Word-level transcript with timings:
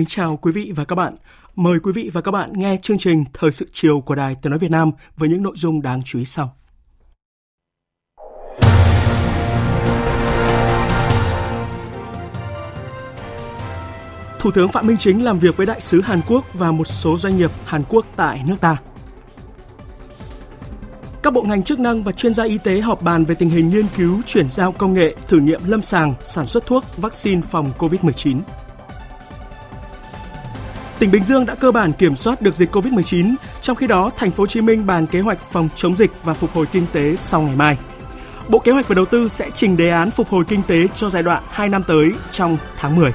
Kính 0.00 0.08
chào 0.08 0.36
quý 0.36 0.52
vị 0.52 0.72
và 0.76 0.84
các 0.84 0.96
bạn. 0.96 1.14
Mời 1.56 1.78
quý 1.82 1.92
vị 1.92 2.10
và 2.12 2.20
các 2.20 2.30
bạn 2.30 2.50
nghe 2.52 2.76
chương 2.82 2.98
trình 2.98 3.24
Thời 3.32 3.52
sự 3.52 3.66
chiều 3.72 4.00
của 4.00 4.14
Đài 4.14 4.34
Tiếng 4.42 4.50
Nói 4.50 4.58
Việt 4.58 4.70
Nam 4.70 4.90
với 5.16 5.28
những 5.28 5.42
nội 5.42 5.52
dung 5.56 5.82
đáng 5.82 6.02
chú 6.04 6.18
ý 6.18 6.24
sau. 6.24 6.52
Thủ 14.38 14.50
tướng 14.50 14.68
Phạm 14.68 14.86
Minh 14.86 14.96
Chính 14.96 15.24
làm 15.24 15.38
việc 15.38 15.56
với 15.56 15.66
đại 15.66 15.80
sứ 15.80 16.00
Hàn 16.00 16.20
Quốc 16.28 16.44
và 16.54 16.72
một 16.72 16.86
số 16.86 17.16
doanh 17.16 17.36
nghiệp 17.36 17.50
Hàn 17.64 17.82
Quốc 17.88 18.06
tại 18.16 18.40
nước 18.46 18.56
ta. 18.60 18.76
Các 21.22 21.32
bộ 21.32 21.42
ngành 21.42 21.62
chức 21.62 21.80
năng 21.80 22.02
và 22.02 22.12
chuyên 22.12 22.34
gia 22.34 22.44
y 22.44 22.58
tế 22.58 22.80
họp 22.80 23.02
bàn 23.02 23.24
về 23.24 23.34
tình 23.34 23.50
hình 23.50 23.70
nghiên 23.70 23.86
cứu 23.96 24.20
chuyển 24.26 24.48
giao 24.50 24.72
công 24.72 24.94
nghệ 24.94 25.14
thử 25.28 25.40
nghiệm 25.40 25.60
lâm 25.66 25.82
sàng 25.82 26.14
sản 26.24 26.46
xuất 26.46 26.66
thuốc 26.66 26.84
vaccine 26.96 27.40
phòng 27.50 27.72
COVID-19. 27.78 28.40
Tỉnh 31.00 31.10
Bình 31.10 31.24
Dương 31.24 31.46
đã 31.46 31.54
cơ 31.54 31.72
bản 31.72 31.92
kiểm 31.92 32.16
soát 32.16 32.42
được 32.42 32.54
dịch 32.54 32.76
COVID-19, 32.76 33.34
trong 33.60 33.76
khi 33.76 33.86
đó 33.86 34.10
thành 34.16 34.30
phố 34.30 34.42
Hồ 34.42 34.46
Chí 34.46 34.60
Minh 34.60 34.86
bàn 34.86 35.06
kế 35.06 35.20
hoạch 35.20 35.38
phòng 35.52 35.68
chống 35.76 35.96
dịch 35.96 36.10
và 36.24 36.34
phục 36.34 36.52
hồi 36.52 36.66
kinh 36.72 36.86
tế 36.92 37.16
sau 37.16 37.42
ngày 37.42 37.56
mai. 37.56 37.78
Bộ 38.48 38.58
Kế 38.58 38.72
hoạch 38.72 38.88
và 38.88 38.94
Đầu 38.94 39.04
tư 39.04 39.28
sẽ 39.28 39.50
trình 39.54 39.76
đề 39.76 39.90
án 39.90 40.10
phục 40.10 40.28
hồi 40.28 40.44
kinh 40.48 40.62
tế 40.62 40.88
cho 40.88 41.10
giai 41.10 41.22
đoạn 41.22 41.42
2 41.50 41.68
năm 41.68 41.82
tới 41.86 42.12
trong 42.30 42.56
tháng 42.76 42.96
10. 42.96 43.12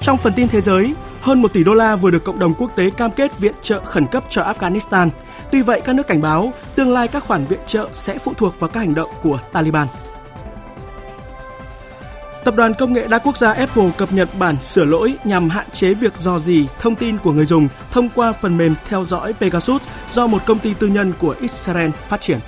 Trong 0.00 0.16
phần 0.16 0.32
tin 0.36 0.48
thế 0.48 0.60
giới, 0.60 0.94
hơn 1.20 1.42
1 1.42 1.52
tỷ 1.52 1.64
đô 1.64 1.74
la 1.74 1.96
vừa 1.96 2.10
được 2.10 2.24
cộng 2.24 2.38
đồng 2.38 2.54
quốc 2.54 2.70
tế 2.76 2.90
cam 2.90 3.10
kết 3.10 3.38
viện 3.38 3.54
trợ 3.62 3.84
khẩn 3.84 4.06
cấp 4.06 4.24
cho 4.28 4.42
Afghanistan. 4.42 5.08
Tuy 5.52 5.62
vậy, 5.62 5.80
các 5.84 5.94
nước 5.94 6.06
cảnh 6.06 6.20
báo 6.20 6.52
tương 6.74 6.92
lai 6.92 7.08
các 7.08 7.24
khoản 7.24 7.44
viện 7.44 7.60
trợ 7.66 7.88
sẽ 7.92 8.18
phụ 8.18 8.32
thuộc 8.36 8.60
vào 8.60 8.70
các 8.70 8.80
hành 8.80 8.94
động 8.94 9.10
của 9.22 9.38
Taliban. 9.52 9.88
Tập 12.48 12.56
đoàn 12.56 12.74
công 12.78 12.92
nghệ 12.92 13.06
đa 13.08 13.18
quốc 13.18 13.36
gia 13.36 13.52
Apple 13.52 13.90
cập 13.98 14.12
nhật 14.12 14.28
bản 14.38 14.62
sửa 14.62 14.84
lỗi 14.84 15.14
nhằm 15.24 15.48
hạn 15.48 15.70
chế 15.70 15.94
việc 15.94 16.16
dò 16.16 16.38
dỉ 16.38 16.66
thông 16.80 16.94
tin 16.94 17.18
của 17.18 17.32
người 17.32 17.46
dùng 17.46 17.68
thông 17.90 18.08
qua 18.14 18.32
phần 18.32 18.56
mềm 18.56 18.74
theo 18.84 19.04
dõi 19.04 19.32
Pegasus 19.32 19.82
do 20.10 20.26
một 20.26 20.38
công 20.46 20.58
ty 20.58 20.74
tư 20.74 20.86
nhân 20.86 21.12
của 21.18 21.34
Israel 21.40 21.90
phát 21.90 22.20
triển. 22.20 22.38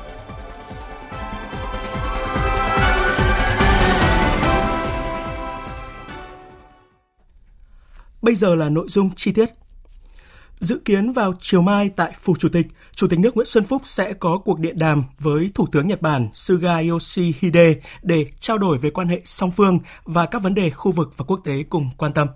Bây 8.22 8.34
giờ 8.34 8.54
là 8.54 8.68
nội 8.68 8.86
dung 8.88 9.10
chi 9.16 9.32
tiết. 9.32 9.50
Dự 10.60 10.80
kiến 10.84 11.12
vào 11.12 11.34
chiều 11.40 11.62
mai 11.62 11.90
tại 11.96 12.12
Phủ 12.20 12.34
Chủ 12.38 12.48
tịch, 12.48 12.66
Chủ 12.94 13.06
tịch 13.08 13.18
nước 13.18 13.34
Nguyễn 13.36 13.46
Xuân 13.46 13.64
Phúc 13.64 13.82
sẽ 13.84 14.12
có 14.12 14.38
cuộc 14.44 14.58
điện 14.58 14.78
đàm 14.78 15.04
với 15.18 15.50
Thủ 15.54 15.66
tướng 15.72 15.86
Nhật 15.86 16.02
Bản 16.02 16.28
Suga 16.34 16.78
Yoshihide 16.90 17.74
để 18.02 18.24
trao 18.40 18.58
đổi 18.58 18.78
về 18.78 18.90
quan 18.90 19.08
hệ 19.08 19.20
song 19.24 19.50
phương 19.50 19.78
và 20.04 20.26
các 20.26 20.42
vấn 20.42 20.54
đề 20.54 20.70
khu 20.70 20.92
vực 20.92 21.12
và 21.16 21.24
quốc 21.24 21.40
tế 21.44 21.62
cùng 21.70 21.90
quan 21.96 22.12
tâm. 22.12 22.28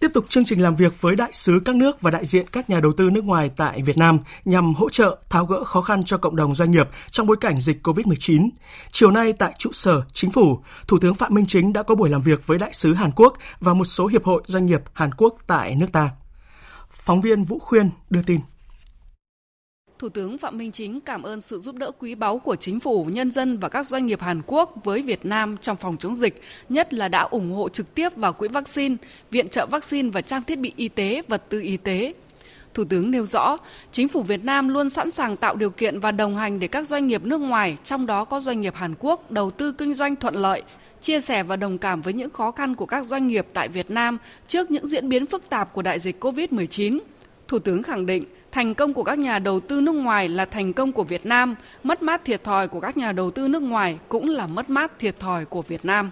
Tiếp 0.00 0.10
tục 0.14 0.24
chương 0.28 0.44
trình 0.44 0.62
làm 0.62 0.76
việc 0.76 1.00
với 1.00 1.16
đại 1.16 1.32
sứ 1.32 1.60
các 1.64 1.76
nước 1.76 2.00
và 2.00 2.10
đại 2.10 2.26
diện 2.26 2.46
các 2.52 2.70
nhà 2.70 2.80
đầu 2.80 2.92
tư 2.92 3.10
nước 3.10 3.24
ngoài 3.24 3.50
tại 3.56 3.82
Việt 3.82 3.98
Nam 3.98 4.18
nhằm 4.44 4.74
hỗ 4.74 4.90
trợ 4.90 5.18
tháo 5.30 5.46
gỡ 5.46 5.64
khó 5.64 5.80
khăn 5.80 6.02
cho 6.04 6.18
cộng 6.18 6.36
đồng 6.36 6.54
doanh 6.54 6.70
nghiệp 6.70 6.88
trong 7.10 7.26
bối 7.26 7.36
cảnh 7.40 7.60
dịch 7.60 7.86
COVID-19. 7.86 8.48
Chiều 8.92 9.10
nay 9.10 9.32
tại 9.32 9.54
trụ 9.58 9.72
sở 9.72 10.02
Chính 10.12 10.30
phủ, 10.30 10.58
Thủ 10.88 10.98
tướng 10.98 11.14
Phạm 11.14 11.34
Minh 11.34 11.46
Chính 11.46 11.72
đã 11.72 11.82
có 11.82 11.94
buổi 11.94 12.10
làm 12.10 12.20
việc 12.20 12.46
với 12.46 12.58
đại 12.58 12.72
sứ 12.72 12.94
Hàn 12.94 13.10
Quốc 13.10 13.38
và 13.60 13.74
một 13.74 13.84
số 13.84 14.06
hiệp 14.06 14.24
hội 14.24 14.42
doanh 14.46 14.66
nghiệp 14.66 14.80
Hàn 14.92 15.14
Quốc 15.14 15.38
tại 15.46 15.74
nước 15.74 15.92
ta. 15.92 16.10
Phóng 16.90 17.20
viên 17.20 17.44
Vũ 17.44 17.58
Khuyên 17.58 17.90
đưa 18.10 18.22
tin. 18.22 18.40
Thủ 19.98 20.08
tướng 20.08 20.38
Phạm 20.38 20.58
Minh 20.58 20.72
Chính 20.72 21.00
cảm 21.00 21.22
ơn 21.22 21.40
sự 21.40 21.60
giúp 21.60 21.76
đỡ 21.76 21.90
quý 21.98 22.14
báu 22.14 22.38
của 22.38 22.56
chính 22.56 22.80
phủ, 22.80 23.04
nhân 23.04 23.30
dân 23.30 23.58
và 23.58 23.68
các 23.68 23.86
doanh 23.86 24.06
nghiệp 24.06 24.20
Hàn 24.20 24.42
Quốc 24.46 24.74
với 24.84 25.02
Việt 25.02 25.24
Nam 25.26 25.56
trong 25.60 25.76
phòng 25.76 25.96
chống 25.98 26.14
dịch, 26.14 26.42
nhất 26.68 26.94
là 26.94 27.08
đã 27.08 27.22
ủng 27.22 27.52
hộ 27.52 27.68
trực 27.68 27.94
tiếp 27.94 28.16
vào 28.16 28.32
quỹ 28.32 28.48
vaccine, 28.48 28.96
viện 29.30 29.48
trợ 29.48 29.66
vaccine 29.66 30.10
và 30.10 30.20
trang 30.20 30.42
thiết 30.42 30.58
bị 30.58 30.72
y 30.76 30.88
tế, 30.88 31.22
vật 31.28 31.42
tư 31.48 31.60
y 31.60 31.76
tế. 31.76 32.14
Thủ 32.74 32.84
tướng 32.84 33.10
nêu 33.10 33.26
rõ, 33.26 33.56
chính 33.92 34.08
phủ 34.08 34.22
Việt 34.22 34.44
Nam 34.44 34.68
luôn 34.68 34.90
sẵn 34.90 35.10
sàng 35.10 35.36
tạo 35.36 35.56
điều 35.56 35.70
kiện 35.70 36.00
và 36.00 36.12
đồng 36.12 36.36
hành 36.36 36.60
để 36.60 36.68
các 36.68 36.86
doanh 36.86 37.06
nghiệp 37.06 37.24
nước 37.24 37.40
ngoài, 37.40 37.76
trong 37.84 38.06
đó 38.06 38.24
có 38.24 38.40
doanh 38.40 38.60
nghiệp 38.60 38.74
Hàn 38.74 38.94
Quốc, 38.98 39.30
đầu 39.30 39.50
tư 39.50 39.72
kinh 39.72 39.94
doanh 39.94 40.16
thuận 40.16 40.34
lợi, 40.34 40.62
chia 41.00 41.20
sẻ 41.20 41.42
và 41.42 41.56
đồng 41.56 41.78
cảm 41.78 42.00
với 42.00 42.12
những 42.12 42.30
khó 42.30 42.50
khăn 42.50 42.74
của 42.74 42.86
các 42.86 43.06
doanh 43.06 43.28
nghiệp 43.28 43.46
tại 43.52 43.68
Việt 43.68 43.90
Nam 43.90 44.18
trước 44.46 44.70
những 44.70 44.86
diễn 44.86 45.08
biến 45.08 45.26
phức 45.26 45.50
tạp 45.50 45.72
của 45.72 45.82
đại 45.82 45.98
dịch 45.98 46.24
COVID-19. 46.24 46.98
Thủ 47.48 47.58
tướng 47.58 47.82
khẳng 47.82 48.06
định, 48.06 48.24
Thành 48.58 48.74
công 48.74 48.94
của 48.94 49.04
các 49.04 49.18
nhà 49.18 49.38
đầu 49.38 49.60
tư 49.60 49.80
nước 49.80 49.94
ngoài 49.94 50.28
là 50.28 50.44
thành 50.44 50.72
công 50.72 50.92
của 50.92 51.04
Việt 51.04 51.26
Nam, 51.26 51.54
mất 51.82 52.02
mát 52.02 52.24
thiệt 52.24 52.44
thòi 52.44 52.68
của 52.68 52.80
các 52.80 52.96
nhà 52.96 53.12
đầu 53.12 53.30
tư 53.30 53.48
nước 53.48 53.62
ngoài 53.62 53.98
cũng 54.08 54.28
là 54.28 54.46
mất 54.46 54.70
mát 54.70 54.98
thiệt 54.98 55.20
thòi 55.20 55.44
của 55.44 55.62
Việt 55.62 55.84
Nam. 55.84 56.10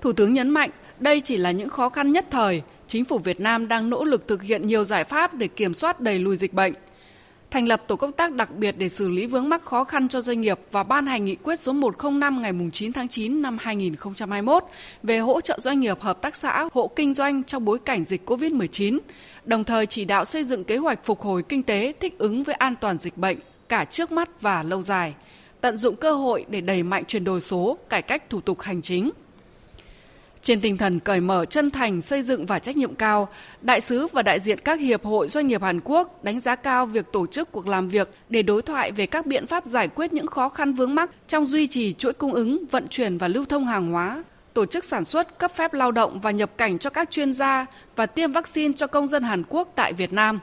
Thủ 0.00 0.12
tướng 0.12 0.34
nhấn 0.34 0.50
mạnh, 0.50 0.70
đây 0.98 1.20
chỉ 1.20 1.36
là 1.36 1.50
những 1.50 1.68
khó 1.68 1.88
khăn 1.88 2.12
nhất 2.12 2.26
thời, 2.30 2.62
chính 2.88 3.04
phủ 3.04 3.18
Việt 3.18 3.40
Nam 3.40 3.68
đang 3.68 3.90
nỗ 3.90 4.04
lực 4.04 4.28
thực 4.28 4.42
hiện 4.42 4.66
nhiều 4.66 4.84
giải 4.84 5.04
pháp 5.04 5.34
để 5.34 5.48
kiểm 5.48 5.74
soát 5.74 6.00
đẩy 6.00 6.18
lùi 6.18 6.36
dịch 6.36 6.52
bệnh. 6.52 6.74
Thành 7.54 7.68
lập 7.68 7.82
tổ 7.86 7.96
công 7.96 8.12
tác 8.12 8.32
đặc 8.32 8.50
biệt 8.56 8.74
để 8.78 8.88
xử 8.88 9.08
lý 9.08 9.26
vướng 9.26 9.48
mắc 9.48 9.64
khó 9.64 9.84
khăn 9.84 10.08
cho 10.08 10.20
doanh 10.20 10.40
nghiệp 10.40 10.58
và 10.70 10.82
ban 10.82 11.06
hành 11.06 11.24
nghị 11.24 11.34
quyết 11.34 11.60
số 11.60 11.72
105 11.72 12.42
ngày 12.42 12.52
9 12.72 12.92
tháng 12.92 13.08
9 13.08 13.42
năm 13.42 13.58
2021 13.60 14.64
về 15.02 15.18
hỗ 15.18 15.40
trợ 15.40 15.58
doanh 15.60 15.80
nghiệp 15.80 16.00
hợp 16.00 16.22
tác 16.22 16.36
xã, 16.36 16.68
hộ 16.72 16.90
kinh 16.96 17.14
doanh 17.14 17.44
trong 17.44 17.64
bối 17.64 17.78
cảnh 17.78 18.04
dịch 18.04 18.30
COVID-19, 18.30 18.98
đồng 19.44 19.64
thời 19.64 19.86
chỉ 19.86 20.04
đạo 20.04 20.24
xây 20.24 20.44
dựng 20.44 20.64
kế 20.64 20.76
hoạch 20.76 21.04
phục 21.04 21.20
hồi 21.20 21.42
kinh 21.42 21.62
tế 21.62 21.92
thích 22.00 22.18
ứng 22.18 22.44
với 22.44 22.54
an 22.54 22.74
toàn 22.80 22.98
dịch 22.98 23.16
bệnh 23.16 23.38
cả 23.68 23.84
trước 23.84 24.12
mắt 24.12 24.40
và 24.40 24.62
lâu 24.62 24.82
dài, 24.82 25.14
tận 25.60 25.76
dụng 25.76 25.96
cơ 25.96 26.14
hội 26.14 26.44
để 26.48 26.60
đẩy 26.60 26.82
mạnh 26.82 27.04
chuyển 27.04 27.24
đổi 27.24 27.40
số, 27.40 27.78
cải 27.88 28.02
cách 28.02 28.30
thủ 28.30 28.40
tục 28.40 28.60
hành 28.60 28.82
chính. 28.82 29.10
Trên 30.44 30.60
tinh 30.60 30.76
thần 30.76 31.00
cởi 31.00 31.20
mở 31.20 31.44
chân 31.44 31.70
thành, 31.70 32.00
xây 32.00 32.22
dựng 32.22 32.46
và 32.46 32.58
trách 32.58 32.76
nhiệm 32.76 32.94
cao, 32.94 33.28
đại 33.62 33.80
sứ 33.80 34.06
và 34.06 34.22
đại 34.22 34.40
diện 34.40 34.58
các 34.58 34.80
hiệp 34.80 35.04
hội 35.04 35.28
doanh 35.28 35.48
nghiệp 35.48 35.62
Hàn 35.62 35.80
Quốc 35.84 36.24
đánh 36.24 36.40
giá 36.40 36.56
cao 36.56 36.86
việc 36.86 37.12
tổ 37.12 37.26
chức 37.26 37.52
cuộc 37.52 37.68
làm 37.68 37.88
việc 37.88 38.08
để 38.28 38.42
đối 38.42 38.62
thoại 38.62 38.92
về 38.92 39.06
các 39.06 39.26
biện 39.26 39.46
pháp 39.46 39.64
giải 39.64 39.88
quyết 39.88 40.12
những 40.12 40.26
khó 40.26 40.48
khăn 40.48 40.72
vướng 40.72 40.94
mắc 40.94 41.10
trong 41.28 41.46
duy 41.46 41.66
trì 41.66 41.92
chuỗi 41.92 42.12
cung 42.12 42.32
ứng, 42.32 42.64
vận 42.70 42.88
chuyển 42.88 43.18
và 43.18 43.28
lưu 43.28 43.44
thông 43.44 43.66
hàng 43.66 43.92
hóa, 43.92 44.24
tổ 44.54 44.66
chức 44.66 44.84
sản 44.84 45.04
xuất, 45.04 45.38
cấp 45.38 45.52
phép 45.54 45.74
lao 45.74 45.92
động 45.92 46.20
và 46.20 46.30
nhập 46.30 46.50
cảnh 46.56 46.78
cho 46.78 46.90
các 46.90 47.10
chuyên 47.10 47.32
gia 47.32 47.66
và 47.96 48.06
tiêm 48.06 48.32
vaccine 48.32 48.74
cho 48.76 48.86
công 48.86 49.08
dân 49.08 49.22
Hàn 49.22 49.42
Quốc 49.48 49.72
tại 49.74 49.92
Việt 49.92 50.12
Nam. 50.12 50.40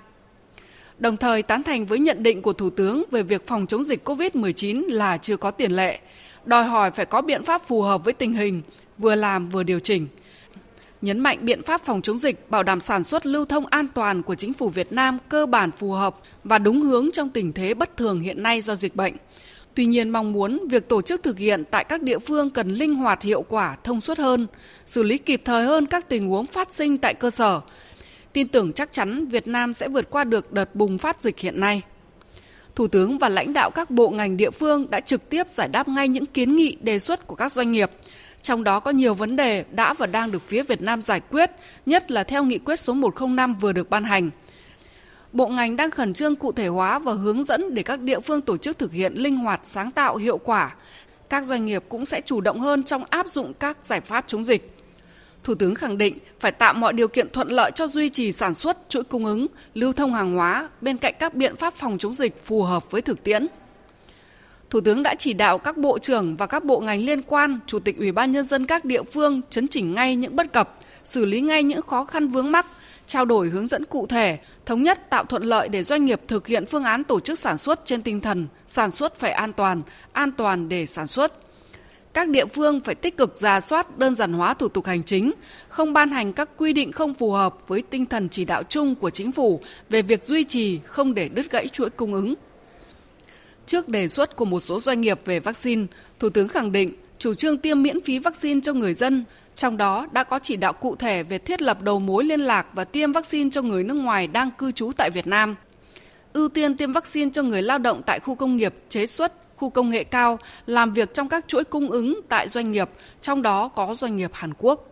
Đồng 0.99 1.17
thời 1.17 1.43
tán 1.43 1.63
thành 1.63 1.85
với 1.85 1.99
nhận 1.99 2.23
định 2.23 2.41
của 2.41 2.53
Thủ 2.53 2.69
tướng 2.69 3.03
về 3.11 3.23
việc 3.23 3.47
phòng 3.47 3.67
chống 3.67 3.83
dịch 3.83 4.07
COVID-19 4.09 4.83
là 4.87 5.17
chưa 5.17 5.37
có 5.37 5.51
tiền 5.51 5.71
lệ, 5.71 5.99
đòi 6.45 6.63
hỏi 6.63 6.91
phải 6.91 7.05
có 7.05 7.21
biện 7.21 7.43
pháp 7.43 7.67
phù 7.67 7.81
hợp 7.81 8.03
với 8.03 8.13
tình 8.13 8.33
hình, 8.33 8.61
vừa 9.01 9.15
làm 9.15 9.45
vừa 9.45 9.63
điều 9.63 9.79
chỉnh. 9.79 10.07
Nhấn 11.01 11.19
mạnh 11.19 11.37
biện 11.41 11.63
pháp 11.63 11.81
phòng 11.85 12.01
chống 12.01 12.17
dịch, 12.17 12.49
bảo 12.49 12.63
đảm 12.63 12.81
sản 12.81 13.03
xuất 13.03 13.25
lưu 13.25 13.45
thông 13.45 13.65
an 13.65 13.87
toàn 13.87 14.23
của 14.23 14.35
chính 14.35 14.53
phủ 14.53 14.69
Việt 14.69 14.91
Nam 14.91 15.17
cơ 15.29 15.45
bản 15.45 15.71
phù 15.71 15.91
hợp 15.91 16.15
và 16.43 16.57
đúng 16.57 16.81
hướng 16.81 17.11
trong 17.13 17.29
tình 17.29 17.53
thế 17.53 17.73
bất 17.73 17.97
thường 17.97 18.19
hiện 18.19 18.43
nay 18.43 18.61
do 18.61 18.75
dịch 18.75 18.95
bệnh. 18.95 19.13
Tuy 19.75 19.85
nhiên 19.85 20.09
mong 20.09 20.33
muốn 20.33 20.67
việc 20.69 20.89
tổ 20.89 21.01
chức 21.01 21.23
thực 21.23 21.37
hiện 21.37 21.63
tại 21.71 21.83
các 21.83 22.01
địa 22.01 22.19
phương 22.19 22.49
cần 22.49 22.69
linh 22.69 22.95
hoạt 22.95 23.21
hiệu 23.21 23.41
quả, 23.41 23.75
thông 23.83 24.01
suốt 24.01 24.17
hơn, 24.17 24.47
xử 24.85 25.03
lý 25.03 25.17
kịp 25.17 25.41
thời 25.45 25.65
hơn 25.65 25.85
các 25.85 26.09
tình 26.09 26.29
huống 26.29 26.45
phát 26.45 26.73
sinh 26.73 26.97
tại 26.97 27.13
cơ 27.13 27.29
sở. 27.29 27.61
Tin 28.33 28.47
tưởng 28.47 28.73
chắc 28.73 28.93
chắn 28.93 29.27
Việt 29.27 29.47
Nam 29.47 29.73
sẽ 29.73 29.87
vượt 29.87 30.09
qua 30.09 30.23
được 30.23 30.53
đợt 30.53 30.75
bùng 30.75 30.97
phát 30.97 31.21
dịch 31.21 31.39
hiện 31.39 31.59
nay. 31.59 31.81
Thủ 32.75 32.87
tướng 32.87 33.17
và 33.17 33.29
lãnh 33.29 33.53
đạo 33.53 33.71
các 33.71 33.91
bộ 33.91 34.09
ngành 34.09 34.37
địa 34.37 34.51
phương 34.51 34.89
đã 34.89 34.99
trực 34.99 35.29
tiếp 35.29 35.49
giải 35.49 35.67
đáp 35.67 35.87
ngay 35.87 36.07
những 36.07 36.25
kiến 36.25 36.55
nghị 36.55 36.77
đề 36.81 36.99
xuất 36.99 37.27
của 37.27 37.35
các 37.35 37.51
doanh 37.51 37.71
nghiệp, 37.71 37.91
trong 38.41 38.63
đó 38.63 38.79
có 38.79 38.91
nhiều 38.91 39.13
vấn 39.13 39.35
đề 39.35 39.65
đã 39.71 39.93
và 39.93 40.05
đang 40.05 40.31
được 40.31 40.41
phía 40.47 40.63
Việt 40.63 40.81
Nam 40.81 41.01
giải 41.01 41.19
quyết, 41.19 41.51
nhất 41.85 42.11
là 42.11 42.23
theo 42.23 42.43
nghị 42.43 42.57
quyết 42.57 42.79
số 42.79 42.93
105 42.93 43.55
vừa 43.55 43.73
được 43.73 43.89
ban 43.89 44.03
hành. 44.03 44.29
bộ 45.33 45.47
ngành 45.47 45.75
đang 45.75 45.91
khẩn 45.91 46.13
trương 46.13 46.35
cụ 46.35 46.51
thể 46.51 46.67
hóa 46.67 46.99
và 46.99 47.13
hướng 47.13 47.43
dẫn 47.43 47.73
để 47.73 47.83
các 47.83 47.99
địa 47.99 48.19
phương 48.19 48.41
tổ 48.41 48.57
chức 48.57 48.77
thực 48.77 48.93
hiện 48.93 49.13
linh 49.13 49.37
hoạt, 49.37 49.59
sáng 49.63 49.91
tạo, 49.91 50.15
hiệu 50.15 50.37
quả. 50.37 50.75
Các 51.29 51.45
doanh 51.45 51.65
nghiệp 51.65 51.83
cũng 51.89 52.05
sẽ 52.05 52.21
chủ 52.21 52.41
động 52.41 52.59
hơn 52.59 52.83
trong 52.83 53.03
áp 53.09 53.27
dụng 53.27 53.53
các 53.53 53.77
giải 53.83 54.01
pháp 54.01 54.23
chống 54.27 54.43
dịch. 54.43 54.77
Thủ 55.43 55.55
tướng 55.55 55.75
khẳng 55.75 55.97
định 55.97 56.17
phải 56.39 56.51
tạo 56.51 56.73
mọi 56.73 56.93
điều 56.93 57.07
kiện 57.07 57.29
thuận 57.29 57.47
lợi 57.47 57.71
cho 57.75 57.87
duy 57.87 58.09
trì 58.09 58.31
sản 58.31 58.53
xuất, 58.53 58.77
chuỗi 58.89 59.03
cung 59.03 59.25
ứng, 59.25 59.47
lưu 59.73 59.93
thông 59.93 60.13
hàng 60.13 60.35
hóa 60.35 60.69
bên 60.81 60.97
cạnh 60.97 61.13
các 61.19 61.35
biện 61.35 61.55
pháp 61.55 61.73
phòng 61.73 61.97
chống 61.97 62.13
dịch 62.13 62.45
phù 62.45 62.63
hợp 62.63 62.91
với 62.91 63.01
thực 63.01 63.23
tiễn. 63.23 63.47
Thủ 64.71 64.81
tướng 64.81 65.03
đã 65.03 65.15
chỉ 65.15 65.33
đạo 65.33 65.57
các 65.57 65.77
bộ 65.77 65.99
trưởng 65.99 66.35
và 66.35 66.45
các 66.45 66.63
bộ 66.63 66.79
ngành 66.79 67.05
liên 67.05 67.21
quan, 67.21 67.59
chủ 67.67 67.79
tịch 67.79 67.97
Ủy 67.97 68.11
ban 68.11 68.31
nhân 68.31 68.45
dân 68.45 68.65
các 68.65 68.85
địa 68.85 69.03
phương 69.03 69.41
chấn 69.49 69.67
chỉnh 69.67 69.93
ngay 69.93 70.15
những 70.15 70.35
bất 70.35 70.53
cập, 70.53 70.75
xử 71.03 71.25
lý 71.25 71.41
ngay 71.41 71.63
những 71.63 71.81
khó 71.81 72.05
khăn 72.05 72.27
vướng 72.27 72.51
mắc, 72.51 72.65
trao 73.07 73.25
đổi 73.25 73.49
hướng 73.49 73.67
dẫn 73.67 73.85
cụ 73.85 74.07
thể, 74.07 74.39
thống 74.65 74.83
nhất 74.83 75.09
tạo 75.09 75.23
thuận 75.25 75.43
lợi 75.43 75.69
để 75.69 75.83
doanh 75.83 76.05
nghiệp 76.05 76.21
thực 76.27 76.47
hiện 76.47 76.65
phương 76.65 76.83
án 76.83 77.03
tổ 77.03 77.19
chức 77.19 77.39
sản 77.39 77.57
xuất 77.57 77.85
trên 77.85 78.01
tinh 78.01 78.21
thần 78.21 78.47
sản 78.67 78.91
xuất 78.91 79.15
phải 79.15 79.31
an 79.31 79.53
toàn, 79.53 79.81
an 80.13 80.31
toàn 80.31 80.69
để 80.69 80.85
sản 80.85 81.07
xuất. 81.07 81.33
Các 82.13 82.29
địa 82.29 82.45
phương 82.45 82.81
phải 82.81 82.95
tích 82.95 83.17
cực 83.17 83.37
ra 83.37 83.59
soát 83.59 83.97
đơn 83.97 84.15
giản 84.15 84.33
hóa 84.33 84.53
thủ 84.53 84.67
tục 84.67 84.85
hành 84.85 85.03
chính, 85.03 85.31
không 85.69 85.93
ban 85.93 86.09
hành 86.09 86.33
các 86.33 86.49
quy 86.57 86.73
định 86.73 86.91
không 86.91 87.13
phù 87.13 87.31
hợp 87.31 87.67
với 87.67 87.83
tinh 87.89 88.05
thần 88.05 88.29
chỉ 88.29 88.45
đạo 88.45 88.63
chung 88.63 88.95
của 88.95 89.09
chính 89.09 89.31
phủ 89.31 89.61
về 89.89 90.01
việc 90.01 90.23
duy 90.23 90.43
trì 90.43 90.79
không 90.85 91.13
để 91.13 91.29
đứt 91.29 91.51
gãy 91.51 91.67
chuỗi 91.67 91.89
cung 91.89 92.13
ứng. 92.13 92.35
Trước 93.65 93.89
đề 93.89 94.07
xuất 94.07 94.35
của 94.35 94.45
một 94.45 94.59
số 94.59 94.79
doanh 94.79 95.01
nghiệp 95.01 95.19
về 95.25 95.39
vaccine, 95.39 95.85
Thủ 96.19 96.29
tướng 96.29 96.47
khẳng 96.47 96.71
định 96.71 96.93
chủ 97.17 97.33
trương 97.33 97.57
tiêm 97.57 97.81
miễn 97.81 98.01
phí 98.01 98.19
vaccine 98.19 98.61
cho 98.63 98.73
người 98.73 98.93
dân, 98.93 99.25
trong 99.55 99.77
đó 99.77 100.07
đã 100.11 100.23
có 100.23 100.39
chỉ 100.39 100.55
đạo 100.55 100.73
cụ 100.73 100.95
thể 100.95 101.23
về 101.23 101.37
thiết 101.37 101.61
lập 101.61 101.81
đầu 101.81 101.99
mối 101.99 102.23
liên 102.23 102.39
lạc 102.39 102.67
và 102.73 102.83
tiêm 102.83 103.11
vaccine 103.11 103.49
cho 103.53 103.61
người 103.61 103.83
nước 103.83 103.93
ngoài 103.93 104.27
đang 104.27 104.51
cư 104.51 104.71
trú 104.71 104.91
tại 104.97 105.09
Việt 105.09 105.27
Nam. 105.27 105.55
Ưu 106.33 106.49
tiên 106.49 106.77
tiêm 106.77 106.93
vaccine 106.93 107.31
cho 107.33 107.43
người 107.43 107.61
lao 107.61 107.77
động 107.77 108.01
tại 108.05 108.19
khu 108.19 108.35
công 108.35 108.57
nghiệp, 108.57 108.73
chế 108.89 109.05
xuất, 109.05 109.33
khu 109.55 109.69
công 109.69 109.89
nghệ 109.89 110.03
cao, 110.03 110.39
làm 110.65 110.93
việc 110.93 111.13
trong 111.13 111.29
các 111.29 111.47
chuỗi 111.47 111.63
cung 111.63 111.89
ứng 111.89 112.21
tại 112.29 112.49
doanh 112.49 112.71
nghiệp, 112.71 112.89
trong 113.21 113.41
đó 113.41 113.67
có 113.67 113.95
doanh 113.95 114.17
nghiệp 114.17 114.31
Hàn 114.33 114.53
Quốc. 114.57 114.89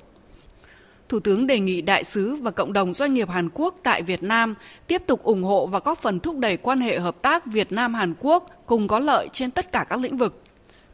Thủ 1.09 1.19
tướng 1.19 1.47
đề 1.47 1.59
nghị 1.59 1.81
đại 1.81 2.03
sứ 2.03 2.35
và 2.35 2.51
cộng 2.51 2.73
đồng 2.73 2.93
doanh 2.93 3.13
nghiệp 3.13 3.29
Hàn 3.29 3.49
Quốc 3.53 3.75
tại 3.83 4.01
Việt 4.01 4.23
Nam 4.23 4.55
tiếp 4.87 5.03
tục 5.07 5.23
ủng 5.23 5.43
hộ 5.43 5.67
và 5.67 5.79
góp 5.79 5.97
phần 5.97 6.19
thúc 6.19 6.37
đẩy 6.37 6.57
quan 6.57 6.81
hệ 6.81 6.99
hợp 6.99 7.21
tác 7.21 7.45
Việt 7.45 7.71
Nam 7.71 7.93
Hàn 7.93 8.13
Quốc 8.19 8.45
cùng 8.65 8.87
có 8.87 8.99
lợi 8.99 9.29
trên 9.33 9.51
tất 9.51 9.71
cả 9.71 9.85
các 9.89 9.99
lĩnh 9.99 10.17
vực. 10.17 10.43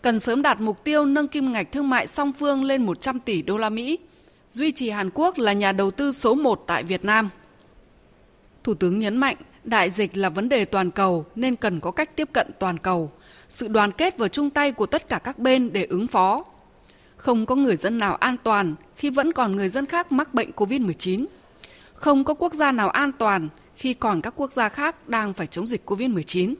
Cần 0.01 0.19
sớm 0.19 0.41
đạt 0.41 0.61
mục 0.61 0.83
tiêu 0.83 1.05
nâng 1.05 1.27
kim 1.27 1.53
ngạch 1.53 1.71
thương 1.71 1.89
mại 1.89 2.07
song 2.07 2.33
phương 2.33 2.63
lên 2.63 2.85
100 2.85 3.19
tỷ 3.19 3.41
đô 3.41 3.57
la 3.57 3.69
Mỹ, 3.69 3.99
duy 4.51 4.71
trì 4.71 4.89
Hàn 4.89 5.09
Quốc 5.13 5.37
là 5.37 5.53
nhà 5.53 5.71
đầu 5.71 5.91
tư 5.91 6.11
số 6.11 6.35
1 6.35 6.63
tại 6.67 6.83
Việt 6.83 7.05
Nam. 7.05 7.29
Thủ 8.63 8.73
tướng 8.73 8.99
nhấn 8.99 9.17
mạnh, 9.17 9.37
đại 9.63 9.89
dịch 9.89 10.17
là 10.17 10.29
vấn 10.29 10.49
đề 10.49 10.65
toàn 10.65 10.91
cầu 10.91 11.25
nên 11.35 11.55
cần 11.55 11.79
có 11.79 11.91
cách 11.91 12.15
tiếp 12.15 12.29
cận 12.33 12.47
toàn 12.59 12.77
cầu, 12.77 13.11
sự 13.47 13.67
đoàn 13.67 13.91
kết 13.91 14.17
và 14.17 14.27
chung 14.27 14.49
tay 14.49 14.71
của 14.71 14.85
tất 14.85 15.09
cả 15.09 15.19
các 15.19 15.39
bên 15.39 15.73
để 15.73 15.85
ứng 15.85 16.07
phó. 16.07 16.43
Không 17.25 17.45
có 17.45 17.55
người 17.55 17.75
dân 17.75 17.97
nào 17.97 18.15
an 18.15 18.35
toàn 18.43 18.75
khi 18.95 19.09
vẫn 19.09 19.31
còn 19.31 19.55
người 19.55 19.69
dân 19.69 19.85
khác 19.85 20.11
mắc 20.11 20.33
bệnh 20.33 20.51
COVID-19. 20.51 21.25
Không 21.93 22.23
có 22.23 22.33
quốc 22.33 22.53
gia 22.53 22.71
nào 22.71 22.89
an 22.89 23.11
toàn 23.11 23.49
khi 23.75 23.93
còn 23.93 24.21
các 24.21 24.33
quốc 24.37 24.51
gia 24.51 24.69
khác 24.69 25.09
đang 25.09 25.33
phải 25.33 25.47
chống 25.47 25.67
dịch 25.67 25.89
COVID-19. 25.89 26.55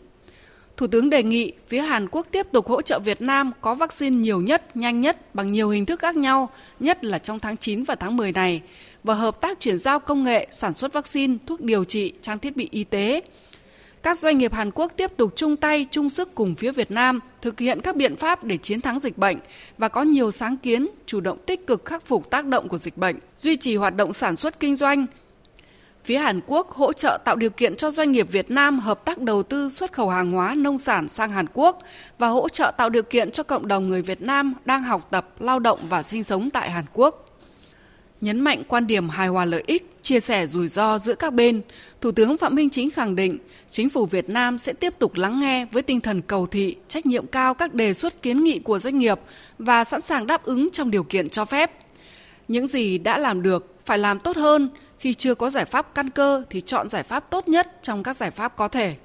Thủ 0.77 0.88
tướng 0.88 1.09
đề 1.09 1.23
nghị 1.23 1.53
phía 1.67 1.81
Hàn 1.81 2.07
Quốc 2.12 2.27
tiếp 2.31 2.47
tục 2.51 2.67
hỗ 2.67 2.81
trợ 2.81 3.00
Việt 3.00 3.21
Nam 3.21 3.51
có 3.62 3.75
vaccine 3.75 4.17
nhiều 4.17 4.41
nhất, 4.41 4.77
nhanh 4.77 5.01
nhất 5.01 5.35
bằng 5.35 5.51
nhiều 5.51 5.69
hình 5.69 5.85
thức 5.85 6.00
khác 6.00 6.15
nhau, 6.15 6.50
nhất 6.79 7.03
là 7.03 7.19
trong 7.19 7.39
tháng 7.39 7.57
9 7.57 7.83
và 7.83 7.95
tháng 7.95 8.17
10 8.17 8.31
này, 8.31 8.62
và 9.03 9.13
hợp 9.13 9.41
tác 9.41 9.59
chuyển 9.59 9.77
giao 9.77 10.00
công 10.00 10.23
nghệ, 10.23 10.47
sản 10.51 10.73
xuất 10.73 10.94
vaccine, 10.94 11.38
thuốc 11.45 11.62
điều 11.62 11.83
trị, 11.83 12.13
trang 12.21 12.39
thiết 12.39 12.57
bị 12.57 12.67
y 12.71 12.83
tế. 12.83 13.21
Các 14.05 14.17
doanh 14.17 14.37
nghiệp 14.37 14.53
Hàn 14.53 14.71
Quốc 14.71 14.91
tiếp 14.97 15.17
tục 15.17 15.33
chung 15.35 15.57
tay, 15.57 15.85
chung 15.91 16.09
sức 16.09 16.35
cùng 16.35 16.55
phía 16.55 16.71
Việt 16.71 16.91
Nam 16.91 17.19
thực 17.41 17.59
hiện 17.59 17.81
các 17.81 17.95
biện 17.95 18.15
pháp 18.15 18.43
để 18.43 18.57
chiến 18.57 18.81
thắng 18.81 18.99
dịch 18.99 19.17
bệnh 19.17 19.37
và 19.77 19.87
có 19.87 20.01
nhiều 20.01 20.31
sáng 20.31 20.57
kiến, 20.57 20.87
chủ 21.05 21.19
động 21.19 21.37
tích 21.45 21.67
cực 21.67 21.85
khắc 21.85 22.05
phục 22.05 22.29
tác 22.29 22.45
động 22.45 22.67
của 22.67 22.77
dịch 22.77 22.97
bệnh, 22.97 23.15
duy 23.37 23.55
trì 23.55 23.75
hoạt 23.75 23.95
động 23.95 24.13
sản 24.13 24.35
xuất 24.35 24.59
kinh 24.59 24.75
doanh, 24.75 25.05
Phía 26.03 26.17
Hàn 26.17 26.41
Quốc 26.47 26.71
hỗ 26.71 26.93
trợ 26.93 27.17
tạo 27.25 27.35
điều 27.35 27.49
kiện 27.49 27.75
cho 27.75 27.91
doanh 27.91 28.11
nghiệp 28.11 28.31
Việt 28.31 28.51
Nam 28.51 28.79
hợp 28.79 29.05
tác 29.05 29.21
đầu 29.21 29.43
tư 29.43 29.69
xuất 29.69 29.93
khẩu 29.93 30.09
hàng 30.09 30.31
hóa 30.31 30.55
nông 30.57 30.77
sản 30.77 31.09
sang 31.09 31.31
Hàn 31.31 31.45
Quốc 31.53 31.79
và 32.17 32.27
hỗ 32.27 32.49
trợ 32.49 32.71
tạo 32.77 32.89
điều 32.89 33.03
kiện 33.03 33.31
cho 33.31 33.43
cộng 33.43 33.67
đồng 33.67 33.89
người 33.89 34.01
Việt 34.01 34.21
Nam 34.21 34.53
đang 34.65 34.83
học 34.83 35.07
tập, 35.11 35.41
lao 35.41 35.59
động 35.59 35.79
và 35.89 36.03
sinh 36.03 36.23
sống 36.23 36.49
tại 36.49 36.71
Hàn 36.71 36.85
Quốc. 36.93 37.25
Nhấn 38.21 38.39
mạnh 38.39 38.63
quan 38.67 38.87
điểm 38.87 39.09
hài 39.09 39.27
hòa 39.27 39.45
lợi 39.45 39.63
ích, 39.67 39.95
chia 40.01 40.19
sẻ 40.19 40.47
rủi 40.47 40.67
ro 40.67 40.99
giữa 40.99 41.15
các 41.15 41.33
bên, 41.33 41.61
Thủ 42.01 42.11
tướng 42.11 42.37
Phạm 42.37 42.55
Minh 42.55 42.69
Chính 42.69 42.91
khẳng 42.91 43.15
định 43.15 43.37
chính 43.69 43.89
phủ 43.89 44.06
Việt 44.06 44.29
Nam 44.29 44.57
sẽ 44.57 44.73
tiếp 44.73 45.00
tục 45.00 45.15
lắng 45.15 45.39
nghe 45.39 45.65
với 45.65 45.83
tinh 45.83 46.01
thần 46.01 46.21
cầu 46.21 46.47
thị, 46.47 46.75
trách 46.88 47.06
nhiệm 47.06 47.27
cao 47.27 47.53
các 47.53 47.73
đề 47.73 47.94
xuất 47.94 48.21
kiến 48.21 48.44
nghị 48.44 48.59
của 48.59 48.79
doanh 48.79 49.00
nghiệp 49.00 49.19
và 49.59 49.83
sẵn 49.83 50.01
sàng 50.01 50.27
đáp 50.27 50.44
ứng 50.44 50.69
trong 50.71 50.91
điều 50.91 51.03
kiện 51.03 51.29
cho 51.29 51.45
phép. 51.45 51.71
Những 52.47 52.67
gì 52.67 52.97
đã 52.97 53.17
làm 53.17 53.41
được 53.41 53.75
phải 53.85 53.97
làm 53.97 54.19
tốt 54.19 54.38
hơn, 54.38 54.69
khi 55.00 55.13
chưa 55.13 55.35
có 55.35 55.50
giải 55.50 55.65
pháp 55.65 55.95
căn 55.95 56.09
cơ 56.09 56.44
thì 56.50 56.62
chọn 56.62 56.89
giải 56.89 57.03
pháp 57.03 57.29
tốt 57.29 57.47
nhất 57.47 57.79
trong 57.81 58.03
các 58.03 58.15
giải 58.15 58.31
pháp 58.31 58.56
có 58.56 58.67
thể. 58.67 58.95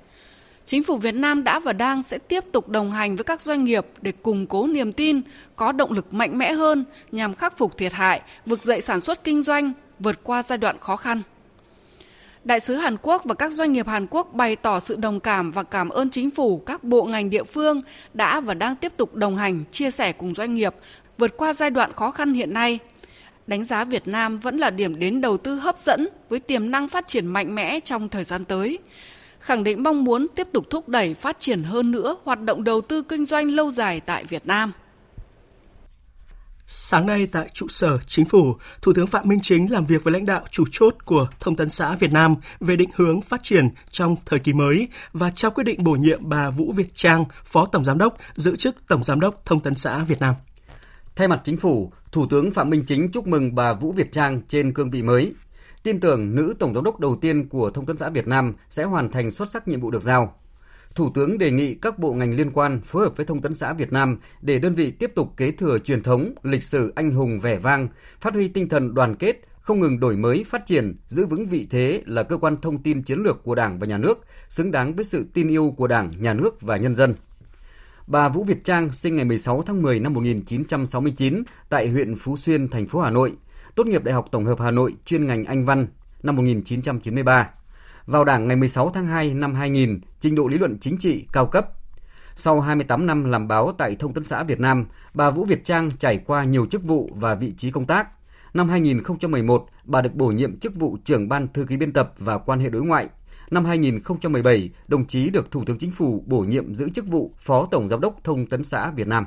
Chính 0.64 0.82
phủ 0.82 0.96
Việt 0.96 1.14
Nam 1.14 1.44
đã 1.44 1.58
và 1.58 1.72
đang 1.72 2.02
sẽ 2.02 2.18
tiếp 2.18 2.44
tục 2.52 2.68
đồng 2.68 2.92
hành 2.92 3.16
với 3.16 3.24
các 3.24 3.40
doanh 3.40 3.64
nghiệp 3.64 3.86
để 4.02 4.12
củng 4.12 4.46
cố 4.46 4.66
niềm 4.66 4.92
tin, 4.92 5.20
có 5.56 5.72
động 5.72 5.92
lực 5.92 6.14
mạnh 6.14 6.38
mẽ 6.38 6.52
hơn 6.52 6.84
nhằm 7.12 7.34
khắc 7.34 7.58
phục 7.58 7.76
thiệt 7.76 7.92
hại, 7.92 8.20
vực 8.46 8.62
dậy 8.62 8.80
sản 8.80 9.00
xuất 9.00 9.24
kinh 9.24 9.42
doanh, 9.42 9.72
vượt 9.98 10.24
qua 10.24 10.42
giai 10.42 10.58
đoạn 10.58 10.76
khó 10.80 10.96
khăn. 10.96 11.22
Đại 12.50 12.60
sứ 12.60 12.74
Hàn 12.74 12.96
Quốc 13.02 13.24
và 13.24 13.34
các 13.34 13.52
doanh 13.52 13.72
nghiệp 13.72 13.86
Hàn 13.86 14.06
Quốc 14.10 14.34
bày 14.34 14.56
tỏ 14.56 14.80
sự 14.80 14.96
đồng 14.96 15.20
cảm 15.20 15.50
và 15.50 15.62
cảm 15.62 15.88
ơn 15.88 16.10
chính 16.10 16.30
phủ, 16.30 16.58
các 16.66 16.84
bộ 16.84 17.04
ngành 17.04 17.30
địa 17.30 17.44
phương 17.44 17.82
đã 18.14 18.40
và 18.40 18.54
đang 18.54 18.76
tiếp 18.76 18.92
tục 18.96 19.14
đồng 19.14 19.36
hành, 19.36 19.64
chia 19.70 19.90
sẻ 19.90 20.12
cùng 20.12 20.34
doanh 20.34 20.54
nghiệp 20.54 20.74
vượt 21.18 21.36
qua 21.36 21.52
giai 21.52 21.70
đoạn 21.70 21.92
khó 21.92 22.10
khăn 22.10 22.34
hiện 22.34 22.54
nay– 22.54 22.78
đánh 23.50 23.64
giá 23.64 23.84
Việt 23.84 24.08
Nam 24.08 24.38
vẫn 24.38 24.56
là 24.56 24.70
điểm 24.70 24.98
đến 24.98 25.20
đầu 25.20 25.36
tư 25.36 25.54
hấp 25.54 25.78
dẫn 25.78 26.08
với 26.28 26.40
tiềm 26.40 26.70
năng 26.70 26.88
phát 26.88 27.08
triển 27.08 27.26
mạnh 27.26 27.54
mẽ 27.54 27.80
trong 27.80 28.08
thời 28.08 28.24
gian 28.24 28.44
tới. 28.44 28.78
Khẳng 29.40 29.64
định 29.64 29.82
mong 29.82 30.04
muốn 30.04 30.26
tiếp 30.34 30.48
tục 30.52 30.70
thúc 30.70 30.88
đẩy 30.88 31.14
phát 31.14 31.40
triển 31.40 31.62
hơn 31.62 31.90
nữa 31.90 32.16
hoạt 32.24 32.40
động 32.40 32.64
đầu 32.64 32.80
tư 32.80 33.02
kinh 33.02 33.26
doanh 33.26 33.50
lâu 33.50 33.70
dài 33.70 34.00
tại 34.00 34.24
Việt 34.24 34.46
Nam. 34.46 34.72
Sáng 36.72 37.06
nay 37.06 37.26
tại 37.26 37.48
trụ 37.52 37.68
sở 37.68 37.98
Chính 38.06 38.24
phủ, 38.24 38.54
Thủ 38.82 38.92
tướng 38.92 39.06
Phạm 39.06 39.28
Minh 39.28 39.38
Chính 39.42 39.72
làm 39.72 39.86
việc 39.86 40.04
với 40.04 40.12
lãnh 40.12 40.26
đạo 40.26 40.44
chủ 40.50 40.64
chốt 40.70 40.94
của 41.04 41.28
Thông 41.40 41.56
tấn 41.56 41.68
xã 41.68 41.94
Việt 41.94 42.12
Nam 42.12 42.34
về 42.60 42.76
định 42.76 42.88
hướng 42.94 43.20
phát 43.20 43.42
triển 43.42 43.68
trong 43.90 44.16
thời 44.26 44.38
kỳ 44.38 44.52
mới 44.52 44.88
và 45.12 45.30
trao 45.30 45.50
quyết 45.50 45.64
định 45.64 45.84
bổ 45.84 45.92
nhiệm 45.92 46.28
bà 46.28 46.50
Vũ 46.50 46.72
Việt 46.72 46.94
Trang, 46.94 47.24
Phó 47.44 47.66
Tổng 47.66 47.84
Giám 47.84 47.98
đốc, 47.98 48.16
giữ 48.34 48.56
chức 48.56 48.76
Tổng 48.88 49.04
Giám 49.04 49.20
đốc 49.20 49.44
Thông 49.44 49.60
tấn 49.60 49.74
xã 49.74 49.98
Việt 49.98 50.20
Nam. 50.20 50.34
Thay 51.16 51.28
mặt 51.28 51.40
chính 51.44 51.56
phủ, 51.56 51.92
Thủ 52.12 52.26
tướng 52.26 52.50
Phạm 52.50 52.70
Minh 52.70 52.84
Chính 52.86 53.10
chúc 53.10 53.26
mừng 53.26 53.54
bà 53.54 53.72
Vũ 53.72 53.92
Việt 53.92 54.12
Trang 54.12 54.40
trên 54.48 54.74
cương 54.74 54.90
vị 54.90 55.02
mới. 55.02 55.34
Tin 55.82 56.00
tưởng 56.00 56.34
nữ 56.34 56.54
tổng 56.58 56.74
giám 56.74 56.84
đốc 56.84 57.00
đầu 57.00 57.16
tiên 57.16 57.48
của 57.48 57.70
Thông 57.70 57.86
tấn 57.86 57.98
xã 57.98 58.08
Việt 58.08 58.26
Nam 58.26 58.54
sẽ 58.70 58.84
hoàn 58.84 59.10
thành 59.10 59.30
xuất 59.30 59.50
sắc 59.50 59.68
nhiệm 59.68 59.80
vụ 59.80 59.90
được 59.90 60.02
giao. 60.02 60.39
Thủ 60.94 61.10
tướng 61.14 61.38
đề 61.38 61.50
nghị 61.50 61.74
các 61.74 61.98
bộ 61.98 62.12
ngành 62.12 62.34
liên 62.34 62.50
quan 62.50 62.80
phối 62.84 63.02
hợp 63.02 63.16
với 63.16 63.26
Thông 63.26 63.42
tấn 63.42 63.54
xã 63.54 63.72
Việt 63.72 63.92
Nam 63.92 64.18
để 64.40 64.58
đơn 64.58 64.74
vị 64.74 64.90
tiếp 64.90 65.12
tục 65.14 65.32
kế 65.36 65.50
thừa 65.50 65.78
truyền 65.78 66.02
thống, 66.02 66.34
lịch 66.42 66.62
sử 66.62 66.92
anh 66.96 67.10
hùng 67.10 67.40
vẻ 67.40 67.58
vang, 67.58 67.88
phát 68.20 68.34
huy 68.34 68.48
tinh 68.48 68.68
thần 68.68 68.94
đoàn 68.94 69.14
kết, 69.14 69.40
không 69.60 69.80
ngừng 69.80 70.00
đổi 70.00 70.16
mới, 70.16 70.44
phát 70.44 70.66
triển, 70.66 70.96
giữ 71.08 71.26
vững 71.26 71.46
vị 71.46 71.66
thế 71.70 72.02
là 72.06 72.22
cơ 72.22 72.36
quan 72.36 72.56
thông 72.56 72.82
tin 72.82 73.02
chiến 73.02 73.18
lược 73.22 73.42
của 73.44 73.54
Đảng 73.54 73.78
và 73.78 73.86
Nhà 73.86 73.98
nước, 73.98 74.26
xứng 74.48 74.70
đáng 74.70 74.94
với 74.94 75.04
sự 75.04 75.24
tin 75.34 75.48
yêu 75.48 75.74
của 75.76 75.86
Đảng, 75.86 76.10
Nhà 76.18 76.34
nước 76.34 76.60
và 76.60 76.76
nhân 76.76 76.94
dân. 76.94 77.14
Bà 78.06 78.28
Vũ 78.28 78.44
Việt 78.44 78.64
Trang 78.64 78.90
sinh 78.90 79.16
ngày 79.16 79.24
16 79.24 79.62
tháng 79.62 79.82
10 79.82 80.00
năm 80.00 80.14
1969 80.14 81.42
tại 81.68 81.88
huyện 81.88 82.16
Phú 82.16 82.36
Xuyên, 82.36 82.68
thành 82.68 82.86
phố 82.86 83.00
Hà 83.00 83.10
Nội, 83.10 83.32
tốt 83.74 83.86
nghiệp 83.86 84.04
Đại 84.04 84.14
học 84.14 84.28
Tổng 84.30 84.44
hợp 84.44 84.60
Hà 84.60 84.70
Nội 84.70 84.94
chuyên 85.04 85.26
ngành 85.26 85.44
Anh 85.44 85.64
văn 85.64 85.86
năm 86.22 86.36
1993. 86.36 87.50
Vào 88.10 88.24
Đảng 88.24 88.46
ngày 88.46 88.56
16 88.56 88.90
tháng 88.90 89.06
2 89.06 89.34
năm 89.34 89.54
2000, 89.54 90.00
trình 90.20 90.34
độ 90.34 90.48
lý 90.48 90.58
luận 90.58 90.78
chính 90.80 90.96
trị 90.96 91.26
cao 91.32 91.46
cấp. 91.46 91.68
Sau 92.34 92.60
28 92.60 93.06
năm 93.06 93.24
làm 93.24 93.48
báo 93.48 93.72
tại 93.78 93.96
Thông 93.96 94.14
tấn 94.14 94.24
xã 94.24 94.42
Việt 94.42 94.60
Nam, 94.60 94.86
bà 95.14 95.30
Vũ 95.30 95.44
Việt 95.44 95.64
Trang 95.64 95.90
trải 95.98 96.18
qua 96.26 96.44
nhiều 96.44 96.66
chức 96.66 96.82
vụ 96.82 97.10
và 97.14 97.34
vị 97.34 97.52
trí 97.56 97.70
công 97.70 97.86
tác. 97.86 98.08
Năm 98.54 98.68
2011, 98.68 99.66
bà 99.84 100.02
được 100.02 100.14
bổ 100.14 100.26
nhiệm 100.26 100.58
chức 100.58 100.74
vụ 100.74 100.96
trưởng 101.04 101.28
ban 101.28 101.48
thư 101.48 101.64
ký 101.64 101.76
biên 101.76 101.92
tập 101.92 102.12
và 102.18 102.38
quan 102.38 102.60
hệ 102.60 102.68
đối 102.68 102.82
ngoại 102.82 103.08
Năm 103.50 103.64
2017, 103.64 104.70
đồng 104.88 105.06
chí 105.06 105.30
được 105.30 105.50
Thủ 105.50 105.64
tướng 105.66 105.78
Chính 105.78 105.90
phủ 105.90 106.24
bổ 106.26 106.40
nhiệm 106.40 106.74
giữ 106.74 106.90
chức 106.90 107.06
vụ 107.06 107.34
Phó 107.38 107.66
Tổng 107.70 107.88
Giám 107.88 108.00
đốc 108.00 108.24
Thông 108.24 108.46
tấn 108.46 108.64
xã 108.64 108.90
Việt 108.90 109.08
Nam. 109.08 109.26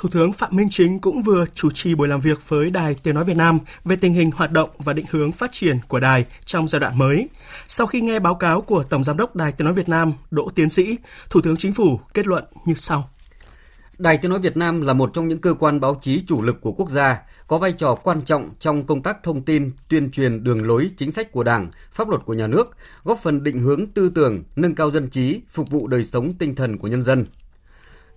Thủ 0.00 0.08
tướng 0.12 0.32
Phạm 0.32 0.56
Minh 0.56 0.68
Chính 0.70 0.98
cũng 0.98 1.22
vừa 1.22 1.44
chủ 1.54 1.70
trì 1.70 1.94
buổi 1.94 2.08
làm 2.08 2.20
việc 2.20 2.48
với 2.48 2.70
Đài 2.70 2.96
Tiếng 3.02 3.14
Nói 3.14 3.24
Việt 3.24 3.36
Nam 3.36 3.58
về 3.84 3.96
tình 3.96 4.12
hình 4.12 4.30
hoạt 4.30 4.52
động 4.52 4.70
và 4.78 4.92
định 4.92 5.06
hướng 5.10 5.32
phát 5.32 5.52
triển 5.52 5.78
của 5.88 6.00
đài 6.00 6.24
trong 6.44 6.68
giai 6.68 6.80
đoạn 6.80 6.98
mới. 6.98 7.28
Sau 7.68 7.86
khi 7.86 8.00
nghe 8.00 8.18
báo 8.18 8.34
cáo 8.34 8.60
của 8.60 8.82
Tổng 8.82 9.04
Giám 9.04 9.16
đốc 9.16 9.36
Đài 9.36 9.52
Tiếng 9.52 9.64
Nói 9.64 9.74
Việt 9.74 9.88
Nam 9.88 10.12
Đỗ 10.30 10.50
Tiến 10.54 10.70
Sĩ, 10.70 10.96
Thủ 11.30 11.40
tướng 11.40 11.56
Chính 11.56 11.72
phủ 11.72 12.00
kết 12.14 12.26
luận 12.26 12.44
như 12.66 12.74
sau. 12.74 13.10
Đài 13.98 14.18
Tiếng 14.18 14.30
nói 14.30 14.40
Việt 14.40 14.56
Nam 14.56 14.80
là 14.80 14.92
một 14.92 15.10
trong 15.14 15.28
những 15.28 15.40
cơ 15.40 15.54
quan 15.54 15.80
báo 15.80 15.98
chí 16.00 16.22
chủ 16.26 16.42
lực 16.42 16.60
của 16.60 16.72
quốc 16.72 16.90
gia, 16.90 17.18
có 17.46 17.58
vai 17.58 17.72
trò 17.72 17.94
quan 17.94 18.20
trọng 18.20 18.50
trong 18.58 18.86
công 18.86 19.02
tác 19.02 19.22
thông 19.22 19.42
tin, 19.42 19.72
tuyên 19.88 20.10
truyền 20.10 20.44
đường 20.44 20.66
lối 20.66 20.90
chính 20.96 21.10
sách 21.10 21.32
của 21.32 21.44
Đảng, 21.44 21.70
pháp 21.92 22.08
luật 22.08 22.22
của 22.24 22.34
nhà 22.34 22.46
nước, 22.46 22.76
góp 23.04 23.18
phần 23.22 23.42
định 23.42 23.58
hướng 23.58 23.86
tư 23.86 24.12
tưởng, 24.14 24.42
nâng 24.56 24.74
cao 24.74 24.90
dân 24.90 25.10
trí, 25.10 25.40
phục 25.52 25.70
vụ 25.70 25.86
đời 25.86 26.04
sống 26.04 26.32
tinh 26.38 26.54
thần 26.54 26.78
của 26.78 26.88
nhân 26.88 27.02
dân. 27.02 27.26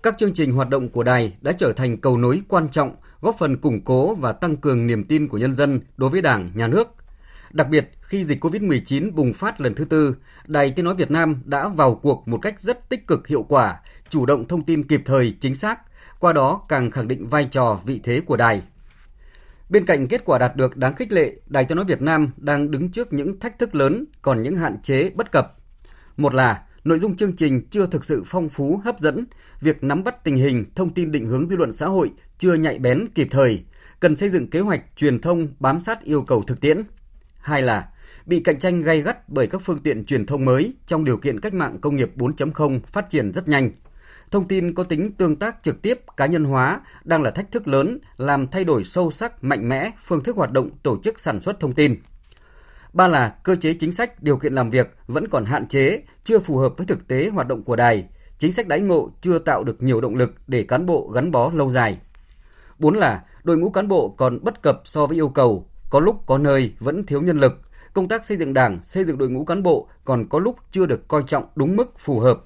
Các 0.03 0.17
chương 0.17 0.33
trình 0.33 0.51
hoạt 0.51 0.69
động 0.69 0.89
của 0.89 1.03
đài 1.03 1.33
đã 1.41 1.51
trở 1.51 1.73
thành 1.73 1.97
cầu 1.97 2.17
nối 2.17 2.41
quan 2.47 2.69
trọng, 2.69 2.95
góp 3.21 3.35
phần 3.39 3.57
củng 3.57 3.81
cố 3.81 4.15
và 4.15 4.31
tăng 4.31 4.55
cường 4.55 4.87
niềm 4.87 5.03
tin 5.03 5.27
của 5.27 5.37
nhân 5.37 5.55
dân 5.55 5.79
đối 5.97 6.09
với 6.09 6.21
Đảng, 6.21 6.51
nhà 6.55 6.67
nước. 6.67 6.87
Đặc 7.51 7.69
biệt, 7.69 7.89
khi 8.01 8.23
dịch 8.23 8.45
COVID-19 8.45 9.11
bùng 9.13 9.33
phát 9.33 9.61
lần 9.61 9.75
thứ 9.75 9.85
tư, 9.85 10.15
Đài 10.45 10.71
Tiếng 10.71 10.85
Nói 10.85 10.95
Việt 10.95 11.11
Nam 11.11 11.41
đã 11.45 11.67
vào 11.67 11.95
cuộc 11.95 12.27
một 12.27 12.37
cách 12.41 12.61
rất 12.61 12.89
tích 12.89 13.07
cực 13.07 13.27
hiệu 13.27 13.43
quả, 13.43 13.79
chủ 14.09 14.25
động 14.25 14.45
thông 14.45 14.63
tin 14.63 14.83
kịp 14.83 15.01
thời, 15.05 15.33
chính 15.39 15.55
xác, 15.55 15.79
qua 16.19 16.33
đó 16.33 16.61
càng 16.69 16.91
khẳng 16.91 17.07
định 17.07 17.27
vai 17.27 17.47
trò, 17.51 17.79
vị 17.85 18.01
thế 18.03 18.21
của 18.21 18.37
đài. 18.37 18.61
Bên 19.69 19.85
cạnh 19.85 20.07
kết 20.07 20.25
quả 20.25 20.37
đạt 20.37 20.55
được 20.55 20.77
đáng 20.77 20.95
khích 20.95 21.11
lệ, 21.11 21.35
Đài 21.47 21.65
Tiếng 21.65 21.75
Nói 21.75 21.85
Việt 21.85 22.01
Nam 22.01 22.31
đang 22.37 22.71
đứng 22.71 22.91
trước 22.91 23.13
những 23.13 23.39
thách 23.39 23.59
thức 23.59 23.75
lớn, 23.75 24.05
còn 24.21 24.43
những 24.43 24.55
hạn 24.55 24.81
chế 24.81 25.09
bất 25.09 25.31
cập. 25.31 25.57
Một 26.17 26.33
là 26.33 26.63
nội 26.83 26.99
dung 26.99 27.15
chương 27.15 27.35
trình 27.35 27.67
chưa 27.69 27.85
thực 27.85 28.05
sự 28.05 28.23
phong 28.25 28.49
phú, 28.49 28.81
hấp 28.83 28.99
dẫn, 28.99 29.25
việc 29.61 29.83
nắm 29.83 30.03
bắt 30.03 30.23
tình 30.23 30.37
hình, 30.37 30.65
thông 30.75 30.93
tin 30.93 31.11
định 31.11 31.25
hướng 31.25 31.45
dư 31.45 31.57
luận 31.57 31.73
xã 31.73 31.85
hội 31.85 32.11
chưa 32.37 32.53
nhạy 32.53 32.79
bén 32.79 33.07
kịp 33.15 33.27
thời, 33.31 33.63
cần 33.99 34.15
xây 34.15 34.29
dựng 34.29 34.49
kế 34.49 34.59
hoạch 34.59 34.81
truyền 34.95 35.21
thông 35.21 35.47
bám 35.59 35.79
sát 35.79 36.03
yêu 36.03 36.21
cầu 36.21 36.43
thực 36.43 36.61
tiễn. 36.61 36.83
Hai 37.37 37.61
là 37.61 37.87
bị 38.25 38.39
cạnh 38.39 38.59
tranh 38.59 38.81
gay 38.81 39.01
gắt 39.01 39.29
bởi 39.29 39.47
các 39.47 39.61
phương 39.61 39.79
tiện 39.79 40.05
truyền 40.05 40.25
thông 40.25 40.45
mới 40.45 40.73
trong 40.85 41.05
điều 41.05 41.17
kiện 41.17 41.39
cách 41.39 41.53
mạng 41.53 41.77
công 41.81 41.95
nghiệp 41.95 42.11
4.0 42.15 42.79
phát 42.79 43.09
triển 43.09 43.33
rất 43.33 43.47
nhanh. 43.47 43.71
Thông 44.31 44.47
tin 44.47 44.73
có 44.73 44.83
tính 44.83 45.11
tương 45.11 45.35
tác 45.35 45.63
trực 45.63 45.81
tiếp, 45.81 45.99
cá 46.17 46.25
nhân 46.25 46.43
hóa 46.43 46.81
đang 47.03 47.21
là 47.21 47.31
thách 47.31 47.51
thức 47.51 47.67
lớn, 47.67 47.99
làm 48.17 48.47
thay 48.47 48.63
đổi 48.63 48.83
sâu 48.83 49.11
sắc, 49.11 49.43
mạnh 49.43 49.69
mẽ 49.69 49.91
phương 50.03 50.23
thức 50.23 50.35
hoạt 50.35 50.51
động 50.51 50.69
tổ 50.83 50.99
chức 51.03 51.19
sản 51.19 51.41
xuất 51.41 51.59
thông 51.59 51.73
tin. 51.73 51.95
Ba 52.93 53.07
là 53.07 53.29
cơ 53.43 53.55
chế 53.55 53.73
chính 53.73 53.91
sách, 53.91 54.23
điều 54.23 54.37
kiện 54.37 54.53
làm 54.53 54.69
việc 54.69 54.95
vẫn 55.07 55.27
còn 55.27 55.45
hạn 55.45 55.67
chế, 55.67 56.01
chưa 56.23 56.39
phù 56.39 56.57
hợp 56.57 56.77
với 56.77 56.85
thực 56.85 57.07
tế 57.07 57.29
hoạt 57.29 57.47
động 57.47 57.61
của 57.61 57.75
đài. 57.75 58.07
Chính 58.37 58.51
sách 58.51 58.67
đãi 58.67 58.79
ngộ 58.79 59.09
chưa 59.21 59.39
tạo 59.39 59.63
được 59.63 59.83
nhiều 59.83 60.01
động 60.01 60.15
lực 60.15 60.33
để 60.47 60.63
cán 60.63 60.85
bộ 60.85 61.11
gắn 61.13 61.31
bó 61.31 61.51
lâu 61.53 61.69
dài. 61.69 61.97
Bốn 62.79 62.95
là 62.95 63.23
đội 63.43 63.57
ngũ 63.57 63.69
cán 63.69 63.87
bộ 63.87 64.15
còn 64.17 64.39
bất 64.43 64.61
cập 64.61 64.81
so 64.83 65.05
với 65.05 65.17
yêu 65.17 65.29
cầu, 65.29 65.69
có 65.89 65.99
lúc 65.99 66.23
có 66.25 66.37
nơi 66.37 66.73
vẫn 66.79 67.05
thiếu 67.05 67.21
nhân 67.21 67.39
lực. 67.39 67.53
Công 67.93 68.07
tác 68.07 68.25
xây 68.25 68.37
dựng 68.37 68.53
đảng, 68.53 68.83
xây 68.83 69.03
dựng 69.03 69.17
đội 69.17 69.29
ngũ 69.29 69.45
cán 69.45 69.63
bộ 69.63 69.87
còn 70.03 70.27
có 70.29 70.39
lúc 70.39 70.57
chưa 70.71 70.85
được 70.85 71.07
coi 71.07 71.23
trọng 71.27 71.45
đúng 71.55 71.75
mức 71.75 71.99
phù 71.99 72.19
hợp. 72.19 72.43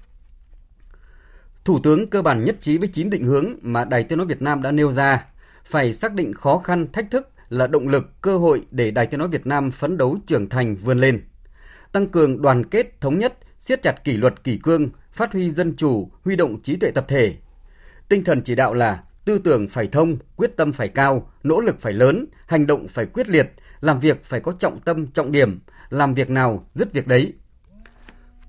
Thủ 1.66 1.80
tướng 1.84 2.10
cơ 2.10 2.22
bản 2.22 2.44
nhất 2.44 2.56
trí 2.62 2.77
với 2.77 2.88
9 2.88 3.10
định 3.10 3.24
hướng 3.24 3.46
mà 3.62 3.86
Đài 3.86 4.04
Tiếng 4.04 4.18
Nói 4.18 4.27
Việt 4.27 4.42
Nam 4.42 4.62
đã 4.62 4.72
nêu 4.72 4.92
ra, 4.92 5.25
phải 5.63 5.94
xác 5.94 6.13
định 6.13 6.34
khó 6.34 6.58
khăn, 6.58 6.88
thách 6.92 7.12
thức 7.12 7.30
là 7.50 7.68
động 7.68 7.88
lực, 7.88 8.22
cơ 8.22 8.38
hội 8.38 8.62
để 8.72 8.92
Đài 8.92 9.06
Tiếng 9.06 9.20
Nói 9.20 9.27
Việt 9.27 9.48
Nam 9.48 9.72
phấn 9.72 9.98
đấu 9.98 10.18
trưởng 10.25 10.50
thành 10.50 10.75
vươn 10.75 11.00
lên. 11.00 11.22
Tăng 11.92 12.08
cường 12.08 12.42
đoàn 12.42 12.66
kết, 12.66 13.01
thống 13.01 13.20
nhất, 13.20 13.38
siết 13.60 13.82
chặt 13.82 14.04
kỷ 14.04 14.18
luật 14.18 14.44
kỷ 14.44 14.60
cương, 14.63 14.89
phát 15.12 15.34
huy 15.34 15.50
dân 15.50 15.75
chủ, 15.75 16.12
huy 16.24 16.36
động 16.36 16.62
trí 16.62 16.75
tuệ 16.75 16.92
tập 16.92 17.06
thể. 17.08 17.36
Tinh 18.10 18.24
thần 18.24 18.42
chỉ 18.42 18.56
đạo 18.56 18.74
là 18.74 19.04
tư 19.25 19.38
tưởng 19.44 19.68
phải 19.68 19.88
thông, 19.88 20.18
quyết 20.36 20.58
tâm 20.58 20.74
phải 20.74 20.88
cao, 20.88 21.32
nỗ 21.44 21.62
lực 21.62 21.82
phải 21.82 21.94
lớn, 21.94 22.25
hành 22.48 22.68
động 22.68 22.88
phải 22.88 23.06
quyết 23.06 23.30
liệt, 23.30 23.54
làm 23.82 24.00
việc 24.00 24.24
phải 24.24 24.39
có 24.39 24.54
trọng 24.60 24.80
tâm, 24.80 25.08
trọng 25.08 25.32
điểm, 25.32 25.60
làm 25.89 26.13
việc 26.13 26.30
nào 26.30 26.68
dứt 26.74 26.94
việc 26.94 27.08
đấy. 27.08 27.34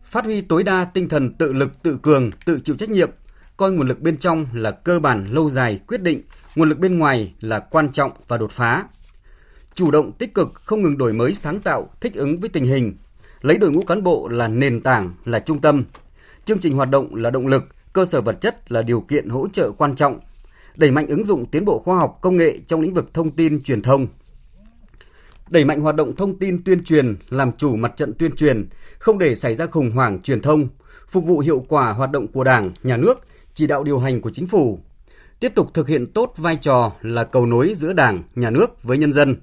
Phát 0.05 0.25
huy 0.25 0.40
tối 0.40 0.62
đa 0.62 0.85
tinh 0.85 1.09
thần 1.09 1.35
tự 1.35 1.52
lực, 1.52 1.83
tự 1.83 1.99
cường, 2.02 2.31
tự 2.47 2.61
chịu 2.64 2.76
trách 2.76 2.90
nhiệm, 2.90 3.11
coi 3.57 3.73
nguồn 3.73 3.88
lực 3.88 4.00
bên 4.00 4.17
trong 4.17 4.47
là 4.52 4.71
cơ 4.71 5.00
bản 5.00 5.26
lâu 5.31 5.50
dài 5.50 5.81
quyết 5.87 6.02
định, 6.02 6.23
nguồn 6.57 6.69
lực 6.69 6.78
bên 6.78 6.99
ngoài 6.99 7.33
là 7.40 7.59
quan 7.59 7.93
trọng 7.93 8.12
và 8.28 8.38
đột 8.38 8.50
phá. 8.50 8.85
Chủ 9.75 9.90
động 9.90 10.12
tích 10.12 10.35
cực 10.35 10.55
không 10.55 10.83
ngừng 10.83 10.99
đổi 10.99 11.12
mới 11.12 11.35
sáng 11.35 11.61
tạo, 11.61 11.90
thích 12.00 12.14
ứng 12.14 12.40
với 12.40 12.49
tình 12.49 12.67
hình, 12.67 12.97
lấy 13.40 13.59
đội 13.59 13.71
ngũ 13.71 13.83
cán 13.83 14.02
bộ 14.02 14.28
là 14.28 14.49
nền 14.49 14.81
tảng, 14.81 15.11
là 15.25 15.40
trung 15.40 15.61
tâm. 15.61 15.85
Chương 16.45 16.59
trình 16.59 16.76
hoạt 16.76 16.90
động 16.90 17.14
là 17.14 17.31
động 17.31 17.47
lực, 17.47 17.64
cơ 17.93 18.05
sở 18.05 18.21
vật 18.21 18.40
chất 18.40 18.73
là 18.73 18.83
điều 18.83 19.00
kiện 19.00 19.28
hỗ 19.28 19.49
trợ 19.49 19.71
quan 19.78 19.95
trọng. 19.95 20.21
Đẩy 20.76 20.90
mạnh 20.90 21.07
ứng 21.07 21.25
dụng 21.25 21.47
tiến 21.47 21.64
bộ 21.64 21.78
khoa 21.78 21.99
học 21.99 22.19
công 22.21 22.37
nghệ 22.37 22.59
trong 22.67 22.81
lĩnh 22.81 22.95
vực 22.95 23.14
thông 23.14 23.31
tin 23.31 23.62
truyền 23.62 23.83
thông. 23.83 24.07
Đẩy 25.49 25.64
mạnh 25.64 25.81
hoạt 25.81 25.97
động 25.97 26.17
thông 26.17 26.38
tin 26.38 26.64
tuyên 26.64 26.85
truyền, 26.85 27.17
làm 27.28 27.52
chủ 27.52 27.76
mặt 27.76 27.93
trận 27.97 28.12
tuyên 28.14 28.37
truyền, 28.37 28.69
không 28.99 29.19
để 29.19 29.35
xảy 29.35 29.55
ra 29.55 29.67
khủng 29.67 29.90
hoảng 29.90 30.23
truyền 30.23 30.40
thông, 30.40 30.69
phục 31.09 31.25
vụ 31.25 31.38
hiệu 31.38 31.64
quả 31.69 31.93
hoạt 31.93 32.11
động 32.11 32.26
của 32.26 32.45
Đảng, 32.45 32.73
Nhà 32.83 32.97
nước, 32.97 33.26
chỉ 33.55 33.67
đạo 33.67 33.85
điều 33.85 33.99
hành 33.99 34.21
của 34.21 34.31
chính 34.31 34.47
phủ, 34.47 34.81
tiếp 35.40 35.52
tục 35.54 35.75
thực 35.75 35.88
hiện 35.88 36.07
tốt 36.12 36.33
vai 36.37 36.57
trò 36.57 36.92
là 37.02 37.25
cầu 37.25 37.47
nối 37.47 37.73
giữa 37.76 37.92
Đảng, 37.92 38.23
Nhà 38.35 38.50
nước 38.50 38.83
với 38.83 38.99
nhân 38.99 39.12
dân, 39.12 39.37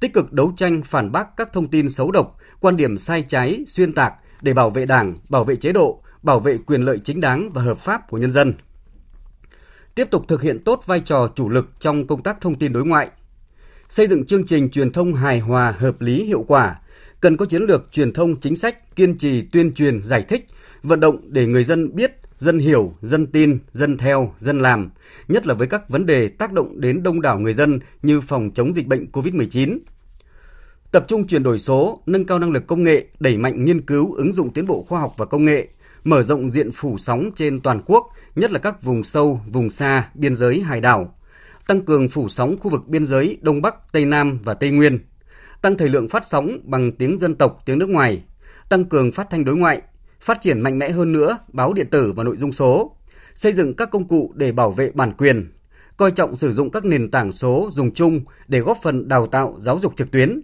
tích 0.00 0.12
cực 0.12 0.32
đấu 0.32 0.52
tranh 0.56 0.82
phản 0.82 1.12
bác 1.12 1.36
các 1.36 1.52
thông 1.52 1.68
tin 1.68 1.88
xấu 1.88 2.10
độc, 2.10 2.38
quan 2.60 2.76
điểm 2.76 2.98
sai 2.98 3.22
trái, 3.22 3.64
xuyên 3.66 3.92
tạc 3.92 4.12
để 4.42 4.54
bảo 4.54 4.70
vệ 4.70 4.86
Đảng, 4.86 5.16
bảo 5.28 5.44
vệ 5.44 5.56
chế 5.56 5.72
độ, 5.72 6.02
bảo 6.22 6.38
vệ 6.38 6.58
quyền 6.66 6.82
lợi 6.82 6.98
chính 6.98 7.20
đáng 7.20 7.50
và 7.52 7.62
hợp 7.62 7.78
pháp 7.78 8.10
của 8.10 8.18
nhân 8.18 8.30
dân. 8.30 8.54
Tiếp 9.94 10.08
tục 10.10 10.24
thực 10.28 10.42
hiện 10.42 10.64
tốt 10.64 10.82
vai 10.86 11.00
trò 11.00 11.28
chủ 11.34 11.48
lực 11.48 11.68
trong 11.80 12.06
công 12.06 12.22
tác 12.22 12.40
thông 12.40 12.58
tin 12.58 12.72
đối 12.72 12.86
ngoại, 12.86 13.08
xây 13.88 14.06
dựng 14.06 14.26
chương 14.26 14.46
trình 14.46 14.70
truyền 14.70 14.92
thông 14.92 15.14
hài 15.14 15.38
hòa, 15.38 15.74
hợp 15.78 16.00
lý, 16.00 16.24
hiệu 16.24 16.44
quả, 16.48 16.80
cần 17.20 17.36
có 17.36 17.46
chiến 17.46 17.62
lược 17.62 17.92
truyền 17.92 18.12
thông 18.12 18.40
chính 18.40 18.56
sách, 18.56 18.96
kiên 18.96 19.18
trì 19.18 19.40
tuyên 19.40 19.74
truyền, 19.74 20.02
giải 20.02 20.22
thích, 20.22 20.46
vận 20.82 21.00
động 21.00 21.16
để 21.26 21.46
người 21.46 21.64
dân 21.64 21.94
biết, 21.94 22.12
dân 22.38 22.58
hiểu, 22.58 22.94
dân 23.02 23.26
tin, 23.26 23.58
dân 23.72 23.98
theo, 23.98 24.32
dân 24.38 24.60
làm, 24.60 24.90
nhất 25.28 25.46
là 25.46 25.54
với 25.54 25.66
các 25.66 25.88
vấn 25.88 26.06
đề 26.06 26.28
tác 26.28 26.52
động 26.52 26.80
đến 26.80 27.02
đông 27.02 27.20
đảo 27.20 27.38
người 27.38 27.52
dân 27.52 27.80
như 28.02 28.20
phòng 28.20 28.50
chống 28.54 28.74
dịch 28.74 28.86
bệnh 28.86 29.06
COVID-19. 29.12 29.78
Tập 30.92 31.04
trung 31.08 31.26
chuyển 31.26 31.42
đổi 31.42 31.58
số, 31.58 32.02
nâng 32.06 32.24
cao 32.24 32.38
năng 32.38 32.50
lực 32.50 32.66
công 32.66 32.84
nghệ, 32.84 33.06
đẩy 33.20 33.36
mạnh 33.36 33.64
nghiên 33.64 33.80
cứu, 33.80 34.14
ứng 34.14 34.32
dụng 34.32 34.52
tiến 34.52 34.66
bộ 34.66 34.84
khoa 34.88 35.00
học 35.00 35.14
và 35.16 35.26
công 35.26 35.44
nghệ, 35.44 35.68
mở 36.04 36.22
rộng 36.22 36.48
diện 36.48 36.72
phủ 36.72 36.98
sóng 36.98 37.30
trên 37.36 37.60
toàn 37.60 37.80
quốc, 37.86 38.06
nhất 38.36 38.50
là 38.52 38.58
các 38.58 38.82
vùng 38.82 39.04
sâu, 39.04 39.40
vùng 39.52 39.70
xa, 39.70 40.08
biên 40.14 40.36
giới, 40.36 40.60
hải 40.60 40.80
đảo, 40.80 41.14
tăng 41.66 41.80
cường 41.80 42.08
phủ 42.08 42.28
sóng 42.28 42.56
khu 42.60 42.70
vực 42.70 42.88
biên 42.88 43.06
giới 43.06 43.38
Đông 43.42 43.62
Bắc, 43.62 43.74
Tây 43.92 44.04
Nam 44.04 44.38
và 44.44 44.54
Tây 44.54 44.70
Nguyên, 44.70 44.98
tăng 45.62 45.76
thời 45.76 45.88
lượng 45.88 46.08
phát 46.08 46.26
sóng 46.26 46.58
bằng 46.64 46.92
tiếng 46.92 47.18
dân 47.18 47.34
tộc, 47.34 47.62
tiếng 47.66 47.78
nước 47.78 47.88
ngoài, 47.88 48.22
tăng 48.68 48.84
cường 48.84 49.12
phát 49.12 49.26
thanh 49.30 49.44
đối 49.44 49.56
ngoại, 49.56 49.82
phát 50.28 50.40
triển 50.40 50.60
mạnh 50.60 50.78
mẽ 50.78 50.90
hơn 50.90 51.12
nữa 51.12 51.38
báo 51.52 51.72
điện 51.72 51.86
tử 51.90 52.12
và 52.16 52.24
nội 52.24 52.36
dung 52.36 52.52
số, 52.52 52.96
xây 53.34 53.52
dựng 53.52 53.76
các 53.76 53.90
công 53.90 54.08
cụ 54.08 54.32
để 54.34 54.52
bảo 54.52 54.70
vệ 54.70 54.90
bản 54.94 55.12
quyền, 55.12 55.52
coi 55.96 56.10
trọng 56.10 56.36
sử 56.36 56.52
dụng 56.52 56.70
các 56.70 56.84
nền 56.84 57.10
tảng 57.10 57.32
số 57.32 57.68
dùng 57.72 57.94
chung 57.94 58.20
để 58.48 58.60
góp 58.60 58.78
phần 58.82 59.08
đào 59.08 59.26
tạo 59.26 59.56
giáo 59.60 59.78
dục 59.78 59.92
trực 59.96 60.10
tuyến. 60.10 60.42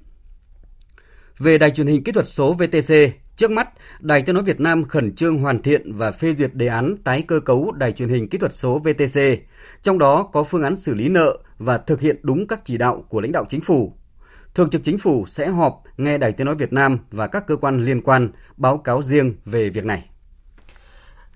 Về 1.38 1.58
đài 1.58 1.70
truyền 1.70 1.86
hình 1.86 2.04
kỹ 2.04 2.12
thuật 2.12 2.28
số 2.28 2.52
VTC, 2.52 2.94
trước 3.36 3.50
mắt, 3.50 3.68
Đài 4.00 4.22
Tiếng 4.22 4.34
nói 4.34 4.44
Việt 4.44 4.60
Nam 4.60 4.84
khẩn 4.84 5.14
trương 5.14 5.38
hoàn 5.38 5.62
thiện 5.62 5.96
và 5.96 6.12
phê 6.12 6.32
duyệt 6.38 6.54
đề 6.54 6.66
án 6.66 6.96
tái 7.04 7.22
cơ 7.22 7.40
cấu 7.40 7.72
đài 7.72 7.92
truyền 7.92 8.08
hình 8.08 8.28
kỹ 8.28 8.38
thuật 8.38 8.54
số 8.54 8.78
VTC, 8.78 9.20
trong 9.82 9.98
đó 9.98 10.22
có 10.22 10.44
phương 10.44 10.62
án 10.62 10.76
xử 10.76 10.94
lý 10.94 11.08
nợ 11.08 11.38
và 11.58 11.78
thực 11.78 12.00
hiện 12.00 12.16
đúng 12.22 12.46
các 12.46 12.60
chỉ 12.64 12.78
đạo 12.78 13.04
của 13.08 13.20
lãnh 13.20 13.32
đạo 13.32 13.44
chính 13.48 13.60
phủ. 13.60 13.96
Thường 14.54 14.70
trực 14.70 14.84
Chính 14.84 14.98
phủ 14.98 15.26
sẽ 15.26 15.48
họp 15.48 15.82
nghe 15.96 16.18
Đài 16.18 16.32
Tiếng 16.32 16.46
Nói 16.46 16.54
Việt 16.54 16.72
Nam 16.72 16.98
và 17.10 17.26
các 17.26 17.46
cơ 17.46 17.56
quan 17.56 17.84
liên 17.84 18.00
quan 18.00 18.28
báo 18.56 18.78
cáo 18.78 19.02
riêng 19.02 19.34
về 19.44 19.70
việc 19.70 19.84
này. 19.84 20.04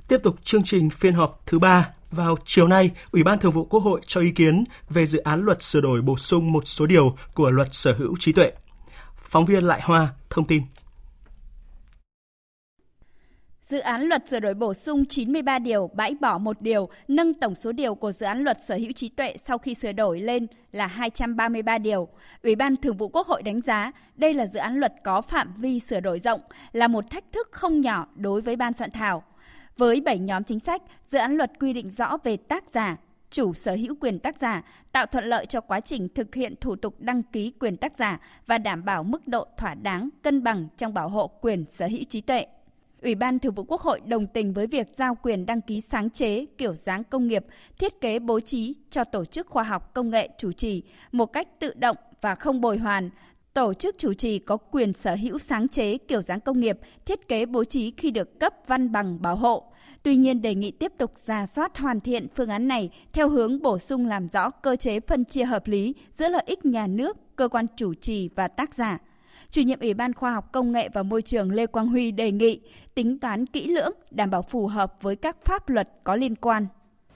Tiếp 0.09 0.19
tục 0.23 0.37
chương 0.45 0.63
trình 0.65 0.91
phiên 0.91 1.15
họp 1.15 1.43
thứ 1.47 1.59
ba 1.59 1.89
vào 2.11 2.37
chiều 2.45 2.69
nay, 2.69 2.91
Ủy 3.11 3.23
ban 3.23 3.39
Thường 3.39 3.53
vụ 3.53 3.65
Quốc 3.65 3.81
hội 3.81 4.01
cho 4.07 4.21
ý 4.21 4.31
kiến 4.31 4.65
về 4.91 5.07
dự 5.07 5.19
án 5.19 5.43
luật 5.43 5.63
sửa 5.63 5.81
đổi 5.81 6.03
bổ 6.03 6.17
sung 6.17 6.53
một 6.53 6.67
số 6.67 6.87
điều 6.87 7.17
của 7.35 7.51
luật 7.51 7.69
sở 7.71 7.93
hữu 7.93 8.17
trí 8.19 8.33
tuệ. 8.33 8.53
Phóng 9.23 9.45
viên 9.45 9.65
Lại 9.65 9.81
Hoa 9.83 10.09
thông 10.31 10.45
tin. 10.45 10.63
Dự 13.69 13.79
án 13.79 14.03
luật 14.03 14.29
sửa 14.29 14.41
đổi 14.41 14.55
bổ 14.55 14.75
sung 14.75 15.05
93 15.05 15.59
điều, 15.59 15.91
bãi 15.95 16.15
bỏ 16.21 16.39
một 16.39 16.63
điều, 16.63 16.89
nâng 17.09 17.35
tổng 17.35 17.55
số 17.55 17.73
điều 17.73 17.95
của 17.95 18.13
dự 18.13 18.27
án 18.27 18.45
luật 18.45 18.63
sở 18.63 18.75
hữu 18.75 18.93
trí 18.93 19.09
tuệ 19.09 19.37
sau 19.45 19.59
khi 19.59 19.75
sửa 19.75 19.93
đổi 19.93 20.21
lên 20.21 20.47
là 20.73 20.87
233 20.87 21.79
điều. 21.79 22.09
Ủy 22.43 22.55
ban 22.55 22.77
Thường 22.77 22.97
vụ 22.97 23.09
Quốc 23.09 23.27
hội 23.27 23.43
đánh 23.43 23.61
giá 23.61 23.93
đây 24.17 24.35
là 24.35 24.47
dự 24.47 24.59
án 24.59 24.77
luật 24.77 24.93
có 25.05 25.23
phạm 25.23 25.53
vi 25.57 25.79
sửa 25.79 26.01
đổi 26.01 26.19
rộng, 26.19 26.41
là 26.73 26.89
một 26.89 27.05
thách 27.11 27.25
thức 27.33 27.49
không 27.53 27.81
nhỏ 27.81 28.07
đối 28.17 28.41
với 28.41 28.57
ban 28.57 28.73
soạn 28.73 28.91
thảo. 28.91 29.23
Với 29.77 30.01
7 30.01 30.19
nhóm 30.19 30.45
chính 30.45 30.61
sách, 30.61 30.83
dự 31.05 31.19
án 31.19 31.37
luật 31.37 31.53
quy 31.61 31.73
định 31.73 31.91
rõ 31.91 32.17
về 32.25 32.37
tác 32.37 32.65
giả, 32.75 32.97
chủ 33.31 33.53
sở 33.53 33.75
hữu 33.75 33.95
quyền 34.01 34.19
tác 34.19 34.41
giả, 34.41 34.63
tạo 34.93 35.07
thuận 35.07 35.25
lợi 35.25 35.47
cho 35.47 35.61
quá 35.61 35.81
trình 35.81 36.09
thực 36.15 36.35
hiện 36.35 36.55
thủ 36.61 36.77
tục 36.77 36.95
đăng 36.99 37.23
ký 37.23 37.53
quyền 37.61 37.77
tác 37.77 37.97
giả 37.97 38.21
và 38.47 38.59
đảm 38.59 38.85
bảo 38.85 39.03
mức 39.03 39.29
độ 39.29 39.47
thỏa 39.59 39.75
đáng, 39.75 40.09
cân 40.23 40.43
bằng 40.43 40.69
trong 40.77 40.95
bảo 40.95 41.09
hộ 41.09 41.31
quyền 41.41 41.65
sở 41.69 41.87
hữu 41.87 42.05
trí 42.09 42.21
tuệ. 42.21 42.47
Ủy 43.03 43.15
ban 43.15 43.39
Thường 43.39 43.55
vụ 43.55 43.65
Quốc 43.65 43.81
hội 43.81 44.01
đồng 44.01 44.27
tình 44.27 44.53
với 44.53 44.67
việc 44.67 44.89
giao 44.97 45.19
quyền 45.23 45.47
đăng 45.47 45.61
ký 45.61 45.81
sáng 45.81 46.11
chế 46.11 46.47
kiểu 46.59 46.75
dáng 46.75 47.05
công 47.05 47.29
nghiệp, 47.29 47.45
thiết 47.79 48.01
kế 48.01 48.19
bố 48.19 48.41
trí 48.41 48.75
cho 48.91 49.05
tổ 49.05 49.25
chức 49.25 49.47
khoa 49.47 49.63
học 49.63 49.95
công 49.95 50.11
nghệ 50.11 50.29
chủ 50.39 50.53
trì 50.53 50.83
một 51.13 51.27
cách 51.27 51.61
tự 51.61 51.75
động 51.75 51.97
và 52.21 52.35
không 52.35 52.61
bồi 52.61 52.79
hoàn. 52.79 53.11
Tổ 53.55 53.75
chức 53.75 53.99
chủ 53.99 54.15
trì 54.15 54.39
có 54.39 54.57
quyền 54.57 54.93
sở 54.93 55.15
hữu 55.15 55.39
sáng 55.39 55.69
chế 55.69 55.99
kiểu 55.99 56.23
dáng 56.23 56.41
công 56.41 56.61
nghiệp, 56.61 56.79
thiết 57.05 57.29
kế 57.29 57.47
bố 57.47 57.65
trí 57.65 57.91
khi 57.97 58.11
được 58.11 58.41
cấp 58.41 58.55
văn 58.67 58.93
bằng 58.93 59.23
bảo 59.23 59.37
hộ. 59.37 59.65
Tuy 60.03 60.17
nhiên 60.17 60.43
đề 60.43 60.55
nghị 60.55 60.71
tiếp 60.71 60.93
tục 60.99 61.13
ra 61.27 61.47
soát 61.47 61.79
hoàn 61.79 62.01
thiện 62.01 62.29
phương 62.35 62.49
án 62.49 62.69
này 62.69 62.91
theo 63.13 63.29
hướng 63.29 63.63
bổ 63.63 63.79
sung 63.79 64.07
làm 64.07 64.29
rõ 64.29 64.51
cơ 64.51 64.77
chế 64.77 65.01
phân 65.01 65.25
chia 65.25 65.45
hợp 65.45 65.67
lý 65.67 65.95
giữa 66.13 66.29
lợi 66.29 66.43
ích 66.47 66.67
nhà 66.67 66.87
nước, 66.87 67.17
cơ 67.37 67.49
quan 67.49 67.67
chủ 67.77 67.95
trì 67.95 68.29
và 68.35 68.49
tác 68.49 68.75
giả. 68.75 68.99
Chủ 69.51 69.63
nhiệm 69.63 69.81
Ủy 69.81 69.95
ban 69.95 70.15
Khoa 70.15 70.33
học 70.33 70.53
Công 70.53 70.73
nghệ 70.73 70.89
và 70.93 71.03
Môi 71.03 71.23
trường 71.23 71.53
Lê 71.53 71.67
Quang 71.67 71.89
Huy 71.89 72.11
đề 72.11 72.33
nghị 72.33 72.61
tính 72.95 73.19
toán 73.19 73.47
kỹ 73.47 73.67
lưỡng, 73.67 73.93
đảm 74.11 74.31
bảo 74.31 74.43
phù 74.43 74.67
hợp 74.67 74.95
với 75.01 75.17
các 75.17 75.37
pháp 75.45 75.69
luật 75.69 75.89
có 76.05 76.17
liên 76.17 76.37
quan. 76.37 76.67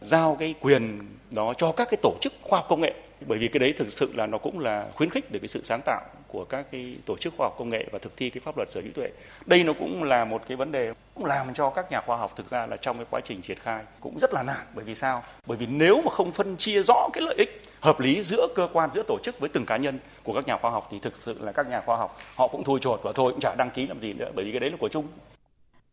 Giao 0.01 0.37
cái 0.37 0.55
quyền 0.61 0.99
đó 1.31 1.55
cho 1.59 1.73
các 1.73 1.89
cái 1.91 1.99
tổ 2.03 2.15
chức 2.21 2.33
khoa 2.43 2.59
học 2.59 2.67
công 2.69 2.81
nghệ 2.81 2.95
bởi 3.27 3.39
vì 3.39 3.49
cái 3.49 3.59
đấy 3.59 3.75
thực 3.77 3.89
sự 3.89 4.13
là 4.15 4.27
nó 4.27 4.39
cũng 4.39 4.59
là 4.59 4.91
khuyến 4.95 5.11
khích 5.11 5.33
được 5.33 5.39
cái 5.39 5.49
sự 5.49 5.61
sáng 5.63 5.81
tạo 5.85 6.03
của 6.33 6.45
các 6.45 6.67
cái 6.73 6.97
tổ 7.07 7.17
chức 7.17 7.35
khoa 7.37 7.47
học 7.47 7.55
công 7.59 7.71
nghệ 7.71 7.87
và 7.93 7.99
thực 7.99 8.17
thi 8.17 8.31
cái 8.31 8.41
pháp 8.45 8.57
luật 8.57 8.71
sở 8.71 8.81
hữu 8.81 8.93
tuệ. 8.93 9.09
Đây 9.47 9.65
nó 9.65 9.73
cũng 9.73 10.05
là 10.05 10.25
một 10.25 10.43
cái 10.49 10.57
vấn 10.57 10.73
đề 10.73 10.93
cũng 11.15 11.25
làm 11.25 11.55
cho 11.55 11.71
các 11.71 11.91
nhà 11.91 12.01
khoa 12.07 12.17
học 12.17 12.37
thực 12.37 12.51
ra 12.51 12.67
là 12.67 12.77
trong 12.77 12.97
cái 12.97 13.07
quá 13.11 13.21
trình 13.25 13.41
triển 13.41 13.59
khai 13.59 13.83
cũng 14.01 14.19
rất 14.19 14.35
là 14.35 14.43
nản 14.43 14.67
bởi 14.75 14.85
vì 14.85 14.95
sao? 14.95 15.23
Bởi 15.47 15.57
vì 15.57 15.67
nếu 15.67 16.03
mà 16.03 16.11
không 16.11 16.33
phân 16.33 16.57
chia 16.57 16.83
rõ 16.83 17.09
cái 17.13 17.23
lợi 17.23 17.35
ích 17.39 17.63
hợp 17.81 18.01
lý 18.01 18.23
giữa 18.23 18.47
cơ 18.55 18.69
quan, 18.73 18.91
giữa 18.93 19.03
tổ 19.09 19.19
chức 19.23 19.41
với 19.41 19.49
từng 19.49 19.67
cá 19.67 19.77
nhân 19.77 19.99
của 20.23 20.33
các 20.33 20.47
nhà 20.47 20.57
khoa 20.57 20.71
học 20.71 20.89
thì 20.91 20.99
thực 20.99 21.17
sự 21.17 21.37
là 21.41 21.53
các 21.53 21.69
nhà 21.69 21.83
khoa 21.87 21.97
học 21.97 22.19
họ 22.37 22.49
cũng 22.49 22.65
thui 22.65 22.81
chột 22.81 23.01
và 23.03 23.13
thôi 23.13 23.33
cũng 23.33 23.41
chả 23.41 23.55
đăng 23.55 23.71
ký 23.71 23.87
làm 23.87 24.01
gì 24.01 24.13
nữa, 24.13 24.31
bởi 24.35 24.45
vì 24.45 24.51
cái 24.51 24.61
đấy 24.61 24.71
là 24.71 24.77
của 24.81 24.89
chung 24.89 25.07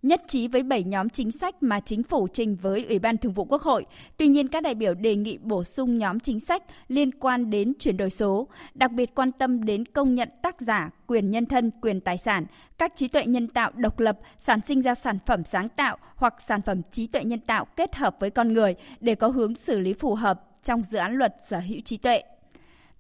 nhất 0.02 0.22
trí 0.28 0.48
với 0.48 0.64
7 0.64 0.84
nhóm 0.84 1.10
chính 1.10 1.32
sách 1.32 1.64
mà 1.64 1.80
chính 1.80 2.04
phủ 2.04 2.28
trình 2.34 2.56
với 2.62 2.86
Ủy 2.90 3.00
ban 3.00 3.18
Thường 3.18 3.34
vụ 3.34 3.46
Quốc 3.46 3.62
hội. 3.62 3.86
Tuy 4.18 4.28
nhiên, 4.28 4.48
các 4.48 4.64
đại 4.64 4.76
biểu 4.76 4.94
đề 4.94 5.16
nghị 5.16 5.38
bổ 5.38 5.64
sung 5.64 5.98
nhóm 5.98 6.20
chính 6.20 6.40
sách 6.40 6.64
liên 6.88 7.12
quan 7.12 7.50
đến 7.50 7.74
chuyển 7.80 7.98
đổi 7.98 8.10
số, 8.10 8.48
đặc 8.74 8.92
biệt 8.92 9.16
quan 9.16 9.32
tâm 9.32 9.64
đến 9.64 9.86
công 9.86 10.16
nhận 10.16 10.30
tác 10.42 10.62
giả, 10.62 10.90
quyền 11.08 11.32
nhân 11.32 11.46
thân, 11.46 11.72
quyền 11.82 12.02
tài 12.02 12.18
sản, 12.18 12.46
các 12.78 12.94
trí 12.96 13.08
tuệ 13.08 13.26
nhân 13.26 13.48
tạo 13.48 13.72
độc 13.76 14.00
lập, 14.00 14.20
sản 14.38 14.60
sinh 14.68 14.82
ra 14.82 14.96
sản 14.96 15.20
phẩm 15.26 15.44
sáng 15.44 15.70
tạo 15.70 15.98
hoặc 16.16 16.42
sản 16.42 16.62
phẩm 16.62 16.82
trí 16.92 17.08
tuệ 17.08 17.24
nhân 17.24 17.40
tạo 17.40 17.66
kết 17.66 17.96
hợp 17.96 18.16
với 18.20 18.30
con 18.30 18.54
người 18.54 18.76
để 19.00 19.16
có 19.16 19.28
hướng 19.28 19.56
xử 19.56 19.80
lý 19.80 19.94
phù 19.94 20.16
hợp 20.16 20.46
trong 20.64 20.84
dự 20.84 20.98
án 20.98 21.14
luật 21.14 21.36
sở 21.48 21.60
hữu 21.60 21.80
trí 21.86 21.98
tuệ. 21.98 22.22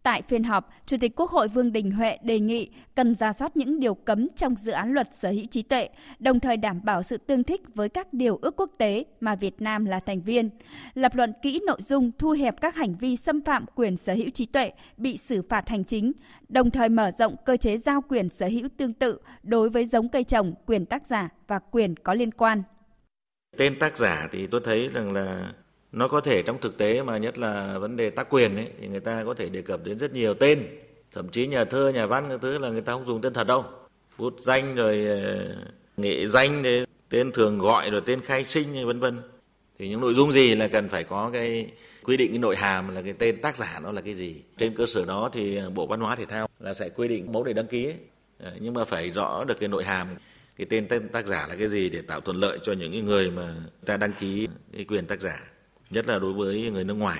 Tại 0.03 0.22
phiên 0.22 0.44
họp, 0.44 0.70
Chủ 0.86 0.98
tịch 1.00 1.15
Quốc 1.15 1.32
hội 1.32 1.48
Vương 1.48 1.72
Đình 1.72 1.91
Huệ 1.91 2.18
đề 2.24 2.39
nghị 2.39 2.70
cần 2.96 3.15
ra 3.15 3.34
soát 3.34 3.58
những 3.58 3.79
điều 3.79 3.94
cấm 3.94 4.27
trong 4.36 4.56
dự 4.56 4.72
án 4.72 4.94
luật 4.94 5.08
sở 5.13 5.29
hữu 5.29 5.46
trí 5.51 5.62
tuệ, 5.62 5.89
đồng 6.20 6.39
thời 6.39 6.58
đảm 6.58 6.82
bảo 6.84 7.03
sự 7.03 7.18
tương 7.18 7.44
thích 7.44 7.62
với 7.75 7.89
các 7.89 8.13
điều 8.13 8.39
ước 8.41 8.56
quốc 8.56 8.72
tế 8.77 9.06
mà 9.20 9.36
Việt 9.36 9.62
Nam 9.62 9.86
là 9.86 10.00
thành 10.00 10.22
viên, 10.22 10.50
lập 10.94 11.15
luận 11.15 11.34
kỹ 11.41 11.62
nội 11.65 11.82
dung 11.82 12.12
thu 12.18 12.32
hẹp 12.32 12.62
các 12.62 12.75
hành 12.75 12.96
vi 12.96 13.15
xâm 13.15 13.41
phạm 13.41 13.65
quyền 13.75 13.98
sở 13.98 14.13
hữu 14.13 14.29
trí 14.29 14.46
tuệ 14.46 14.72
bị 14.98 15.18
xử 15.18 15.41
phạt 15.50 15.70
hành 15.70 15.84
chính, 15.84 16.12
đồng 16.50 16.72
thời 16.72 16.89
mở 16.89 17.12
rộng 17.12 17.36
cơ 17.46 17.58
chế 17.58 17.77
giao 17.77 18.01
quyền 18.10 18.29
sở 18.29 18.48
hữu 18.48 18.68
tương 18.77 18.94
tự 18.94 19.20
đối 19.44 19.70
với 19.70 19.86
giống 19.86 20.10
cây 20.10 20.24
trồng, 20.24 20.53
quyền 20.65 20.86
tác 20.86 21.08
giả 21.08 21.29
và 21.48 21.60
quyền 21.60 21.96
có 21.96 22.13
liên 22.13 22.32
quan. 22.32 22.63
Tên 23.58 23.79
tác 23.79 23.98
giả 23.98 24.27
thì 24.32 24.48
tôi 24.48 24.62
thấy 24.63 24.89
rằng 24.94 25.13
là 25.13 25.51
nó 25.91 26.08
có 26.08 26.22
thể 26.22 26.41
trong 26.41 26.58
thực 26.62 26.77
tế 26.77 27.03
mà 27.03 27.17
nhất 27.17 27.38
là 27.38 27.77
vấn 27.79 27.96
đề 27.96 28.10
tác 28.10 28.29
quyền 28.29 28.55
ấy, 28.55 28.67
thì 28.81 28.88
người 28.88 29.00
ta 29.00 29.24
có 29.24 29.34
thể 29.34 29.50
đề 29.50 29.62
cập 29.62 29.79
đến 29.84 30.00
rất 30.00 30.13
nhiều 30.13 30.34
tên 30.34 30.67
thậm 31.12 31.29
chí 31.29 31.48
nhà 31.48 31.65
thơ 31.65 31.91
nhà 31.96 32.05
văn 32.05 32.25
các 32.29 32.41
thứ 32.41 32.58
là 32.58 32.69
người 32.69 32.81
ta 32.81 32.93
không 32.93 33.05
dùng 33.05 33.22
tên 33.22 33.34
thật 33.34 33.48
đâu. 33.48 33.65
Bút 34.17 34.36
danh 34.39 34.75
rồi 34.75 35.05
ờ, 35.05 35.55
nghệ 35.98 36.27
danh 36.27 36.63
đấy 36.63 36.86
tên 37.10 37.31
thường 37.31 37.60
gọi 37.60 37.89
rồi 37.89 38.01
tên 38.05 38.22
khai 38.22 38.43
sinh 38.43 38.86
vân 38.88 39.00
vân. 39.00 39.22
Thì 39.79 39.89
những 39.89 40.01
nội 40.01 40.13
dung 40.13 40.31
gì 40.31 40.55
là 40.55 40.67
cần 40.67 40.89
phải 40.89 41.03
có 41.03 41.29
cái 41.34 41.72
quy 42.03 42.17
định 42.17 42.31
cái 42.31 42.39
nội 42.39 42.55
hàm 42.55 42.96
là 42.96 43.01
cái 43.01 43.13
tên 43.13 43.41
tác 43.41 43.58
giả 43.58 43.79
nó 43.84 43.91
là 43.91 44.01
cái 44.01 44.13
gì? 44.13 44.36
Trên 44.58 44.75
cơ 44.75 44.86
sở 44.86 45.05
đó 45.05 45.29
thì 45.34 45.55
ờ, 45.55 45.69
bộ 45.69 45.88
văn 45.88 46.00
hóa 46.00 46.15
thể 46.15 46.25
thao 46.25 46.50
là 46.60 46.74
sẽ 46.74 46.89
quy 46.89 47.08
định 47.08 47.31
mẫu 47.31 47.43
để 47.43 47.53
đăng 47.53 47.67
ký 47.67 47.86
ấy. 47.86 47.96
Nhưng 48.60 48.74
mà 48.74 48.86
phải 48.86 49.10
rõ 49.10 49.43
được 49.43 49.60
cái 49.60 49.69
nội 49.69 49.84
hàm 49.84 50.08
cái 50.58 50.65
tên 50.69 51.10
tác 51.10 51.27
giả 51.27 51.48
là 51.48 51.55
cái 51.55 51.69
gì 51.69 51.89
để 51.89 52.01
tạo 52.01 52.22
thuận 52.22 52.38
lợi 52.38 52.60
cho 52.63 52.74
những 52.74 53.05
người 53.05 53.31
mà 53.31 53.55
ta 53.86 53.98
đăng 53.98 54.12
ký 54.19 54.48
cái 54.74 54.86
quyền 54.86 55.05
tác 55.05 55.22
giả 55.22 55.50
nhất 55.89 56.08
là 56.08 56.19
đối 56.19 56.34
với 56.34 56.72
người 56.72 56.84
nước 56.84 56.93
ngoài. 56.93 57.19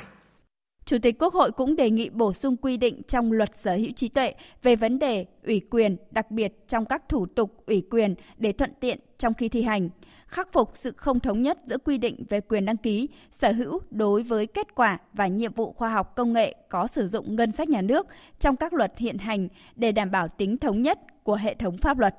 Chủ 0.86 0.98
tịch 1.02 1.16
Quốc 1.20 1.34
hội 1.34 1.52
cũng 1.52 1.76
đề 1.76 1.90
nghị 1.90 2.10
bổ 2.10 2.34
sung 2.34 2.58
quy 2.58 2.78
định 2.78 3.02
trong 3.08 3.32
luật 3.32 3.56
sở 3.56 3.76
hữu 3.76 3.92
trí 3.96 4.10
tuệ 4.10 4.34
về 4.64 4.76
vấn 4.76 5.00
đề 5.00 5.26
ủy 5.46 5.62
quyền, 5.70 5.98
đặc 6.12 6.32
biệt 6.32 6.68
trong 6.68 6.86
các 6.86 7.10
thủ 7.10 7.26
tục 7.26 7.64
ủy 7.66 7.84
quyền 7.90 8.16
để 8.38 8.52
thuận 8.52 8.72
tiện 8.80 9.00
trong 9.18 9.34
khi 9.34 9.50
thi 9.50 9.62
hành, 9.62 9.90
khắc 10.28 10.54
phục 10.54 10.72
sự 10.74 10.92
không 10.98 11.20
thống 11.20 11.42
nhất 11.42 11.60
giữa 11.66 11.78
quy 11.78 11.98
định 11.98 12.26
về 12.30 12.42
quyền 12.42 12.66
đăng 12.66 12.78
ký, 12.78 13.10
sở 13.32 13.52
hữu 13.52 13.80
đối 13.92 14.24
với 14.24 14.48
kết 14.48 14.76
quả 14.76 14.98
và 15.14 15.28
nhiệm 15.28 15.54
vụ 15.54 15.74
khoa 15.74 15.90
học 15.90 16.16
công 16.16 16.34
nghệ 16.34 16.56
có 16.70 16.88
sử 16.88 17.08
dụng 17.08 17.36
ngân 17.36 17.52
sách 17.52 17.70
nhà 17.70 17.82
nước 17.82 18.08
trong 18.40 18.56
các 18.56 18.74
luật 18.74 18.98
hiện 18.98 19.18
hành 19.18 19.48
để 19.76 19.92
đảm 19.92 20.12
bảo 20.12 20.28
tính 20.28 20.58
thống 20.58 20.82
nhất 20.82 21.00
của 21.24 21.36
hệ 21.36 21.54
thống 21.54 21.78
pháp 21.78 22.00
luật. 22.00 22.16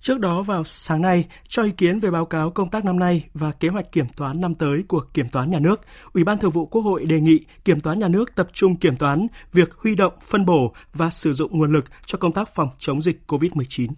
Trước 0.00 0.20
đó 0.20 0.42
vào 0.42 0.64
sáng 0.64 1.02
nay, 1.02 1.28
cho 1.48 1.62
ý 1.62 1.70
kiến 1.70 2.00
về 2.00 2.10
báo 2.10 2.26
cáo 2.26 2.50
công 2.50 2.70
tác 2.70 2.84
năm 2.84 2.98
nay 2.98 3.24
và 3.34 3.52
kế 3.52 3.68
hoạch 3.68 3.92
kiểm 3.92 4.06
toán 4.16 4.40
năm 4.40 4.54
tới 4.54 4.84
của 4.88 5.04
Kiểm 5.14 5.28
toán 5.28 5.50
Nhà 5.50 5.58
nước, 5.58 5.80
Ủy 6.12 6.24
ban 6.24 6.38
Thường 6.38 6.50
vụ 6.50 6.66
Quốc 6.66 6.82
hội 6.82 7.04
đề 7.04 7.20
nghị 7.20 7.40
Kiểm 7.64 7.80
toán 7.80 7.98
Nhà 7.98 8.08
nước 8.08 8.34
tập 8.34 8.48
trung 8.52 8.76
kiểm 8.76 8.96
toán 8.96 9.26
việc 9.52 9.74
huy 9.74 9.94
động, 9.94 10.12
phân 10.26 10.46
bổ 10.46 10.74
và 10.94 11.10
sử 11.10 11.32
dụng 11.32 11.58
nguồn 11.58 11.72
lực 11.72 11.84
cho 12.06 12.18
công 12.18 12.32
tác 12.32 12.54
phòng 12.54 12.68
chống 12.78 13.02
dịch 13.02 13.20
COVID-19. 13.26 13.88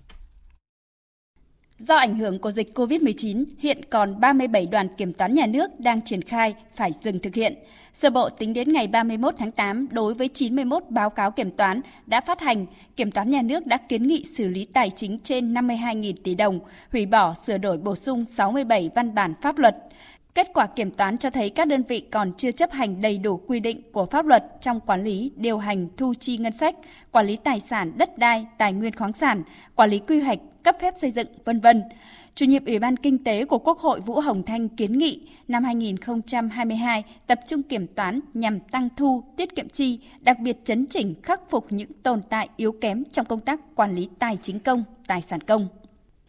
Do 1.83 1.97
ảnh 1.97 2.19
hưởng 2.19 2.39
của 2.39 2.51
dịch 2.51 2.79
COVID-19, 2.79 3.45
hiện 3.59 3.81
còn 3.91 4.21
37 4.21 4.67
đoàn 4.67 4.89
kiểm 4.97 5.13
toán 5.13 5.35
nhà 5.35 5.47
nước 5.47 5.81
đang 5.81 6.03
triển 6.03 6.23
khai 6.23 6.55
phải 6.75 6.93
dừng 7.03 7.19
thực 7.19 7.35
hiện. 7.35 7.55
Sơ 7.93 8.11
bộ 8.11 8.29
tính 8.29 8.53
đến 8.53 8.73
ngày 8.73 8.87
31 8.87 9.35
tháng 9.39 9.51
8, 9.51 9.89
đối 9.91 10.15
với 10.15 10.29
91 10.29 10.83
báo 10.89 11.11
cáo 11.11 11.31
kiểm 11.31 11.51
toán 11.51 11.81
đã 12.07 12.21
phát 12.21 12.41
hành, 12.41 12.67
kiểm 12.97 13.11
toán 13.11 13.31
nhà 13.31 13.43
nước 13.43 13.67
đã 13.67 13.77
kiến 13.77 14.07
nghị 14.07 14.25
xử 14.25 14.49
lý 14.49 14.65
tài 14.65 14.91
chính 14.91 15.19
trên 15.19 15.55
52.000 15.55 16.15
tỷ 16.25 16.35
đồng, 16.35 16.61
hủy 16.93 17.07
bỏ 17.07 17.35
sửa 17.35 17.59
đổi 17.59 17.79
bổ 17.79 17.97
sung 17.97 18.25
67 18.29 18.91
văn 18.95 19.15
bản 19.15 19.35
pháp 19.43 19.59
luật. 19.59 19.77
Kết 20.35 20.51
quả 20.55 20.67
kiểm 20.67 20.91
toán 20.91 21.19
cho 21.19 21.31
thấy 21.31 21.51
các 21.51 21.69
đơn 21.69 21.83
vị 21.83 22.01
còn 22.01 22.33
chưa 22.33 22.51
chấp 22.51 22.71
hành 22.73 23.01
đầy 23.01 23.19
đủ 23.19 23.41
quy 23.47 23.61
định 23.61 23.83
của 23.93 24.07
pháp 24.07 24.27
luật 24.27 24.45
trong 24.61 24.81
quản 24.81 25.05
lý, 25.05 25.33
điều 25.37 25.59
hành, 25.59 25.89
thu 25.97 26.15
chi 26.21 26.37
ngân 26.37 26.53
sách, 26.53 26.77
quản 27.11 27.27
lý 27.27 27.37
tài 27.37 27.61
sản, 27.61 27.93
đất 27.97 28.19
đai, 28.19 28.47
tài 28.59 28.73
nguyên 28.73 28.97
khoáng 28.97 29.13
sản, 29.13 29.43
quản 29.75 29.91
lý 29.91 29.99
quy 29.99 30.21
hoạch, 30.21 30.39
cấp 30.63 30.77
phép 30.81 30.95
xây 30.97 31.11
dựng, 31.11 31.27
vân 31.45 31.61
vân. 31.61 31.83
Chủ 32.35 32.47
nhiệm 32.47 32.65
Ủy 32.65 32.79
ban 32.79 32.97
Kinh 32.97 33.25
tế 33.25 33.45
của 33.45 33.59
Quốc 33.59 33.79
hội 33.79 34.01
Vũ 34.01 34.21
Hồng 34.21 34.43
Thanh 34.43 34.69
kiến 34.69 34.99
nghị 34.99 35.21
năm 35.49 35.65
2022 35.65 37.05
tập 37.27 37.41
trung 37.47 37.63
kiểm 37.63 37.87
toán 37.87 38.21
nhằm 38.35 38.61
tăng 38.61 38.89
thu, 38.97 39.25
tiết 39.37 39.57
kiệm 39.57 39.69
chi, 39.69 40.01
đặc 40.21 40.39
biệt 40.39 40.57
chấn 40.65 40.87
chỉnh 40.87 41.15
khắc 41.23 41.51
phục 41.51 41.67
những 41.73 41.93
tồn 42.03 42.23
tại 42.23 42.49
yếu 42.57 42.73
kém 42.73 43.05
trong 43.13 43.27
công 43.27 43.41
tác 43.41 43.61
quản 43.75 43.95
lý 43.95 44.09
tài 44.19 44.37
chính 44.43 44.61
công, 44.61 44.85
tài 45.07 45.23
sản 45.23 45.41
công. 45.41 45.69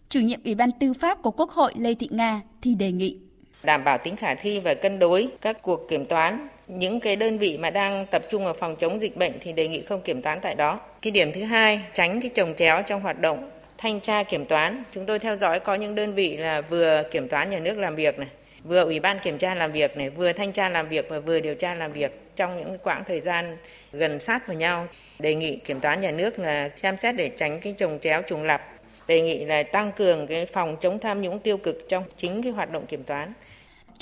Chủ 0.09 0.19
nhiệm 0.19 0.39
Ủy 0.45 0.55
ban 0.55 0.71
Tư 0.71 0.93
pháp 0.93 1.21
của 1.21 1.31
Quốc 1.31 1.51
hội 1.51 1.73
Lê 1.77 1.93
Thị 1.93 2.07
Nga 2.11 2.41
thì 2.61 2.75
đề 2.75 2.91
nghị 2.91 3.17
đảm 3.63 3.84
bảo 3.84 3.97
tính 3.97 4.15
khả 4.15 4.36
thi 4.36 4.60
và 4.60 4.73
cân 4.73 4.99
đối 4.99 5.28
các 5.41 5.62
cuộc 5.62 5.89
kiểm 5.89 6.06
toán. 6.06 6.47
Những 6.67 6.99
cái 6.99 7.15
đơn 7.15 7.38
vị 7.38 7.58
mà 7.58 7.69
đang 7.69 8.06
tập 8.06 8.21
trung 8.30 8.45
vào 8.45 8.54
phòng 8.54 8.76
chống 8.76 9.02
dịch 9.02 9.17
bệnh 9.17 9.34
thì 9.41 9.54
đề 9.54 9.67
nghị 9.67 9.82
không 9.82 10.02
kiểm 10.02 10.21
toán 10.21 10.39
tại 10.41 10.56
đó. 10.56 10.80
Cái 11.02 11.12
điểm 11.12 11.32
thứ 11.32 11.43
hai, 11.43 11.82
tránh 11.93 12.21
cái 12.21 12.32
trồng 12.34 12.54
chéo 12.58 12.84
trong 12.88 13.02
hoạt 13.02 13.19
động 13.19 13.49
thanh 13.78 13.99
tra 13.99 14.23
kiểm 14.23 14.45
toán. 14.45 14.84
Chúng 14.93 15.06
tôi 15.06 15.19
theo 15.19 15.36
dõi 15.36 15.60
có 15.60 15.76
những 15.76 15.95
đơn 15.95 16.13
vị 16.13 16.38
là 16.38 16.62
vừa 16.62 17.04
kiểm 17.12 17.28
toán 17.28 17.49
nhà 17.49 17.60
nước 17.60 17.80
làm 17.80 17.95
việc 17.95 18.19
này, 18.19 18.28
vừa 18.63 18.84
ủy 18.84 18.99
ban 18.99 19.19
kiểm 19.19 19.38
tra 19.38 19.56
làm 19.56 19.71
việc 19.71 19.97
này, 19.97 20.10
vừa 20.10 20.34
thanh 20.34 20.52
tra 20.52 20.69
làm 20.69 20.89
việc 20.89 21.10
và 21.10 21.19
vừa 21.19 21.39
điều 21.39 21.56
tra 21.56 21.76
làm 21.76 21.91
việc 21.91 22.19
trong 22.36 22.58
những 22.58 22.78
quãng 22.84 23.04
thời 23.08 23.19
gian 23.19 23.58
gần 23.91 24.19
sát 24.19 24.47
vào 24.47 24.58
nhau. 24.58 24.88
Đề 25.19 25.36
nghị 25.36 25.58
kiểm 25.58 25.80
toán 25.80 25.99
nhà 25.99 26.12
nước 26.12 26.39
là 26.39 26.69
xem 26.76 26.97
xét 26.97 27.15
để 27.15 27.30
tránh 27.30 27.60
cái 27.60 27.73
trồng 27.78 27.99
chéo 28.02 28.21
trùng 28.21 28.43
lập 28.43 28.62
đề 29.08 29.21
nghị 29.21 29.45
là 29.45 29.63
tăng 29.63 29.91
cường 29.91 30.28
cái 30.28 30.45
phòng 30.45 30.78
chống 30.82 30.99
tham 30.99 31.21
nhũng 31.21 31.39
tiêu 31.39 31.58
cực 31.58 31.89
trong 31.89 32.04
chính 32.17 32.43
cái 32.43 32.52
hoạt 32.52 32.71
động 32.71 32.86
kiểm 32.86 33.04
toán. 33.04 33.34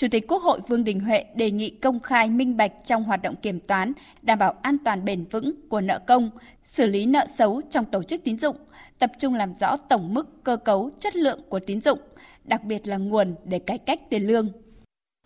Chủ 0.02 0.08
tịch 0.12 0.28
Quốc 0.28 0.44
hội 0.44 0.60
Vương 0.68 0.84
Đình 0.84 1.00
Huệ 1.00 1.26
đề 1.36 1.52
nghị 1.52 1.70
công 1.70 2.00
khai 2.00 2.30
minh 2.30 2.58
bạch 2.58 2.72
trong 2.86 3.04
hoạt 3.04 3.22
động 3.22 3.36
kiểm 3.42 3.60
toán, 3.60 3.94
đảm 4.22 4.40
bảo 4.40 4.56
an 4.62 4.78
toàn 4.86 5.06
bền 5.06 5.26
vững 5.32 5.54
của 5.70 5.82
nợ 5.82 6.00
công, 6.08 6.30
xử 6.66 6.88
lý 6.88 7.06
nợ 7.06 7.26
xấu 7.38 7.62
trong 7.70 7.86
tổ 7.86 8.04
chức 8.04 8.22
tín 8.24 8.40
dụng, 8.40 8.56
tập 9.00 9.12
trung 9.20 9.36
làm 9.36 9.54
rõ 9.56 9.78
tổng 9.78 10.14
mức 10.14 10.44
cơ 10.44 10.58
cấu 10.58 10.92
chất 11.00 11.16
lượng 11.16 11.40
của 11.50 11.60
tín 11.60 11.82
dụng, 11.82 12.00
đặc 12.44 12.64
biệt 12.64 12.88
là 12.88 12.98
nguồn 12.98 13.36
để 13.46 13.60
cải 13.60 13.78
cách 13.78 14.00
tiền 14.10 14.28
lương. 14.28 14.50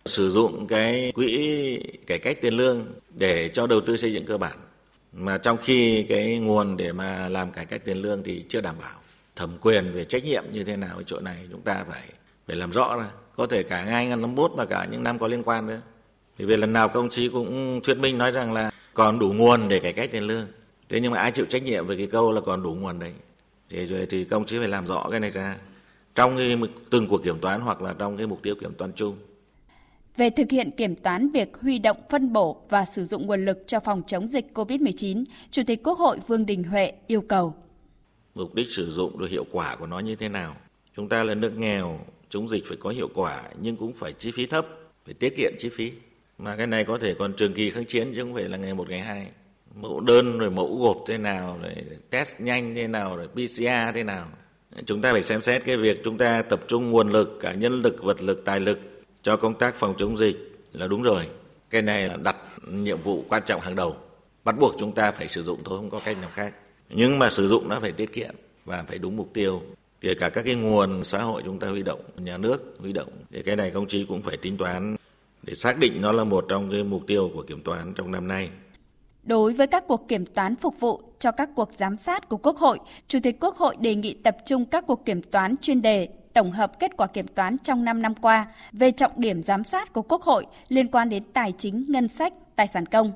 Sử 0.06 0.30
dụng 0.30 0.66
cái 0.66 1.12
quỹ 1.12 1.80
cải 2.06 2.18
cách 2.18 2.38
tiền 2.40 2.54
lương 2.54 2.86
để 3.10 3.48
cho 3.48 3.66
đầu 3.66 3.80
tư 3.80 3.96
xây 3.96 4.12
dựng 4.12 4.24
cơ 4.24 4.38
bản 4.38 4.58
mà 5.12 5.38
trong 5.38 5.56
khi 5.56 6.02
cái 6.08 6.38
nguồn 6.38 6.76
để 6.76 6.92
mà 6.92 7.28
làm 7.28 7.50
cải 7.50 7.66
cách 7.66 7.84
tiền 7.84 7.98
lương 7.98 8.22
thì 8.22 8.44
chưa 8.48 8.60
đảm 8.60 8.74
bảo 8.80 9.00
thẩm 9.36 9.50
quyền 9.60 9.92
về 9.92 10.04
trách 10.04 10.24
nhiệm 10.24 10.44
như 10.52 10.64
thế 10.64 10.76
nào 10.76 10.96
ở 10.96 11.02
chỗ 11.02 11.20
này 11.20 11.36
chúng 11.50 11.62
ta 11.62 11.84
phải 11.88 12.02
phải 12.46 12.56
làm 12.56 12.70
rõ 12.70 12.96
ra 12.96 13.10
có 13.36 13.46
thể 13.46 13.62
cả 13.62 13.84
2051 13.84 14.52
và 14.56 14.64
cả 14.64 14.86
những 14.90 15.02
năm 15.02 15.18
có 15.18 15.28
liên 15.28 15.42
quan 15.42 15.66
nữa. 15.66 15.80
Vì 16.36 16.44
vì 16.44 16.56
lần 16.56 16.72
nào 16.72 16.88
các 16.88 16.94
ông 16.94 17.10
chí 17.10 17.28
cũng 17.28 17.80
thuyết 17.84 17.98
minh 17.98 18.18
nói 18.18 18.32
rằng 18.32 18.52
là 18.52 18.70
còn 18.94 19.18
đủ 19.18 19.32
nguồn 19.32 19.68
để 19.68 19.78
cải 19.78 19.92
cách 19.92 20.10
tiền 20.12 20.22
lương. 20.22 20.46
Thế 20.88 21.00
nhưng 21.00 21.12
mà 21.12 21.18
ai 21.18 21.30
chịu 21.30 21.46
trách 21.46 21.62
nhiệm 21.62 21.86
về 21.86 21.96
cái 21.96 22.06
câu 22.06 22.32
là 22.32 22.40
còn 22.40 22.62
đủ 22.62 22.74
nguồn 22.74 22.98
đấy. 22.98 23.12
Thì 23.70 23.84
rồi 23.84 24.06
thì 24.10 24.24
các 24.24 24.36
ông 24.36 24.46
chí 24.46 24.58
phải 24.58 24.68
làm 24.68 24.86
rõ 24.86 25.08
cái 25.10 25.20
này 25.20 25.30
ra 25.30 25.56
trong 26.14 26.36
cái 26.36 26.58
từng 26.90 27.08
cuộc 27.08 27.22
kiểm 27.24 27.38
toán 27.38 27.60
hoặc 27.60 27.82
là 27.82 27.94
trong 27.98 28.16
cái 28.16 28.26
mục 28.26 28.42
tiêu 28.42 28.54
kiểm 28.60 28.74
toán 28.74 28.92
chung. 28.92 29.16
Về 30.16 30.30
thực 30.30 30.50
hiện 30.50 30.70
kiểm 30.70 30.96
toán 30.96 31.30
việc 31.30 31.56
huy 31.60 31.78
động 31.78 31.96
phân 32.10 32.32
bổ 32.32 32.62
và 32.68 32.84
sử 32.84 33.04
dụng 33.04 33.26
nguồn 33.26 33.44
lực 33.44 33.64
cho 33.66 33.80
phòng 33.80 34.02
chống 34.06 34.26
dịch 34.26 34.46
COVID-19, 34.54 35.24
Chủ 35.50 35.62
tịch 35.66 35.80
Quốc 35.84 35.98
hội 35.98 36.18
Vương 36.26 36.46
Đình 36.46 36.64
Huệ 36.64 36.92
yêu 37.06 37.20
cầu. 37.20 37.54
Mục 38.34 38.54
đích 38.54 38.68
sử 38.68 38.90
dụng 38.90 39.18
rồi 39.18 39.28
hiệu 39.28 39.46
quả 39.50 39.76
của 39.76 39.86
nó 39.86 39.98
như 39.98 40.16
thế 40.16 40.28
nào? 40.28 40.56
Chúng 40.96 41.08
ta 41.08 41.24
là 41.24 41.34
nước 41.34 41.58
nghèo, 41.58 42.00
chống 42.36 42.48
dịch 42.48 42.66
phải 42.66 42.76
có 42.80 42.90
hiệu 42.90 43.08
quả 43.14 43.42
nhưng 43.60 43.76
cũng 43.76 43.92
phải 43.92 44.12
chi 44.12 44.30
phí 44.30 44.46
thấp, 44.46 44.66
phải 45.04 45.14
tiết 45.14 45.36
kiệm 45.36 45.52
chi 45.58 45.68
phí. 45.68 45.92
Mà 46.38 46.56
cái 46.56 46.66
này 46.66 46.84
có 46.84 46.98
thể 46.98 47.14
còn 47.14 47.32
trường 47.32 47.52
kỳ 47.52 47.70
kháng 47.70 47.84
chiến 47.84 48.12
chứ 48.14 48.20
không 48.20 48.34
phải 48.34 48.48
là 48.48 48.56
ngày 48.56 48.74
một 48.74 48.88
ngày 48.88 49.00
hai. 49.00 49.30
Mẫu 49.74 50.00
đơn 50.00 50.38
rồi 50.38 50.50
mẫu 50.50 50.78
gộp 50.78 50.96
thế 51.06 51.18
nào, 51.18 51.58
rồi 51.62 51.72
test 52.10 52.40
nhanh 52.40 52.74
thế 52.74 52.88
nào, 52.88 53.16
rồi 53.16 53.28
PCR 53.28 53.94
thế 53.94 54.02
nào. 54.02 54.28
Chúng 54.86 55.02
ta 55.02 55.12
phải 55.12 55.22
xem 55.22 55.40
xét 55.40 55.64
cái 55.64 55.76
việc 55.76 56.00
chúng 56.04 56.18
ta 56.18 56.42
tập 56.42 56.60
trung 56.66 56.90
nguồn 56.90 57.12
lực, 57.12 57.38
cả 57.40 57.52
nhân 57.52 57.82
lực, 57.82 58.02
vật 58.02 58.22
lực, 58.22 58.44
tài 58.44 58.60
lực 58.60 58.78
cho 59.22 59.36
công 59.36 59.58
tác 59.58 59.74
phòng 59.74 59.94
chống 59.98 60.18
dịch 60.18 60.36
là 60.72 60.86
đúng 60.86 61.02
rồi. 61.02 61.26
Cái 61.70 61.82
này 61.82 62.08
là 62.08 62.16
đặt 62.16 62.36
nhiệm 62.68 63.02
vụ 63.02 63.24
quan 63.28 63.42
trọng 63.46 63.60
hàng 63.60 63.76
đầu. 63.76 63.96
Bắt 64.44 64.58
buộc 64.58 64.74
chúng 64.78 64.92
ta 64.92 65.12
phải 65.12 65.28
sử 65.28 65.42
dụng 65.42 65.60
thôi, 65.64 65.78
không 65.78 65.90
có 65.90 66.00
cách 66.04 66.16
nào 66.20 66.30
khác. 66.32 66.54
Nhưng 66.90 67.18
mà 67.18 67.30
sử 67.30 67.48
dụng 67.48 67.68
nó 67.68 67.80
phải 67.80 67.92
tiết 67.92 68.12
kiệm 68.12 68.34
và 68.64 68.84
phải 68.88 68.98
đúng 68.98 69.16
mục 69.16 69.30
tiêu 69.34 69.62
kể 70.00 70.14
cả 70.14 70.28
các 70.28 70.42
cái 70.42 70.54
nguồn 70.54 71.04
xã 71.04 71.22
hội 71.22 71.42
chúng 71.44 71.58
ta 71.58 71.68
huy 71.68 71.82
động 71.82 72.00
nhà 72.16 72.36
nước 72.36 72.76
huy 72.80 72.92
động 72.92 73.08
thì 73.32 73.42
cái 73.42 73.56
này 73.56 73.70
công 73.70 73.86
chí 73.86 74.04
cũng 74.04 74.22
phải 74.22 74.36
tính 74.36 74.56
toán 74.56 74.96
để 75.42 75.54
xác 75.54 75.78
định 75.78 76.02
nó 76.02 76.12
là 76.12 76.24
một 76.24 76.46
trong 76.48 76.70
cái 76.70 76.84
mục 76.84 77.02
tiêu 77.06 77.30
của 77.34 77.42
kiểm 77.42 77.62
toán 77.62 77.92
trong 77.94 78.12
năm 78.12 78.28
nay 78.28 78.50
Đối 79.22 79.52
với 79.52 79.66
các 79.66 79.84
cuộc 79.86 80.08
kiểm 80.08 80.26
toán 80.26 80.56
phục 80.56 80.80
vụ 80.80 81.00
cho 81.18 81.30
các 81.30 81.50
cuộc 81.54 81.70
giám 81.76 81.96
sát 81.96 82.28
của 82.28 82.36
Quốc 82.36 82.56
hội, 82.56 82.78
Chủ 83.08 83.18
tịch 83.22 83.36
Quốc 83.40 83.56
hội 83.56 83.76
đề 83.80 83.94
nghị 83.94 84.14
tập 84.14 84.36
trung 84.46 84.64
các 84.64 84.84
cuộc 84.86 85.04
kiểm 85.04 85.22
toán 85.22 85.54
chuyên 85.56 85.82
đề 85.82 86.08
tổng 86.32 86.52
hợp 86.52 86.78
kết 86.78 86.96
quả 86.96 87.06
kiểm 87.06 87.26
toán 87.26 87.56
trong 87.58 87.84
5 87.84 88.02
năm 88.02 88.14
qua 88.14 88.46
về 88.72 88.90
trọng 88.90 89.12
điểm 89.16 89.42
giám 89.42 89.64
sát 89.64 89.92
của 89.92 90.02
Quốc 90.02 90.22
hội 90.22 90.46
liên 90.68 90.88
quan 90.88 91.08
đến 91.08 91.22
tài 91.32 91.52
chính, 91.52 91.84
ngân 91.88 92.08
sách, 92.08 92.32
tài 92.56 92.66
sản 92.66 92.86
công. 92.86 93.12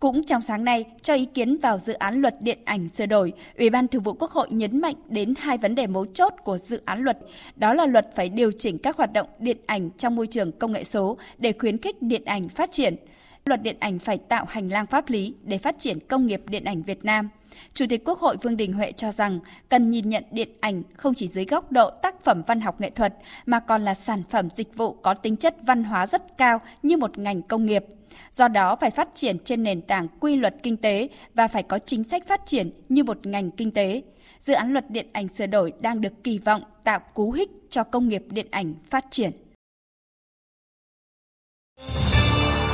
Cũng 0.00 0.24
trong 0.24 0.42
sáng 0.42 0.64
nay, 0.64 0.84
cho 1.02 1.14
ý 1.14 1.24
kiến 1.24 1.58
vào 1.58 1.78
dự 1.78 1.92
án 1.92 2.20
luật 2.20 2.42
điện 2.42 2.58
ảnh 2.64 2.88
sửa 2.88 3.06
đổi, 3.06 3.32
Ủy 3.56 3.70
ban 3.70 3.88
Thường 3.88 4.02
vụ 4.02 4.12
Quốc 4.12 4.30
hội 4.30 4.48
nhấn 4.50 4.80
mạnh 4.80 4.94
đến 5.08 5.34
hai 5.38 5.58
vấn 5.58 5.74
đề 5.74 5.86
mấu 5.86 6.06
chốt 6.06 6.34
của 6.44 6.58
dự 6.58 6.82
án 6.84 7.00
luật, 7.00 7.18
đó 7.56 7.74
là 7.74 7.86
luật 7.86 8.14
phải 8.14 8.28
điều 8.28 8.50
chỉnh 8.58 8.78
các 8.78 8.96
hoạt 8.96 9.12
động 9.12 9.26
điện 9.38 9.56
ảnh 9.66 9.90
trong 9.90 10.16
môi 10.16 10.26
trường 10.26 10.52
công 10.52 10.72
nghệ 10.72 10.84
số 10.84 11.18
để 11.38 11.52
khuyến 11.58 11.78
khích 11.78 12.02
điện 12.02 12.24
ảnh 12.24 12.48
phát 12.48 12.70
triển. 12.72 12.96
Luật 13.44 13.62
điện 13.62 13.76
ảnh 13.80 13.98
phải 13.98 14.18
tạo 14.18 14.44
hành 14.48 14.68
lang 14.68 14.86
pháp 14.86 15.10
lý 15.10 15.34
để 15.42 15.58
phát 15.58 15.78
triển 15.78 15.98
công 16.00 16.26
nghiệp 16.26 16.42
điện 16.46 16.64
ảnh 16.64 16.82
Việt 16.82 17.04
Nam. 17.04 17.28
Chủ 17.74 17.84
tịch 17.88 18.04
Quốc 18.04 18.18
hội 18.18 18.36
Vương 18.42 18.56
Đình 18.56 18.72
Huệ 18.72 18.92
cho 18.92 19.12
rằng 19.12 19.38
cần 19.68 19.90
nhìn 19.90 20.08
nhận 20.08 20.24
điện 20.30 20.48
ảnh 20.60 20.82
không 20.96 21.14
chỉ 21.14 21.28
dưới 21.28 21.44
góc 21.44 21.72
độ 21.72 21.90
tác 21.90 22.24
phẩm 22.24 22.42
văn 22.46 22.60
học 22.60 22.80
nghệ 22.80 22.90
thuật 22.90 23.14
mà 23.46 23.60
còn 23.60 23.84
là 23.84 23.94
sản 23.94 24.22
phẩm 24.30 24.50
dịch 24.50 24.76
vụ 24.76 24.92
có 24.92 25.14
tính 25.14 25.36
chất 25.36 25.56
văn 25.62 25.84
hóa 25.84 26.06
rất 26.06 26.38
cao 26.38 26.60
như 26.82 26.96
một 26.96 27.18
ngành 27.18 27.42
công 27.42 27.66
nghiệp– 27.66 27.84
Do 28.32 28.48
đó 28.48 28.76
phải 28.80 28.90
phát 28.90 29.08
triển 29.14 29.38
trên 29.44 29.62
nền 29.62 29.82
tảng 29.82 30.08
quy 30.20 30.36
luật 30.36 30.54
kinh 30.62 30.76
tế 30.76 31.08
và 31.34 31.48
phải 31.48 31.62
có 31.62 31.78
chính 31.78 32.04
sách 32.04 32.26
phát 32.26 32.40
triển 32.46 32.70
như 32.88 33.04
một 33.04 33.26
ngành 33.26 33.50
kinh 33.50 33.70
tế. 33.70 34.02
Dự 34.40 34.54
án 34.54 34.72
luật 34.72 34.90
điện 34.90 35.06
ảnh 35.12 35.28
sửa 35.28 35.46
đổi 35.46 35.72
đang 35.80 36.00
được 36.00 36.12
kỳ 36.24 36.38
vọng 36.38 36.62
tạo 36.84 37.00
cú 37.14 37.32
hích 37.32 37.50
cho 37.70 37.84
công 37.84 38.08
nghiệp 38.08 38.22
điện 38.30 38.46
ảnh 38.50 38.74
phát 38.90 39.04
triển. 39.10 39.30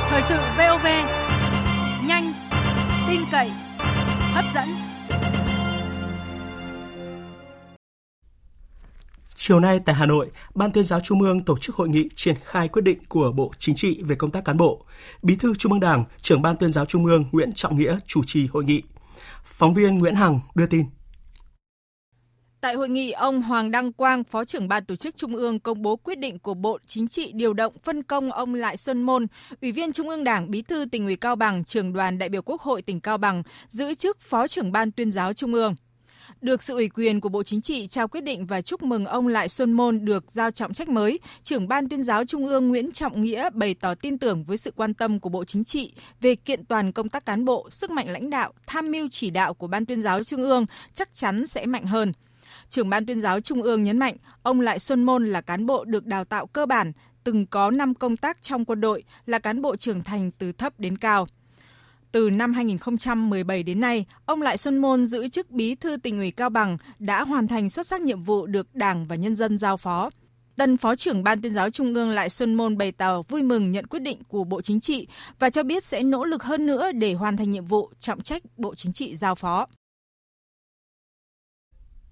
Thời 0.09 0.21
sự 0.29 0.35
VOV 0.57 0.85
nhanh, 2.07 2.33
tin 3.09 3.21
cậy, 3.31 3.49
hấp 4.33 4.45
dẫn. 4.55 4.94
Chiều 9.47 9.59
nay 9.59 9.79
tại 9.85 9.95
Hà 9.95 10.05
Nội, 10.05 10.31
Ban 10.55 10.71
tuyên 10.71 10.83
giáo 10.83 10.99
Trung 10.99 11.21
ương 11.21 11.39
tổ 11.39 11.57
chức 11.57 11.75
hội 11.75 11.89
nghị 11.89 12.09
triển 12.15 12.35
khai 12.41 12.67
quyết 12.67 12.81
định 12.81 12.99
của 13.09 13.31
Bộ 13.31 13.51
Chính 13.57 13.75
trị 13.75 14.01
về 14.03 14.15
công 14.15 14.31
tác 14.31 14.45
cán 14.45 14.57
bộ. 14.57 14.85
Bí 15.21 15.35
thư 15.35 15.55
Trung 15.55 15.71
ương 15.71 15.81
Đảng, 15.81 16.03
trưởng 16.21 16.41
Ban 16.41 16.57
tuyên 16.57 16.71
giáo 16.71 16.85
Trung 16.85 17.05
ương 17.05 17.25
Nguyễn 17.31 17.53
Trọng 17.53 17.77
Nghĩa 17.77 17.97
chủ 18.07 18.23
trì 18.27 18.47
hội 18.47 18.63
nghị. 18.63 18.81
Phóng 19.45 19.73
viên 19.73 19.97
Nguyễn 19.97 20.15
Hằng 20.15 20.39
đưa 20.55 20.65
tin. 20.65 20.85
Tại 22.61 22.73
hội 22.73 22.89
nghị, 22.89 23.11
ông 23.11 23.41
Hoàng 23.41 23.71
Đăng 23.71 23.93
Quang, 23.93 24.23
Phó 24.23 24.45
trưởng 24.45 24.67
Ban 24.67 24.85
Tổ 24.85 24.95
chức 24.95 25.15
Trung 25.15 25.35
ương 25.35 25.59
công 25.59 25.81
bố 25.81 25.95
quyết 25.95 26.19
định 26.19 26.39
của 26.39 26.53
Bộ 26.53 26.79
Chính 26.87 27.07
trị 27.07 27.31
điều 27.33 27.53
động 27.53 27.73
phân 27.83 28.03
công 28.03 28.31
ông 28.31 28.53
Lại 28.53 28.77
Xuân 28.77 29.03
Môn, 29.03 29.27
Ủy 29.61 29.71
viên 29.71 29.91
Trung 29.91 30.09
ương 30.09 30.23
Đảng, 30.23 30.51
Bí 30.51 30.61
thư 30.61 30.85
tỉnh 30.91 31.05
ủy 31.05 31.15
Cao 31.15 31.35
Bằng, 31.35 31.63
trưởng 31.63 31.93
đoàn 31.93 32.17
đại 32.17 32.29
biểu 32.29 32.41
Quốc 32.41 32.61
hội 32.61 32.81
tỉnh 32.81 32.99
Cao 32.99 33.17
Bằng, 33.17 33.43
giữ 33.67 33.93
chức 33.93 34.19
Phó 34.19 34.47
trưởng 34.47 34.71
Ban 34.71 34.91
Tuyên 34.91 35.11
giáo 35.11 35.33
Trung 35.33 35.53
ương. 35.53 35.75
Được 36.41 36.63
sự 36.63 36.73
ủy 36.73 36.89
quyền 36.89 37.21
của 37.21 37.29
Bộ 37.29 37.43
Chính 37.43 37.61
trị 37.61 37.87
trao 37.87 38.07
quyết 38.07 38.21
định 38.21 38.45
và 38.45 38.61
chúc 38.61 38.83
mừng 38.83 39.05
ông 39.05 39.27
Lại 39.27 39.49
Xuân 39.49 39.73
Môn 39.73 40.05
được 40.05 40.31
giao 40.31 40.51
trọng 40.51 40.73
trách 40.73 40.89
mới, 40.89 41.19
trưởng 41.43 41.67
Ban 41.67 41.89
tuyên 41.89 42.03
giáo 42.03 42.25
Trung 42.25 42.45
ương 42.45 42.67
Nguyễn 42.67 42.91
Trọng 42.91 43.21
Nghĩa 43.21 43.49
bày 43.49 43.73
tỏ 43.73 43.95
tin 43.95 44.17
tưởng 44.17 44.43
với 44.43 44.57
sự 44.57 44.71
quan 44.75 44.93
tâm 44.93 45.19
của 45.19 45.29
Bộ 45.29 45.45
Chính 45.45 45.63
trị 45.63 45.93
về 46.21 46.35
kiện 46.35 46.65
toàn 46.65 46.91
công 46.91 47.09
tác 47.09 47.25
cán 47.25 47.45
bộ, 47.45 47.69
sức 47.71 47.91
mạnh 47.91 48.09
lãnh 48.09 48.29
đạo, 48.29 48.53
tham 48.67 48.91
mưu 48.91 49.07
chỉ 49.11 49.29
đạo 49.29 49.53
của 49.53 49.67
Ban 49.67 49.85
tuyên 49.85 50.01
giáo 50.01 50.23
Trung 50.23 50.43
ương 50.43 50.65
chắc 50.93 51.13
chắn 51.13 51.45
sẽ 51.45 51.65
mạnh 51.65 51.85
hơn. 51.85 52.11
Trưởng 52.69 52.89
Ban 52.89 53.05
tuyên 53.05 53.21
giáo 53.21 53.41
Trung 53.41 53.61
ương 53.61 53.83
nhấn 53.83 53.99
mạnh, 53.99 54.15
ông 54.43 54.61
Lại 54.61 54.79
Xuân 54.79 55.03
Môn 55.03 55.27
là 55.27 55.41
cán 55.41 55.65
bộ 55.65 55.85
được 55.85 56.05
đào 56.05 56.25
tạo 56.25 56.47
cơ 56.47 56.65
bản, 56.65 56.91
từng 57.23 57.45
có 57.45 57.71
năm 57.71 57.93
công 57.93 58.17
tác 58.17 58.41
trong 58.41 58.65
quân 58.65 58.81
đội, 58.81 59.03
là 59.25 59.39
cán 59.39 59.61
bộ 59.61 59.75
trưởng 59.75 60.03
thành 60.03 60.31
từ 60.31 60.51
thấp 60.51 60.79
đến 60.79 60.97
cao. 60.97 61.27
Từ 62.15 62.29
năm 62.29 62.53
2017 62.53 63.63
đến 63.63 63.79
nay, 63.79 64.05
ông 64.25 64.41
Lại 64.41 64.57
Xuân 64.57 64.77
Môn 64.77 65.05
giữ 65.05 65.27
chức 65.27 65.51
Bí 65.51 65.75
thư 65.75 65.97
tỉnh 65.97 66.17
ủy 66.17 66.31
Cao 66.31 66.49
Bằng 66.49 66.77
đã 66.99 67.23
hoàn 67.23 67.47
thành 67.47 67.69
xuất 67.69 67.87
sắc 67.87 68.01
nhiệm 68.01 68.21
vụ 68.21 68.45
được 68.45 68.75
Đảng 68.75 69.07
và 69.07 69.15
nhân 69.15 69.35
dân 69.35 69.57
giao 69.57 69.77
phó. 69.77 70.09
Tân 70.55 70.77
Phó 70.77 70.95
trưởng 70.95 71.23
Ban 71.23 71.41
tuyên 71.41 71.53
giáo 71.53 71.69
Trung 71.69 71.93
ương 71.93 72.09
Lại 72.09 72.29
Xuân 72.29 72.55
Môn 72.55 72.77
bày 72.77 72.91
tỏ 72.91 73.21
vui 73.21 73.43
mừng 73.43 73.71
nhận 73.71 73.87
quyết 73.87 73.99
định 73.99 74.17
của 74.27 74.43
Bộ 74.43 74.61
Chính 74.61 74.79
trị 74.79 75.07
và 75.39 75.49
cho 75.49 75.63
biết 75.63 75.83
sẽ 75.83 76.03
nỗ 76.03 76.25
lực 76.25 76.43
hơn 76.43 76.65
nữa 76.65 76.91
để 76.91 77.13
hoàn 77.13 77.37
thành 77.37 77.51
nhiệm 77.51 77.65
vụ 77.65 77.91
trọng 77.99 78.21
trách 78.21 78.43
Bộ 78.57 78.75
Chính 78.75 78.93
trị 78.93 79.15
giao 79.15 79.35
phó. 79.35 79.67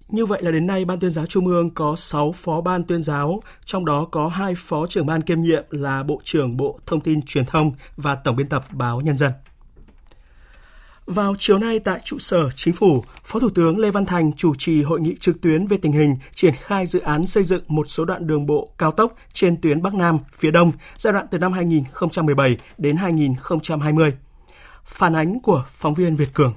Như 0.08 0.26
vậy 0.26 0.42
là 0.42 0.50
đến 0.50 0.66
nay 0.66 0.84
Ban 0.84 1.00
tuyên 1.00 1.10
giáo 1.10 1.26
Trung 1.26 1.46
ương 1.46 1.74
có 1.74 1.96
6 1.96 2.32
phó 2.32 2.60
ban 2.60 2.84
tuyên 2.84 3.02
giáo, 3.02 3.42
trong 3.64 3.84
đó 3.84 4.08
có 4.10 4.28
2 4.28 4.54
phó 4.56 4.86
trưởng 4.86 5.06
ban 5.06 5.22
kiêm 5.22 5.40
nhiệm 5.40 5.64
là 5.70 6.02
Bộ 6.02 6.20
trưởng 6.24 6.56
Bộ 6.56 6.78
Thông 6.86 7.00
tin 7.00 7.22
Truyền 7.22 7.46
thông 7.46 7.72
và 7.96 8.14
Tổng 8.14 8.36
biên 8.36 8.48
tập 8.48 8.64
Báo 8.72 9.00
Nhân 9.00 9.18
dân. 9.18 9.32
Vào 11.06 11.34
chiều 11.38 11.58
nay 11.58 11.78
tại 11.78 12.00
trụ 12.04 12.18
sở 12.18 12.50
Chính 12.56 12.74
phủ, 12.74 13.04
Phó 13.24 13.38
Thủ 13.38 13.48
tướng 13.54 13.78
Lê 13.78 13.90
Văn 13.90 14.06
Thành 14.06 14.32
chủ 14.32 14.54
trì 14.58 14.82
hội 14.82 15.00
nghị 15.00 15.16
trực 15.20 15.40
tuyến 15.40 15.66
về 15.66 15.76
tình 15.76 15.92
hình 15.92 16.16
triển 16.34 16.54
khai 16.54 16.86
dự 16.86 17.00
án 17.00 17.26
xây 17.26 17.42
dựng 17.42 17.62
một 17.68 17.88
số 17.88 18.04
đoạn 18.04 18.26
đường 18.26 18.46
bộ 18.46 18.68
cao 18.78 18.92
tốc 18.92 19.14
trên 19.32 19.60
tuyến 19.60 19.82
Bắc 19.82 19.94
Nam 19.94 20.18
phía 20.34 20.50
Đông 20.50 20.72
giai 20.98 21.12
đoạn 21.12 21.26
từ 21.30 21.38
năm 21.38 21.52
2017 21.52 22.56
đến 22.78 22.96
2020. 22.96 24.12
Phản 24.84 25.16
ánh 25.16 25.40
của 25.40 25.64
phóng 25.70 25.94
viên 25.94 26.16
Việt 26.16 26.34
Cường. 26.34 26.54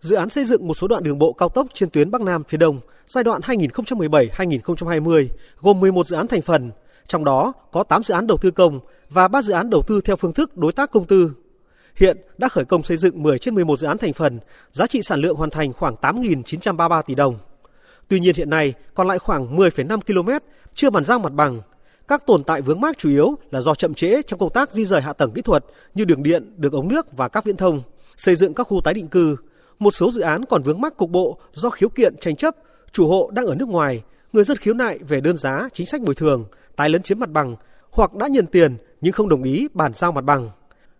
Dự 0.00 0.16
án 0.16 0.30
xây 0.30 0.44
dựng 0.44 0.68
một 0.68 0.74
số 0.74 0.88
đoạn 0.88 1.02
đường 1.02 1.18
bộ 1.18 1.32
cao 1.32 1.48
tốc 1.48 1.66
trên 1.74 1.90
tuyến 1.90 2.10
Bắc 2.10 2.20
Nam 2.20 2.42
phía 2.48 2.58
Đông 2.58 2.80
giai 3.06 3.24
đoạn 3.24 3.40
2017-2020 3.40 5.28
gồm 5.60 5.80
11 5.80 6.06
dự 6.06 6.16
án 6.16 6.28
thành 6.28 6.42
phần, 6.42 6.70
trong 7.06 7.24
đó 7.24 7.52
có 7.72 7.82
8 7.82 8.02
dự 8.02 8.14
án 8.14 8.26
đầu 8.26 8.38
tư 8.38 8.50
công 8.50 8.80
và 9.10 9.28
3 9.28 9.42
dự 9.42 9.52
án 9.52 9.70
đầu 9.70 9.82
tư 9.86 10.00
theo 10.00 10.16
phương 10.16 10.32
thức 10.32 10.56
đối 10.56 10.72
tác 10.72 10.90
công 10.90 11.06
tư 11.06 11.32
Hiện 11.96 12.16
đã 12.38 12.48
khởi 12.48 12.64
công 12.64 12.82
xây 12.82 12.96
dựng 12.96 13.22
10 13.22 13.38
trên 13.38 13.54
11 13.54 13.78
dự 13.78 13.86
án 13.86 13.98
thành 13.98 14.12
phần, 14.12 14.40
giá 14.72 14.86
trị 14.86 15.02
sản 15.02 15.20
lượng 15.20 15.36
hoàn 15.36 15.50
thành 15.50 15.72
khoảng 15.72 15.94
8.933 15.94 17.02
tỷ 17.02 17.14
đồng. 17.14 17.38
Tuy 18.08 18.20
nhiên 18.20 18.34
hiện 18.36 18.50
nay 18.50 18.74
còn 18.94 19.08
lại 19.08 19.18
khoảng 19.18 19.56
10,5 19.56 20.00
km 20.00 20.46
chưa 20.74 20.90
bàn 20.90 21.04
giao 21.04 21.18
mặt 21.18 21.32
bằng. 21.32 21.60
Các 22.08 22.26
tồn 22.26 22.44
tại 22.44 22.62
vướng 22.62 22.80
mắc 22.80 22.98
chủ 22.98 23.10
yếu 23.10 23.34
là 23.50 23.60
do 23.60 23.74
chậm 23.74 23.94
trễ 23.94 24.22
trong 24.22 24.38
công 24.38 24.50
tác 24.50 24.70
di 24.72 24.84
rời 24.84 25.00
hạ 25.00 25.12
tầng 25.12 25.32
kỹ 25.32 25.42
thuật 25.42 25.64
như 25.94 26.04
đường 26.04 26.22
điện, 26.22 26.54
đường 26.56 26.72
ống 26.72 26.88
nước 26.88 27.16
và 27.16 27.28
các 27.28 27.44
viễn 27.44 27.56
thông, 27.56 27.82
xây 28.16 28.34
dựng 28.34 28.54
các 28.54 28.64
khu 28.64 28.80
tái 28.84 28.94
định 28.94 29.08
cư. 29.08 29.36
Một 29.78 29.90
số 29.94 30.10
dự 30.10 30.20
án 30.20 30.44
còn 30.44 30.62
vướng 30.62 30.80
mắc 30.80 30.96
cục 30.96 31.10
bộ 31.10 31.38
do 31.52 31.70
khiếu 31.70 31.88
kiện 31.88 32.16
tranh 32.20 32.36
chấp, 32.36 32.56
chủ 32.92 33.08
hộ 33.08 33.30
đang 33.32 33.46
ở 33.46 33.54
nước 33.54 33.68
ngoài, 33.68 34.02
người 34.32 34.44
dân 34.44 34.56
khiếu 34.56 34.74
nại 34.74 34.98
về 34.98 35.20
đơn 35.20 35.36
giá, 35.36 35.68
chính 35.72 35.86
sách 35.86 36.00
bồi 36.00 36.14
thường, 36.14 36.44
tái 36.76 36.88
lấn 36.88 37.02
chiếm 37.02 37.18
mặt 37.18 37.30
bằng 37.30 37.56
hoặc 37.90 38.14
đã 38.14 38.28
nhận 38.28 38.46
tiền 38.46 38.76
nhưng 39.00 39.12
không 39.12 39.28
đồng 39.28 39.42
ý 39.42 39.68
bàn 39.74 39.92
giao 39.94 40.12
mặt 40.12 40.24
bằng. 40.24 40.50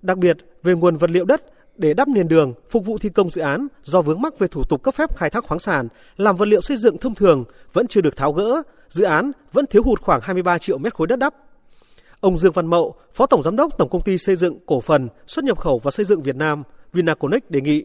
Đặc 0.02 0.18
biệt, 0.18 0.36
về 0.62 0.74
nguồn 0.74 0.96
vật 0.96 1.10
liệu 1.10 1.24
đất 1.24 1.42
để 1.76 1.94
đắp 1.94 2.08
nền 2.08 2.28
đường 2.28 2.54
phục 2.70 2.84
vụ 2.84 2.98
thi 2.98 3.08
công 3.08 3.30
dự 3.30 3.42
án 3.42 3.68
do 3.82 4.02
vướng 4.02 4.22
mắc 4.22 4.38
về 4.38 4.48
thủ 4.48 4.62
tục 4.68 4.82
cấp 4.82 4.94
phép 4.94 5.16
khai 5.16 5.30
thác 5.30 5.44
khoáng 5.44 5.58
sản 5.58 5.88
làm 6.16 6.36
vật 6.36 6.48
liệu 6.48 6.60
xây 6.60 6.76
dựng 6.76 6.98
thông 6.98 7.14
thường 7.14 7.44
vẫn 7.72 7.86
chưa 7.86 8.00
được 8.00 8.16
tháo 8.16 8.32
gỡ, 8.32 8.62
dự 8.88 9.04
án 9.04 9.32
vẫn 9.52 9.66
thiếu 9.66 9.82
hụt 9.82 10.00
khoảng 10.00 10.20
23 10.20 10.58
triệu 10.58 10.78
mét 10.78 10.94
khối 10.94 11.06
đất 11.06 11.18
đắp. 11.18 11.34
Ông 12.20 12.38
Dương 12.38 12.52
Văn 12.52 12.66
Mậu, 12.66 12.94
Phó 13.12 13.26
Tổng 13.26 13.42
Giám 13.42 13.56
đốc 13.56 13.78
Tổng 13.78 13.88
Công 13.88 14.02
ty 14.02 14.18
Xây 14.18 14.36
dựng 14.36 14.58
Cổ 14.66 14.80
phần 14.80 15.08
Xuất 15.26 15.44
nhập 15.44 15.58
khẩu 15.58 15.78
và 15.78 15.90
Xây 15.90 16.06
dựng 16.06 16.22
Việt 16.22 16.36
Nam 16.36 16.62
Vinaconex 16.92 17.42
đề 17.48 17.60
nghị 17.60 17.84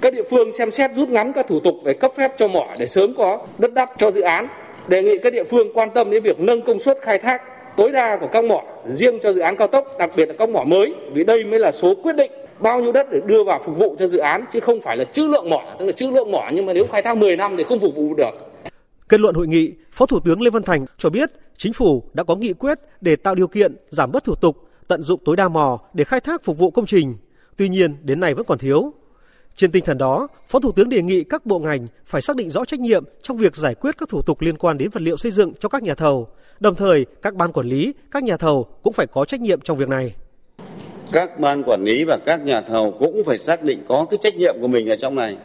các 0.00 0.14
địa 0.14 0.22
phương 0.30 0.52
xem 0.52 0.70
xét 0.70 0.90
rút 0.94 1.08
ngắn 1.08 1.32
các 1.32 1.46
thủ 1.48 1.60
tục 1.60 1.74
về 1.84 1.94
cấp 1.94 2.12
phép 2.16 2.32
cho 2.38 2.48
mỏ 2.48 2.74
để 2.78 2.86
sớm 2.86 3.14
có 3.16 3.46
đất 3.58 3.74
đắp 3.74 3.90
cho 3.96 4.10
dự 4.10 4.20
án. 4.20 4.48
Đề 4.88 5.02
nghị 5.02 5.18
các 5.18 5.32
địa 5.32 5.44
phương 5.44 5.68
quan 5.74 5.88
tâm 5.94 6.10
đến 6.10 6.22
việc 6.22 6.40
nâng 6.40 6.62
công 6.62 6.80
suất 6.80 6.98
khai 7.02 7.18
thác 7.18 7.42
tối 7.78 7.92
đa 7.92 8.16
của 8.20 8.28
các 8.32 8.44
mỏ 8.44 8.62
riêng 8.86 9.18
cho 9.22 9.32
dự 9.32 9.40
án 9.40 9.56
cao 9.56 9.68
tốc, 9.68 9.84
đặc 9.98 10.10
biệt 10.16 10.26
là 10.26 10.34
các 10.38 10.48
mỏ 10.48 10.64
mới, 10.64 10.94
vì 11.12 11.24
đây 11.24 11.44
mới 11.44 11.58
là 11.58 11.72
số 11.72 11.94
quyết 12.02 12.16
định 12.16 12.30
bao 12.60 12.80
nhiêu 12.80 12.92
đất 12.92 13.06
để 13.10 13.20
đưa 13.26 13.44
vào 13.44 13.60
phục 13.64 13.78
vụ 13.78 13.96
cho 13.98 14.06
dự 14.06 14.18
án 14.18 14.44
chứ 14.52 14.60
không 14.60 14.80
phải 14.80 14.96
là 14.96 15.04
chữ 15.04 15.28
lượng 15.28 15.50
mỏ, 15.50 15.62
tức 15.78 15.86
là 15.86 15.92
chữ 15.92 16.10
lượng 16.10 16.30
mỏ 16.30 16.50
nhưng 16.52 16.66
mà 16.66 16.72
nếu 16.72 16.86
khai 16.86 17.02
thác 17.02 17.16
10 17.16 17.36
năm 17.36 17.56
thì 17.56 17.64
không 17.64 17.80
phục 17.80 17.94
vụ 17.96 18.14
được. 18.14 18.30
Kết 19.08 19.20
luận 19.20 19.34
hội 19.34 19.46
nghị, 19.46 19.72
Phó 19.92 20.06
Thủ 20.06 20.20
tướng 20.24 20.42
Lê 20.42 20.50
Văn 20.50 20.62
Thành 20.62 20.86
cho 20.98 21.10
biết 21.10 21.30
chính 21.56 21.72
phủ 21.72 22.02
đã 22.14 22.24
có 22.24 22.36
nghị 22.36 22.52
quyết 22.52 22.78
để 23.00 23.16
tạo 23.16 23.34
điều 23.34 23.48
kiện 23.48 23.76
giảm 23.88 24.12
bớt 24.12 24.24
thủ 24.24 24.34
tục, 24.34 24.56
tận 24.88 25.02
dụng 25.02 25.20
tối 25.24 25.36
đa 25.36 25.48
mỏ 25.48 25.80
để 25.94 26.04
khai 26.04 26.20
thác 26.20 26.44
phục 26.44 26.58
vụ 26.58 26.70
công 26.70 26.86
trình. 26.86 27.16
Tuy 27.56 27.68
nhiên, 27.68 27.96
đến 28.02 28.20
nay 28.20 28.34
vẫn 28.34 28.44
còn 28.46 28.58
thiếu. 28.58 28.92
Trên 29.56 29.72
tinh 29.72 29.84
thần 29.84 29.98
đó, 29.98 30.28
Phó 30.48 30.60
Thủ 30.60 30.72
tướng 30.72 30.88
đề 30.88 31.02
nghị 31.02 31.24
các 31.24 31.46
bộ 31.46 31.58
ngành 31.58 31.86
phải 32.06 32.22
xác 32.22 32.36
định 32.36 32.50
rõ 32.50 32.64
trách 32.64 32.80
nhiệm 32.80 33.04
trong 33.22 33.36
việc 33.36 33.56
giải 33.56 33.74
quyết 33.74 33.98
các 33.98 34.08
thủ 34.08 34.22
tục 34.22 34.40
liên 34.40 34.56
quan 34.56 34.78
đến 34.78 34.90
vật 34.90 35.02
liệu 35.02 35.16
xây 35.16 35.32
dựng 35.32 35.52
cho 35.60 35.68
các 35.68 35.82
nhà 35.82 35.94
thầu. 35.94 36.28
Đồng 36.60 36.74
thời, 36.74 37.06
các 37.22 37.34
ban 37.34 37.52
quản 37.52 37.66
lý, 37.66 37.92
các 38.10 38.22
nhà 38.22 38.36
thầu 38.36 38.66
cũng 38.82 38.92
phải 38.92 39.06
có 39.06 39.24
trách 39.24 39.40
nhiệm 39.40 39.60
trong 39.60 39.76
việc 39.76 39.88
này. 39.88 40.14
Các 41.12 41.40
ban 41.40 41.62
quản 41.62 41.84
lý 41.84 42.04
và 42.04 42.18
các 42.26 42.44
nhà 42.44 42.60
thầu 42.60 42.90
cũng 42.98 43.22
phải 43.26 43.38
xác 43.38 43.62
định 43.62 43.78
có 43.88 44.06
cái 44.10 44.18
trách 44.20 44.36
nhiệm 44.36 44.54
của 44.60 44.68
mình 44.68 44.88
ở 44.88 44.96
trong 44.96 45.14
này. 45.14 45.36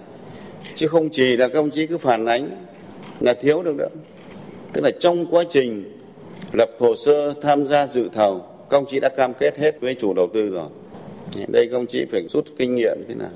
Chứ 0.76 0.88
không 0.88 1.10
chỉ 1.12 1.38
là 1.38 1.47
các 1.47 1.60
ông 1.60 1.71
chí 1.71 1.88
cứ 1.88 1.97
phản 1.97 2.26
ánh 2.26 2.49
là 3.19 3.34
thiếu 3.34 3.63
được 3.63 3.76
nữa. 3.76 3.89
Tức 4.73 4.82
là 4.84 4.91
trong 4.99 5.26
quá 5.32 5.43
trình 5.49 5.84
lập 6.54 6.69
hồ 6.80 6.95
sơ 6.95 7.34
tham 7.41 7.67
gia 7.67 7.88
dự 7.88 8.10
thầu, 8.13 8.39
các 8.69 8.78
ông 8.78 8.86
chí 8.89 8.99
đã 8.99 9.10
cam 9.10 9.34
kết 9.34 9.58
hết 9.58 9.82
với 9.82 9.95
chủ 9.95 10.13
đầu 10.13 10.30
tư 10.34 10.49
rồi. 10.49 10.69
Đây 11.47 11.67
các 11.71 11.78
ông 11.78 11.88
chí 11.88 12.06
phải 12.12 12.28
rút 12.28 12.45
kinh 12.58 12.76
nghiệm 12.76 12.97
thế 13.08 13.15
nào 13.15 13.30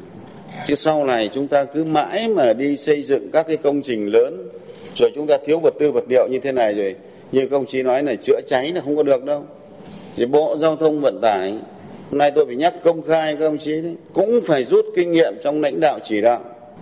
chứ 0.68 0.76
sau 0.76 1.06
này 1.06 1.30
chúng 1.32 1.48
ta 1.48 1.66
cứ 1.66 1.84
mãi 1.84 2.28
mà 2.28 2.54
đi 2.54 2.78
xây 2.78 3.04
dựng 3.04 3.32
các 3.32 3.48
cái 3.48 3.58
công 3.58 3.82
trình 3.82 4.06
lớn 4.06 4.50
rồi 4.96 5.12
chúng 5.16 5.28
ta 5.28 5.38
thiếu 5.46 5.60
vật 5.60 5.74
tư 5.80 5.92
vật 5.92 6.04
liệu 6.10 6.28
như 6.28 6.40
thế 6.40 6.52
này 6.52 6.74
rồi 6.74 6.96
như 7.32 7.48
công 7.52 7.66
chí 7.66 7.84
nói 7.84 8.04
là 8.04 8.16
chữa 8.16 8.42
cháy 8.48 8.72
là 8.74 8.82
không 8.82 8.98
có 8.98 9.04
được 9.04 9.24
đâu 9.24 9.46
thì 10.16 10.26
bộ 10.26 10.58
giao 10.58 10.76
thông 10.76 11.02
vận 11.02 11.22
tải 11.22 11.52
hôm 12.12 12.18
nay 12.18 12.32
tôi 12.36 12.46
phải 12.46 12.56
nhắc 12.56 12.74
công 12.84 13.02
khai 13.02 13.36
các 13.40 13.46
ông 13.46 13.58
chí 13.58 13.82
đấy 13.82 13.96
cũng 14.14 14.40
phải 14.46 14.64
rút 14.64 14.86
kinh 14.96 15.12
nghiệm 15.12 15.34
trong 15.44 15.62
lãnh 15.62 15.80
đạo 15.80 16.00
chỉ 16.04 16.22
đạo 16.22 16.40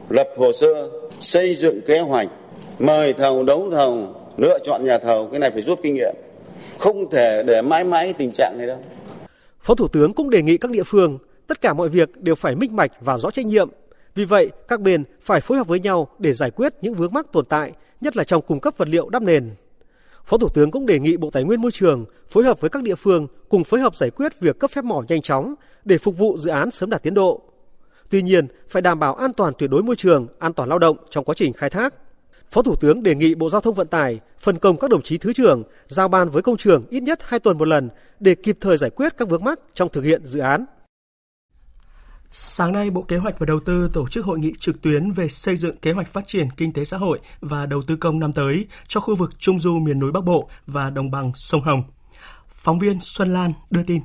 lập 0.10 0.28
hồ 0.38 0.52
sơ 0.52 0.90
xây 1.20 1.56
dựng 1.56 1.82
kế 1.82 2.00
hoạch 2.00 2.28
mời 2.80 3.14
thầu 3.14 3.44
đấu 3.44 3.70
thầu 3.72 4.08
lựa 4.38 4.60
chọn 4.64 4.86
nhà 4.86 4.98
thầu 4.98 5.28
cái 5.28 5.40
này 5.40 5.52
phải 5.52 5.62
rút 5.62 5.80
kinh 5.84 5.94
nghiệm 5.94 6.16
không 6.78 7.10
thể 7.10 7.44
để 7.44 7.62
mãi 7.62 7.84
mãi 7.84 8.14
tình 8.18 8.32
trạng 8.32 8.56
này 8.58 8.68
đâu 8.68 8.78
Phó 9.66 9.76
Thủ 9.76 9.88
tướng 9.88 10.14
cũng 10.14 10.30
đề 10.30 10.42
nghị 10.42 10.58
các 10.58 10.72
địa 10.72 10.84
phương 10.84 11.18
tất 11.48 11.62
cả 11.62 11.74
mọi 11.74 11.90
việc 11.90 12.22
đều 12.22 12.36
phải 12.36 12.56
minh 12.56 12.76
bạch 12.76 12.92
và 13.00 13.18
rõ 13.18 13.32
trách 13.32 13.46
nhiệm. 13.46 13.70
Vì 14.16 14.26
vậy, 14.26 14.52
các 14.68 14.82
bên 14.82 15.04
phải 15.22 15.42
phối 15.42 15.58
hợp 15.58 15.68
với 15.68 15.80
nhau 15.80 16.08
để 16.20 16.34
giải 16.34 16.52
quyết 16.52 16.74
những 16.82 16.94
vướng 16.94 17.14
mắc 17.14 17.26
tồn 17.32 17.46
tại, 17.46 17.72
nhất 18.02 18.18
là 18.18 18.24
trong 18.24 18.42
cung 18.42 18.60
cấp 18.60 18.74
vật 18.78 18.88
liệu 18.88 19.10
đắp 19.10 19.22
nền. 19.22 19.52
Phó 20.26 20.38
Thủ 20.38 20.50
tướng 20.50 20.72
cũng 20.72 20.86
đề 20.86 21.00
nghị 21.00 21.18
Bộ 21.18 21.30
Tài 21.30 21.44
nguyên 21.44 21.62
Môi 21.62 21.72
trường 21.72 22.06
phối 22.30 22.44
hợp 22.44 22.62
với 22.62 22.70
các 22.70 22.84
địa 22.84 22.96
phương 22.96 23.28
cùng 23.50 23.64
phối 23.64 23.80
hợp 23.80 23.98
giải 23.98 24.10
quyết 24.10 24.40
việc 24.40 24.60
cấp 24.60 24.72
phép 24.72 24.84
mỏ 24.84 25.04
nhanh 25.08 25.22
chóng 25.22 25.56
để 25.86 25.98
phục 25.98 26.18
vụ 26.18 26.38
dự 26.38 26.52
án 26.52 26.72
sớm 26.72 26.90
đạt 26.90 27.04
tiến 27.04 27.14
độ. 27.14 27.42
Tuy 28.10 28.22
nhiên, 28.22 28.48
phải 28.70 28.82
đảm 28.82 29.00
bảo 29.00 29.16
an 29.16 29.34
toàn 29.34 29.54
tuyệt 29.58 29.70
đối 29.70 29.84
môi 29.84 29.96
trường, 29.96 30.28
an 30.40 30.54
toàn 30.54 30.70
lao 30.70 30.80
động 30.80 30.98
trong 31.10 31.26
quá 31.26 31.36
trình 31.38 31.54
khai 31.54 31.70
thác. 31.70 31.94
Phó 32.50 32.62
Thủ 32.62 32.76
tướng 32.76 33.04
đề 33.04 33.16
nghị 33.16 33.36
Bộ 33.36 33.50
Giao 33.50 33.62
thông 33.62 33.74
Vận 33.74 33.88
tải 33.88 34.20
phân 34.40 34.58
công 34.58 34.78
các 34.78 34.90
đồng 34.90 35.02
chí 35.02 35.18
thứ 35.18 35.34
trưởng 35.34 35.64
giao 35.88 36.08
ban 36.08 36.30
với 36.30 36.42
công 36.42 36.58
trường 36.58 36.84
ít 36.90 37.04
nhất 37.04 37.20
2 37.24 37.40
tuần 37.40 37.58
một 37.58 37.68
lần 37.68 37.90
để 38.20 38.36
kịp 38.36 38.58
thời 38.62 38.78
giải 38.78 38.90
quyết 38.90 39.18
các 39.18 39.30
vướng 39.30 39.44
mắc 39.44 39.60
trong 39.74 39.90
thực 39.90 40.02
hiện 40.02 40.26
dự 40.26 40.40
án. 40.40 40.66
Sáng 42.38 42.74
nay, 42.74 42.90
Bộ 42.90 43.02
Kế 43.02 43.18
hoạch 43.18 43.40
và 43.40 43.46
Đầu 43.46 43.60
tư 43.60 43.90
tổ 43.94 44.08
chức 44.08 44.26
hội 44.26 44.40
nghị 44.40 44.54
trực 44.60 44.82
tuyến 44.82 45.12
về 45.12 45.28
xây 45.28 45.56
dựng 45.56 45.78
kế 45.78 45.92
hoạch 45.92 46.08
phát 46.08 46.28
triển 46.28 46.48
kinh 46.58 46.74
tế 46.74 46.84
xã 46.84 46.98
hội 46.98 47.20
và 47.40 47.66
đầu 47.66 47.82
tư 47.88 47.96
công 47.96 48.20
năm 48.20 48.34
tới 48.34 48.68
cho 48.88 49.00
khu 49.00 49.16
vực 49.16 49.40
Trung 49.40 49.60
du 49.60 49.80
miền 49.80 50.00
núi 50.00 50.12
Bắc 50.12 50.24
Bộ 50.24 50.50
và 50.68 50.90
đồng 50.90 51.12
bằng 51.12 51.32
sông 51.36 51.62
Hồng. 51.62 51.84
Phóng 52.48 52.80
viên 52.80 53.00
Xuân 53.02 53.34
Lan 53.34 53.54
đưa 53.70 53.84
tin. 53.84 54.02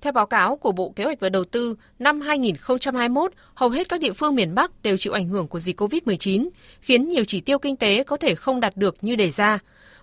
Theo 0.00 0.12
báo 0.12 0.26
cáo 0.26 0.56
của 0.56 0.72
Bộ 0.72 0.92
Kế 0.96 1.04
hoạch 1.04 1.20
và 1.20 1.28
Đầu 1.28 1.44
tư, 1.44 1.76
năm 1.98 2.20
2021, 2.20 3.32
hầu 3.54 3.70
hết 3.70 3.88
các 3.88 4.00
địa 4.00 4.12
phương 4.12 4.34
miền 4.34 4.54
Bắc 4.54 4.82
đều 4.82 4.96
chịu 4.96 5.12
ảnh 5.12 5.28
hưởng 5.28 5.48
của 5.48 5.58
dịch 5.58 5.80
COVID-19, 5.80 6.48
khiến 6.80 7.04
nhiều 7.04 7.24
chỉ 7.24 7.40
tiêu 7.40 7.58
kinh 7.58 7.76
tế 7.76 8.04
có 8.04 8.16
thể 8.16 8.34
không 8.34 8.60
đạt 8.60 8.76
được 8.76 8.96
như 9.00 9.16
đề 9.16 9.30
ra. 9.30 9.58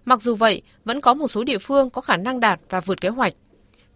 Mặc 0.05 0.21
dù 0.21 0.35
vậy, 0.35 0.61
vẫn 0.85 1.01
có 1.01 1.13
một 1.13 1.27
số 1.27 1.43
địa 1.43 1.57
phương 1.57 1.89
có 1.89 2.01
khả 2.01 2.17
năng 2.17 2.39
đạt 2.39 2.59
và 2.69 2.79
vượt 2.79 3.01
kế 3.01 3.09
hoạch. 3.09 3.33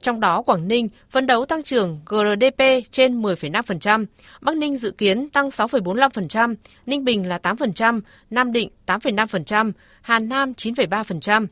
Trong 0.06 0.20
đó 0.20 0.42
Quảng 0.42 0.68
Ninh 0.68 0.90
phấn 1.10 1.28
đấu 1.28 1.46
tăng 1.46 1.64
trưởng 1.64 2.00
GRDP 2.06 2.64
trên 2.92 3.22
10,5%, 3.22 4.06
Bắc 4.42 4.58
Ninh 4.58 4.76
dự 4.76 4.92
kiến 4.92 5.30
tăng 5.30 5.48
6,45%, 5.48 6.56
Ninh 6.86 7.04
Bình 7.04 7.28
là 7.28 7.40
8%, 7.44 8.02
Nam 8.30 8.52
Định 8.52 8.70
8,5%, 8.86 9.72
Hà 10.02 10.20
Nam 10.20 10.52
9,3%. 10.52 11.48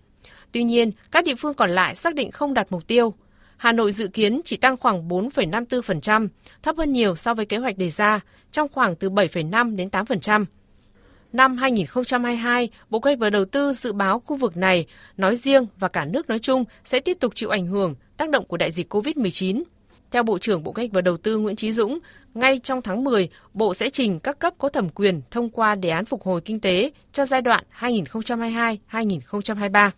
Tuy 0.52 0.63
nhiên, 0.63 0.92
các 1.12 1.24
địa 1.26 1.36
phương 1.36 1.54
còn 1.54 1.70
lại 1.70 1.96
xác 1.96 2.16
định 2.16 2.32
không 2.32 2.54
đạt 2.54 2.68
mục 2.70 2.88
tiêu. 2.88 3.13
Hà 3.58 3.72
Nội 3.72 3.92
dự 3.92 4.08
kiến 4.08 4.42
chỉ 4.46 4.58
tăng 4.58 4.78
khoảng 4.78 5.08
4,54%, 5.08 6.28
thấp 6.63 6.78
hơn 6.78 6.94
nhiều 6.94 7.16
so 7.16 7.34
với 7.34 7.46
kế 7.46 7.58
hoạch 7.58 7.78
đề 7.78 7.89
ra, 7.89 8.20
trong 8.52 8.68
khoảng 8.74 8.96
từ 8.96 9.10
7,5 9.10 9.76
đến 9.76 9.89
8%. 9.89 10.46
Năm 11.34 11.58
2022, 11.58 12.69
Bộ 12.89 13.00
Kế 13.00 13.10
hoạch 13.10 13.19
và 13.19 13.30
Đầu 13.30 13.46
tư 13.46 13.74
dự 13.74 13.93
báo 13.93 14.19
khu 14.19 14.36
vực 14.36 14.58
này 14.58 14.86
nói 15.17 15.36
riêng 15.36 15.65
và 15.80 15.88
cả 15.88 16.06
nước 16.06 16.30
nói 16.30 16.39
chung 16.39 16.63
sẽ 16.84 17.00
tiếp 17.00 17.17
tục 17.19 17.32
chịu 17.36 17.50
ảnh 17.50 17.67
hưởng 17.67 17.96
tác 18.17 18.30
động 18.30 18.46
của 18.46 18.58
đại 18.58 18.72
dịch 18.72 18.93
COVID-19. 18.93 19.63
Theo 20.12 20.24
Bộ 20.24 20.38
trưởng 20.38 20.63
Bộ 20.63 20.72
Kế 20.72 20.84
hoạch 20.84 20.91
và 20.93 21.02
Đầu 21.02 21.17
tư 21.17 21.38
Nguyễn 21.38 21.56
Chí 21.56 21.72
Dũng, 21.72 22.00
ngay 22.34 22.60
trong 22.63 22.82
tháng 22.82 23.04
10, 23.04 23.30
Bộ 23.54 23.74
sẽ 23.74 23.89
trình 23.89 24.19
các 24.19 24.39
cấp 24.39 24.54
có 24.58 24.69
thẩm 24.69 24.89
quyền 24.89 25.22
thông 25.32 25.50
qua 25.50 25.76
đề 25.76 25.89
án 25.89 26.06
phục 26.06 26.24
hồi 26.24 26.41
kinh 26.41 26.60
tế 26.60 26.91
cho 27.12 27.26
giai 27.26 27.41
đoạn 27.41 27.63
2022-2023. 27.80 29.89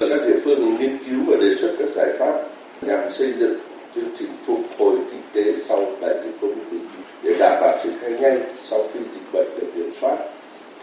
Các 0.00 0.08
địa 0.26 0.40
phương 0.44 0.76
nghiên 0.80 0.98
cứu 0.98 1.20
và 1.26 1.36
đề 1.40 1.54
xuất 1.60 1.76
các 1.78 1.88
giải 1.96 2.08
pháp 2.18 2.42
nhằm 2.82 3.12
xây 3.12 3.32
dựng 3.38 3.58
chương 3.94 4.08
trình 4.18 4.30
phục 4.44 4.60
hồi 4.78 4.98
kinh 5.10 5.22
tế 5.32 5.42
sau 5.68 5.86
đại 6.00 6.14
dịch 6.24 6.34
COVID-19 6.40 6.80
để 7.22 7.36
đảm 7.38 7.62
bảo 7.62 7.78
triển 7.84 7.92
khai 8.00 8.10
nhanh 8.20 8.38
sau 8.70 8.80
khi 8.94 9.00
dịch 9.14 9.32
bệnh 9.32 9.48
được 9.60 9.66
kiểm 9.74 9.90
soát 10.00 10.16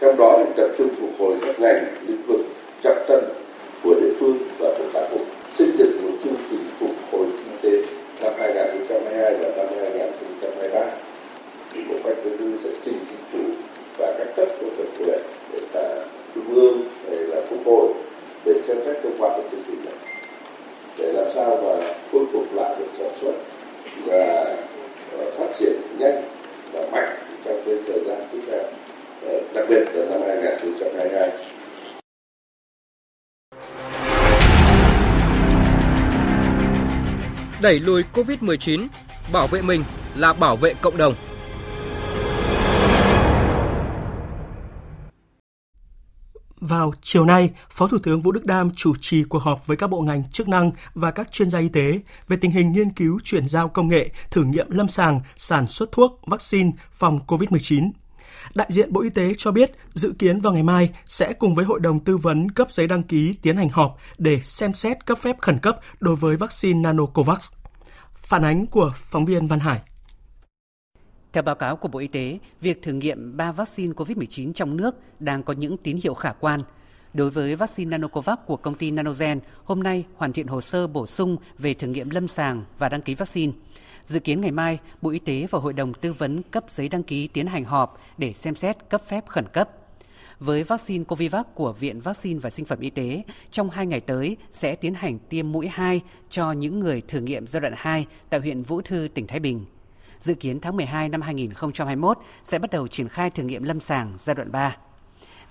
trong 0.00 0.16
đó 0.16 0.38
thì 0.38 0.52
tập 0.56 0.68
trung 0.78 0.88
phục 1.00 1.10
hồi 1.18 1.36
các 1.46 1.60
ngành, 1.60 1.84
lĩnh 2.06 2.22
vực, 2.26 2.40
trọng 2.82 3.04
tâm 3.08 3.20
của 3.82 3.94
địa 4.00 4.12
phương 4.18 4.38
và 4.58 4.68
của 4.78 4.84
cả 4.92 5.08
vùng, 5.10 5.24
xây 5.58 5.68
dựng 5.78 6.02
một 6.02 6.16
chương 6.24 6.36
trình 6.50 6.60
phục 6.78 6.90
hồi 7.12 7.26
kinh 7.36 7.58
tế 7.62 7.88
năm 8.22 8.32
2022 8.38 9.34
và 9.34 9.48
năm 9.56 9.66
2023 9.80 10.80
thì 11.72 11.80
bộ 11.88 11.94
cách 12.04 12.16
đầu 12.24 12.34
tư 12.38 12.58
sẽ 12.64 12.70
trình 12.84 12.98
chính 13.10 13.24
phủ 13.32 13.54
và 13.98 14.14
các 14.18 14.36
cấp 14.36 14.48
của 14.60 14.66
thẩm 14.76 14.86
quyền 14.98 15.18
để 15.52 15.58
cả 15.72 16.04
trung 16.34 16.54
ương 16.54 16.82
để 17.10 17.16
là 17.16 17.40
quốc 17.50 17.58
hội, 17.64 17.88
để 18.44 18.54
xem 18.62 18.76
xét 18.84 18.96
thông 19.02 19.12
qua 19.18 19.28
cái 19.28 19.42
chương 19.50 19.62
trình 19.66 19.84
này. 19.84 19.94
Để 20.98 21.12
làm 21.12 21.30
sao 21.34 21.58
mà 21.64 21.94
khôi 22.12 22.24
phục 22.32 22.54
lại 22.54 22.74
được 22.78 22.86
sản 22.98 23.10
xuất 23.20 23.32
và 24.06 24.44
ờ, 25.18 25.30
phát 25.38 25.46
triển 25.58 25.80
nhanh 25.98 26.22
và 26.72 26.80
mạnh 26.92 27.16
trong 27.44 27.62
cái 27.66 27.74
thời 27.86 28.00
gian 28.06 28.18
tiếp 28.32 28.40
theo 28.50 28.62
đặc 29.54 29.66
biệt 29.68 29.84
là 29.92 30.04
năm 30.10 30.20
2022. 30.28 31.30
Đẩy 37.62 37.80
lùi 37.80 38.02
Covid-19, 38.12 38.86
bảo 39.32 39.46
vệ 39.46 39.62
mình 39.62 39.84
là 40.16 40.32
bảo 40.32 40.56
vệ 40.56 40.74
cộng 40.74 40.96
đồng. 40.96 41.14
Vào 46.60 46.92
chiều 47.02 47.24
nay, 47.24 47.50
Phó 47.70 47.88
Thủ 47.88 47.98
tướng 48.02 48.20
Vũ 48.20 48.32
Đức 48.32 48.44
Đam 48.44 48.70
chủ 48.76 48.94
trì 49.00 49.24
cuộc 49.28 49.42
họp 49.42 49.66
với 49.66 49.76
các 49.76 49.86
bộ 49.86 50.00
ngành 50.00 50.22
chức 50.32 50.48
năng 50.48 50.70
và 50.94 51.10
các 51.10 51.32
chuyên 51.32 51.50
gia 51.50 51.58
y 51.58 51.68
tế 51.68 52.00
về 52.28 52.36
tình 52.40 52.50
hình 52.50 52.72
nghiên 52.72 52.90
cứu 52.90 53.20
chuyển 53.24 53.48
giao 53.48 53.68
công 53.68 53.88
nghệ, 53.88 54.10
thử 54.30 54.44
nghiệm 54.44 54.70
lâm 54.70 54.88
sàng, 54.88 55.20
sản 55.36 55.66
xuất 55.66 55.92
thuốc, 55.92 56.20
vaccine 56.26 56.70
phòng 56.92 57.20
COVID-19 57.26 57.90
Đại 58.54 58.66
diện 58.70 58.92
Bộ 58.92 59.00
Y 59.00 59.10
tế 59.10 59.32
cho 59.38 59.52
biết 59.52 59.72
dự 59.94 60.14
kiến 60.18 60.40
vào 60.40 60.52
ngày 60.52 60.62
mai 60.62 60.90
sẽ 61.04 61.32
cùng 61.32 61.54
với 61.54 61.64
Hội 61.64 61.80
đồng 61.80 62.00
tư 62.00 62.16
vấn 62.16 62.50
cấp 62.50 62.70
giấy 62.70 62.86
đăng 62.86 63.02
ký 63.02 63.34
tiến 63.42 63.56
hành 63.56 63.68
họp 63.68 63.96
để 64.18 64.40
xem 64.42 64.72
xét 64.72 65.06
cấp 65.06 65.18
phép 65.18 65.36
khẩn 65.40 65.58
cấp 65.58 65.80
đối 66.00 66.16
với 66.16 66.36
vaccine 66.36 66.80
Nanocovax. 66.80 67.50
Phản 68.14 68.44
ánh 68.44 68.66
của 68.66 68.92
phóng 68.94 69.24
viên 69.24 69.46
Văn 69.46 69.58
Hải. 69.58 69.80
Theo 71.32 71.42
báo 71.42 71.54
cáo 71.54 71.76
của 71.76 71.88
Bộ 71.88 71.98
Y 71.98 72.06
tế, 72.06 72.38
việc 72.60 72.82
thử 72.82 72.92
nghiệm 72.92 73.36
3 73.36 73.52
vaccine 73.52 73.92
COVID-19 73.92 74.52
trong 74.52 74.76
nước 74.76 74.94
đang 75.18 75.42
có 75.42 75.52
những 75.52 75.76
tín 75.76 75.98
hiệu 76.02 76.14
khả 76.14 76.32
quan. 76.32 76.62
Đối 77.14 77.30
với 77.30 77.56
vaccine 77.56 77.90
Nanocovax 77.90 78.38
của 78.46 78.56
công 78.56 78.74
ty 78.74 78.90
Nanogen, 78.90 79.40
hôm 79.64 79.82
nay 79.82 80.04
hoàn 80.16 80.32
thiện 80.32 80.46
hồ 80.46 80.60
sơ 80.60 80.86
bổ 80.86 81.06
sung 81.06 81.36
về 81.58 81.74
thử 81.74 81.86
nghiệm 81.86 82.10
lâm 82.10 82.28
sàng 82.28 82.64
và 82.78 82.88
đăng 82.88 83.02
ký 83.02 83.14
vaccine. 83.14 83.52
Dự 84.06 84.20
kiến 84.20 84.40
ngày 84.40 84.50
mai, 84.50 84.78
Bộ 85.02 85.10
Y 85.10 85.18
tế 85.18 85.46
và 85.50 85.58
Hội 85.58 85.72
đồng 85.72 85.94
tư 85.94 86.12
vấn 86.12 86.42
cấp 86.42 86.64
giấy 86.68 86.88
đăng 86.88 87.02
ký 87.02 87.28
tiến 87.28 87.46
hành 87.46 87.64
họp 87.64 88.00
để 88.18 88.32
xem 88.32 88.54
xét 88.54 88.76
cấp 88.90 89.02
phép 89.08 89.26
khẩn 89.26 89.44
cấp. 89.52 89.70
Với 90.40 90.62
vaccine 90.62 91.04
Covivac 91.04 91.54
của 91.54 91.72
Viện 91.72 92.00
Vaccine 92.00 92.40
và 92.40 92.50
Sinh 92.50 92.64
phẩm 92.64 92.80
Y 92.80 92.90
tế, 92.90 93.22
trong 93.50 93.70
hai 93.70 93.86
ngày 93.86 94.00
tới 94.00 94.36
sẽ 94.52 94.76
tiến 94.76 94.94
hành 94.94 95.18
tiêm 95.18 95.52
mũi 95.52 95.68
2 95.68 96.00
cho 96.30 96.52
những 96.52 96.80
người 96.80 97.02
thử 97.08 97.20
nghiệm 97.20 97.46
giai 97.46 97.60
đoạn 97.60 97.74
2 97.76 98.06
tại 98.30 98.40
huyện 98.40 98.62
Vũ 98.62 98.80
Thư, 98.80 99.08
tỉnh 99.14 99.26
Thái 99.26 99.40
Bình. 99.40 99.64
Dự 100.20 100.34
kiến 100.34 100.60
tháng 100.60 100.76
12 100.76 101.08
năm 101.08 101.20
2021 101.20 102.18
sẽ 102.44 102.58
bắt 102.58 102.70
đầu 102.70 102.88
triển 102.88 103.08
khai 103.08 103.30
thử 103.30 103.42
nghiệm 103.42 103.62
lâm 103.62 103.80
sàng 103.80 104.12
giai 104.24 104.34
đoạn 104.34 104.52
3. 104.52 104.76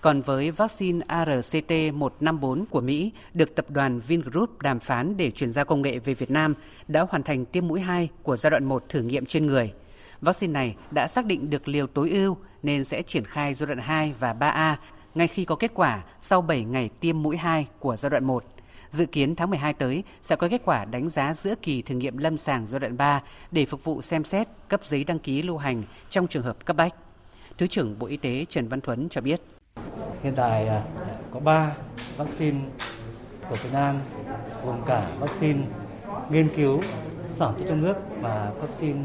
Còn 0.04 0.22
với 0.22 0.52
vaccine 0.52 1.06
ARCT-154 1.08 2.66
của 2.70 2.82
Mỹ 2.82 3.12
được 3.34 3.56
tập 3.56 3.66
đoàn 3.70 4.00
Vingroup 4.00 4.62
đàm 4.62 4.80
phán 4.80 5.18
để 5.18 5.32
chuyển 5.32 5.54
giao 5.54 5.66
công 5.66 5.82
nghệ 5.82 6.00
về 6.00 6.13
Việt 6.13 6.32
Nam, 6.32 6.54
đã 6.88 7.06
hoàn 7.10 7.24
thành 7.24 7.46
tiêm 7.46 7.68
mũi 7.68 7.82
2 7.82 8.10
của 8.24 8.38
giai 8.38 8.52
đoạn 8.52 8.66
1 8.66 8.89
thử 8.89 9.02
nghiệm 9.02 9.26
trên 9.26 9.46
người. 9.48 9.74
Vaccine 10.22 10.54
này 10.54 10.76
đã 10.92 11.08
xác 11.08 11.26
định 11.26 11.50
được 11.50 11.68
liều 11.68 11.88
tối 11.88 12.10
ưu 12.10 12.38
nên 12.63 12.86
sẽ 12.86 13.02
triển 13.02 13.26
khai 13.26 13.54
giai 13.54 13.68
đoạn 13.68 13.80
2 13.80 14.13
và 14.20 14.34
3A 14.34 14.76
ngay 15.16 15.28
khi 15.28 15.46
có 15.46 15.56
kết 15.56 15.72
quả 15.74 16.04
sau 16.22 16.42
7 16.42 16.63
ngày 16.63 16.89
tiêm 17.00 17.24
mũi 17.24 17.38
2 17.38 17.68
của 17.80 17.98
giai 17.98 18.10
đoạn 18.10 18.26
1. 18.26 18.44
Dự 18.92 19.06
kiến 19.06 19.36
tháng 19.36 19.50
12 19.50 19.74
tới 19.74 20.04
sẽ 20.22 20.36
có 20.36 20.48
kết 20.48 20.62
quả 20.66 20.86
đánh 20.86 21.10
giá 21.10 21.34
giữa 21.34 21.56
kỳ 21.62 21.82
thử 21.82 21.96
nghiệm 21.96 22.18
lâm 22.18 22.38
sàng 22.38 22.68
giai 22.72 22.80
đoạn 22.80 22.98
3 22.98 23.22
để 23.52 23.66
phục 23.66 23.84
vụ 23.84 24.02
xem 24.02 24.24
xét 24.24 24.48
cấp 24.68 24.86
giấy 24.86 25.04
đăng 25.04 25.20
ký 25.20 25.42
lưu 25.42 25.58
hành 25.58 25.84
trong 26.10 26.28
trường 26.28 26.44
hợp 26.44 26.66
cấp 26.66 26.78
bách. 26.78 26.94
Thứ 27.58 27.68
trưởng 27.68 28.00
Bộ 28.00 28.08
Y 28.08 28.18
tế 28.18 28.46
Trần 28.50 28.68
Văn 28.68 28.82
Thuấn 28.82 29.10
cho 29.10 29.22
biết. 29.22 29.42
Hiện 30.24 30.34
tại 30.36 30.68
à, 30.68 30.82
có 31.32 31.40
3 31.40 31.72
vaccine 32.18 32.60
của 33.50 33.56
Việt 33.64 33.70
Nam 33.74 34.00
gồm 34.66 34.76
cả 34.86 35.08
vaccine 35.20 35.60
nghiên 36.30 36.48
cứu 36.56 36.80
sản 37.20 37.54
xuất 37.58 37.66
trong 37.70 37.82
nước 37.82 37.94
và 38.22 38.52
vaccine 38.62 39.00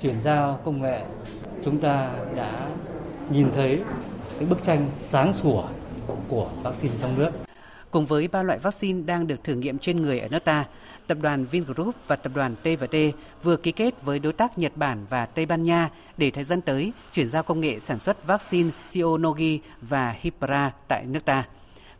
chuyển 0.00 0.14
giao 0.24 0.60
công 0.64 0.82
nghệ. 0.82 1.02
Chúng 1.64 1.80
ta 1.80 2.10
đã 2.36 2.68
nhìn 3.30 3.48
thấy 3.54 3.82
cái 4.38 4.48
bức 4.48 4.62
tranh 4.62 4.86
sáng 5.00 5.34
sủa 5.34 5.62
của 6.28 6.48
vaccine 6.62 6.94
trong 7.00 7.18
nước. 7.18 7.30
Cùng 7.90 8.06
với 8.06 8.28
ba 8.28 8.42
loại 8.42 8.58
vaccine 8.58 9.02
đang 9.02 9.26
được 9.26 9.44
thử 9.44 9.54
nghiệm 9.54 9.78
trên 9.78 10.02
người 10.02 10.20
ở 10.20 10.28
nước 10.28 10.44
ta, 10.44 10.64
tập 11.12 11.18
đoàn 11.22 11.44
Vingroup 11.44 11.94
và 12.06 12.16
tập 12.16 12.32
đoàn 12.34 12.54
T&T 12.62 12.96
vừa 13.42 13.56
ký 13.56 13.72
kết 13.72 14.02
với 14.02 14.18
đối 14.18 14.32
tác 14.32 14.58
Nhật 14.58 14.76
Bản 14.76 15.06
và 15.10 15.26
Tây 15.26 15.46
Ban 15.46 15.64
Nha 15.64 15.90
để 16.16 16.30
thời 16.30 16.44
gian 16.44 16.60
tới 16.60 16.92
chuyển 17.12 17.30
giao 17.30 17.42
công 17.42 17.60
nghệ 17.60 17.80
sản 17.80 17.98
xuất 17.98 18.26
vaccine 18.26 18.70
Tionogi 18.92 19.60
và 19.80 20.14
Hipra 20.20 20.72
tại 20.88 21.04
nước 21.04 21.24
ta. 21.24 21.44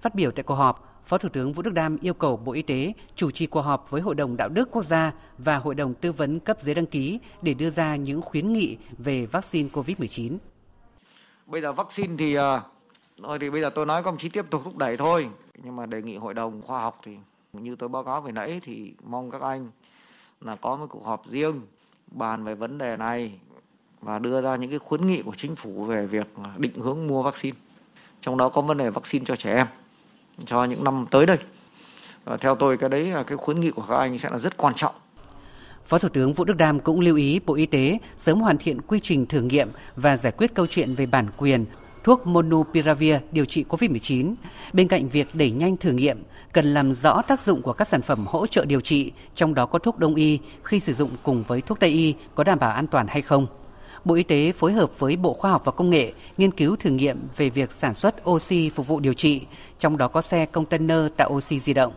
Phát 0.01 0.15
biểu 0.15 0.31
tại 0.31 0.43
cuộc 0.43 0.55
họp, 0.55 1.03
Phó 1.07 1.19
Thủ 1.19 1.29
tướng 1.29 1.53
Vũ 1.53 1.63
Đức 1.63 1.73
Đam 1.75 1.97
yêu 2.01 2.15
cầu 2.15 2.37
Bộ 2.37 2.53
Y 2.53 2.63
tế 2.63 2.93
chủ 3.17 3.31
trì 3.31 3.47
cuộc 3.47 3.61
họp 3.61 3.91
với 3.91 4.01
Hội 4.01 4.15
đồng 4.15 4.37
Đạo 4.37 4.49
đức 4.49 4.69
Quốc 4.71 4.85
gia 4.85 5.13
và 5.39 5.57
Hội 5.57 5.75
đồng 5.75 5.95
Tư 5.95 6.13
vấn 6.13 6.41
cấp 6.41 6.57
giấy 6.63 6.75
đăng 6.75 6.87
ký 6.87 7.19
để 7.43 7.55
đưa 7.55 7.71
ra 7.71 7.97
những 7.97 8.23
khuyến 8.23 8.53
nghị 8.53 8.77
về 8.99 9.27
vaccine 9.27 9.69
COVID-19. 9.73 10.37
Bây 11.47 11.63
giờ 11.63 11.73
vaccine 11.73 12.15
thì 12.19 12.35
ờ, 12.35 12.63
thôi 13.23 13.39
thì 13.41 13.51
bây 13.51 13.61
giờ 13.61 13.71
tôi 13.71 13.87
nói 13.87 14.03
công 14.03 14.19
chí 14.19 14.29
tiếp 14.29 14.45
tục 14.51 14.61
thúc 14.65 14.77
đẩy 14.77 14.97
thôi, 14.97 15.29
nhưng 15.65 15.77
mà 15.77 15.87
đề 15.87 16.03
nghị 16.03 16.17
Hội 16.17 16.35
đồng 16.35 16.63
khoa 16.63 16.81
học 16.81 17.01
thì 17.05 17.17
như 17.61 17.77
tôi 17.77 17.89
báo 17.89 18.05
cáo 18.05 18.21
về 18.21 18.33
nãy 18.33 18.61
thì 18.65 18.95
mong 19.05 19.31
các 19.31 19.43
anh 19.43 19.71
là 20.41 20.57
có 20.57 20.77
một 20.77 20.87
cuộc 20.91 21.05
họp 21.05 21.31
riêng, 21.31 21.61
bàn 22.07 22.45
về 22.45 22.55
vấn 22.55 22.79
đề 22.79 22.97
này 22.97 23.33
và 24.01 24.19
đưa 24.19 24.41
ra 24.41 24.57
những 24.57 24.71
cái 24.71 24.79
khuyến 24.79 25.07
nghị 25.07 25.23
của 25.23 25.35
chính 25.37 25.57
phủ 25.57 25.85
về 25.85 26.07
việc 26.07 26.27
định 26.57 26.81
hướng 26.81 27.07
mua 27.07 27.23
vaccine. 27.23 27.57
Trong 28.21 28.37
đó 28.37 28.49
có 28.49 28.61
vấn 28.61 28.79
đề 28.79 28.91
vaccine 28.91 29.25
cho 29.25 29.37
trẻ 29.37 29.55
em, 29.55 29.67
cho 30.47 30.65
những 30.65 30.85
năm 30.85 31.07
tới 31.11 31.27
đây. 31.27 31.39
Và 32.25 32.37
theo 32.37 32.55
tôi 32.55 32.77
cái 32.77 32.91
đấy 32.91 33.07
là 33.07 33.23
cái 33.23 33.37
khuyến 33.37 33.61
nghị 33.61 33.71
của 33.71 33.85
các 33.89 33.97
anh 33.97 34.19
sẽ 34.19 34.31
là 34.31 34.39
rất 34.39 34.57
quan 34.57 34.75
trọng. 34.77 34.95
Phó 35.85 35.99
Thủ 35.99 36.09
tướng 36.09 36.33
Vũ 36.33 36.45
Đức 36.45 36.57
Đam 36.57 36.81
cũng 36.81 37.01
lưu 37.01 37.17
ý 37.17 37.41
Bộ 37.47 37.55
Y 37.55 37.67
tế 37.67 37.99
sớm 38.17 38.41
hoàn 38.41 38.59
thiện 38.59 38.81
quy 38.81 39.01
trình 39.01 39.27
thử 39.27 39.41
nghiệm 39.41 39.67
và 39.97 40.17
giải 40.17 40.33
quyết 40.37 40.55
câu 40.55 40.67
chuyện 40.67 40.95
về 40.95 41.07
bản 41.07 41.27
quyền 41.37 41.65
thuốc 42.05 42.27
Monupiravir 42.27 43.17
điều 43.33 43.45
trị 43.45 43.65
COVID-19. 43.69 44.35
Bên 44.73 44.89
cạnh 44.89 45.09
việc 45.09 45.29
đẩy 45.35 45.51
nhanh 45.51 45.77
thử 45.77 45.93
nghiệm, 45.93 46.23
cần 46.53 46.75
làm 46.75 46.93
rõ 46.93 47.23
tác 47.23 47.41
dụng 47.41 47.63
của 47.63 47.73
các 47.73 47.89
sản 47.89 48.03
phẩm 48.03 48.25
hỗ 48.27 48.47
trợ 48.47 48.65
điều 48.65 48.81
trị, 48.81 49.13
trong 49.35 49.55
đó 49.55 49.67
có 49.67 49.79
thuốc 49.79 49.99
đông 49.99 50.15
y, 50.15 50.39
khi 50.63 50.81
sử 50.81 50.95
dụng 50.95 51.11
cùng 51.23 51.45
với 51.49 51.61
thuốc 51.61 51.81
tây 51.81 51.91
y 51.91 52.15
có 52.35 52.45
đảm 52.45 52.59
bảo 52.59 52.71
an 52.71 52.87
toàn 52.87 53.07
hay 53.07 53.23
không. 53.23 53.47
Bộ 54.05 54.15
Y 54.15 54.23
tế 54.23 54.53
phối 54.53 54.73
hợp 54.73 54.99
với 54.99 55.17
Bộ 55.17 55.35
Khoa 55.35 55.51
học 55.51 55.63
và 55.65 55.73
Công 55.73 55.91
nghệ 55.91 56.13
nghiên 56.39 56.51
cứu 56.51 56.77
thử 56.77 56.91
nghiệm 56.91 57.19
về 57.37 57.51
việc 57.51 57.73
sản 57.73 57.95
xuất 57.95 58.29
oxy 58.31 58.71
phục 58.71 58.87
vụ 58.87 59.01
điều 59.01 59.15
trị, 59.15 59.41
trong 59.79 59.97
đó 59.97 60.09
có 60.09 60.23
xe 60.23 60.47
container 60.47 60.99
tạo 61.17 61.31
oxy 61.33 61.61
di 61.61 61.73
động. 61.73 61.93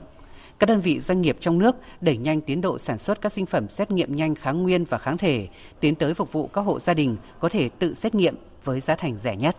Các 0.60 0.70
đơn 0.70 0.82
vị 0.82 1.00
doanh 1.00 1.22
nghiệp 1.22 1.38
trong 1.42 1.60
nước 1.60 1.76
đẩy 2.02 2.18
nhanh 2.18 2.42
tiến 2.42 2.62
độ 2.62 2.78
sản 2.78 2.98
xuất 2.98 3.22
các 3.22 3.34
sinh 3.34 3.46
phẩm 3.46 3.70
xét 3.70 3.92
nghiệm 3.92 4.16
nhanh 4.16 4.36
kháng 4.36 4.64
nguyên 4.64 4.86
và 4.86 4.98
kháng 4.98 5.18
thể, 5.18 5.48
tiến 5.80 5.96
tới 5.96 6.14
phục 6.14 6.32
vụ 6.32 6.48
các 6.48 6.62
hộ 6.62 6.80
gia 6.80 6.94
đình 6.94 7.16
có 7.40 7.50
thể 7.50 7.70
tự 7.70 7.94
xét 7.94 8.16
nghiệm 8.16 8.36
với 8.64 8.80
giá 8.80 8.96
thành 8.96 9.18
rẻ 9.18 9.36
nhất. 9.36 9.56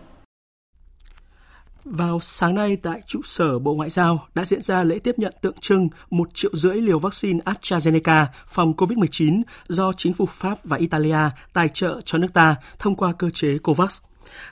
Vào 1.90 2.20
sáng 2.20 2.55
nay 2.55 2.77
tại 2.83 3.01
trụ 3.07 3.20
sở 3.25 3.59
Bộ 3.59 3.75
Ngoại 3.75 3.90
giao 3.90 4.27
đã 4.35 4.44
diễn 4.44 4.62
ra 4.62 4.85
lễ 4.85 4.99
tiếp 4.99 5.14
nhận 5.18 5.33
tượng 5.42 5.57
trưng 5.61 5.88
một 6.11 6.35
triệu 6.35 6.51
rưỡi 6.55 6.75
liều 6.75 6.99
vaccine 6.99 7.40
AstraZeneca 7.44 8.27
phòng 8.49 8.72
COVID-19 8.77 9.42
do 9.68 9.92
chính 9.96 10.12
phủ 10.12 10.27
Pháp 10.27 10.64
và 10.64 10.77
Italia 10.77 11.18
tài 11.53 11.68
trợ 11.68 12.01
cho 12.05 12.18
nước 12.18 12.33
ta 12.35 12.57
thông 12.79 12.94
qua 12.94 13.12
cơ 13.12 13.31
chế 13.31 13.59
COVAX. 13.59 13.99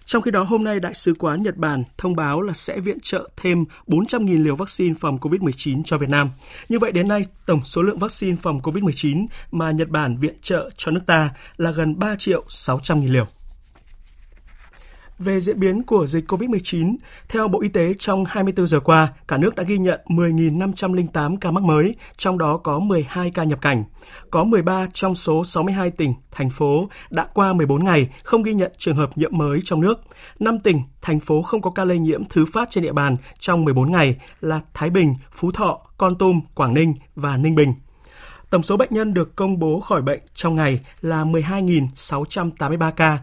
Trong 0.04 0.22
khi 0.22 0.30
đó, 0.30 0.42
hôm 0.42 0.64
nay 0.64 0.80
Đại 0.80 0.94
sứ 0.94 1.14
quán 1.18 1.42
Nhật 1.42 1.56
Bản 1.56 1.84
thông 1.98 2.16
báo 2.16 2.40
là 2.40 2.52
sẽ 2.52 2.80
viện 2.80 2.98
trợ 3.02 3.28
thêm 3.36 3.64
400.000 3.86 4.44
liều 4.44 4.56
vaccine 4.56 4.94
phòng 5.00 5.18
COVID-19 5.18 5.82
cho 5.84 5.98
Việt 5.98 6.08
Nam. 6.08 6.30
Như 6.68 6.78
vậy 6.78 6.92
đến 6.92 7.08
nay, 7.08 7.22
tổng 7.46 7.64
số 7.64 7.82
lượng 7.82 7.98
vaccine 7.98 8.36
phòng 8.42 8.60
COVID-19 8.60 9.26
mà 9.50 9.70
Nhật 9.70 9.88
Bản 9.88 10.16
viện 10.18 10.34
trợ 10.42 10.70
cho 10.76 10.90
nước 10.90 11.02
ta 11.06 11.30
là 11.56 11.70
gần 11.70 11.98
3 11.98 12.16
triệu 12.18 12.44
600 12.48 13.00
nghìn 13.00 13.12
liều. 13.12 13.26
Về 15.18 15.40
diễn 15.40 15.60
biến 15.60 15.82
của 15.82 16.06
dịch 16.06 16.30
COVID-19, 16.30 16.96
theo 17.28 17.48
Bộ 17.48 17.60
Y 17.60 17.68
tế 17.68 17.94
trong 17.98 18.24
24 18.24 18.66
giờ 18.66 18.80
qua, 18.80 19.08
cả 19.28 19.36
nước 19.36 19.54
đã 19.54 19.62
ghi 19.62 19.78
nhận 19.78 20.00
10.508 20.06 21.36
ca 21.40 21.50
mắc 21.50 21.64
mới, 21.64 21.94
trong 22.16 22.38
đó 22.38 22.56
có 22.56 22.78
12 22.78 23.30
ca 23.30 23.44
nhập 23.44 23.60
cảnh. 23.60 23.84
Có 24.30 24.44
13 24.44 24.86
trong 24.92 25.14
số 25.14 25.44
62 25.44 25.90
tỉnh, 25.90 26.14
thành 26.30 26.50
phố 26.50 26.88
đã 27.10 27.26
qua 27.34 27.52
14 27.52 27.84
ngày 27.84 28.08
không 28.24 28.42
ghi 28.42 28.54
nhận 28.54 28.72
trường 28.78 28.96
hợp 28.96 29.10
nhiễm 29.18 29.38
mới 29.38 29.60
trong 29.64 29.80
nước. 29.80 30.00
5 30.38 30.58
tỉnh, 30.58 30.82
thành 31.02 31.20
phố 31.20 31.42
không 31.42 31.62
có 31.62 31.70
ca 31.70 31.84
lây 31.84 31.98
nhiễm 31.98 32.24
thứ 32.30 32.44
phát 32.52 32.68
trên 32.70 32.84
địa 32.84 32.92
bàn 32.92 33.16
trong 33.38 33.64
14 33.64 33.92
ngày 33.92 34.16
là 34.40 34.60
Thái 34.74 34.90
Bình, 34.90 35.14
Phú 35.32 35.52
Thọ, 35.52 35.80
Con 35.98 36.18
Tum, 36.18 36.40
Quảng 36.54 36.74
Ninh 36.74 36.94
và 37.16 37.36
Ninh 37.36 37.54
Bình. 37.54 37.74
Tổng 38.50 38.62
số 38.62 38.76
bệnh 38.76 38.88
nhân 38.92 39.14
được 39.14 39.36
công 39.36 39.58
bố 39.58 39.80
khỏi 39.80 40.02
bệnh 40.02 40.20
trong 40.34 40.56
ngày 40.56 40.80
là 41.00 41.24
12.683 41.24 42.90
ca, 42.90 43.18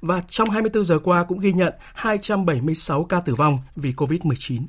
và 0.00 0.22
trong 0.28 0.50
24 0.50 0.84
giờ 0.84 0.98
qua 0.98 1.24
cũng 1.24 1.38
ghi 1.38 1.52
nhận 1.52 1.74
276 1.94 3.04
ca 3.04 3.20
tử 3.20 3.34
vong 3.34 3.58
vì 3.76 3.92
COVID-19. 3.92 4.62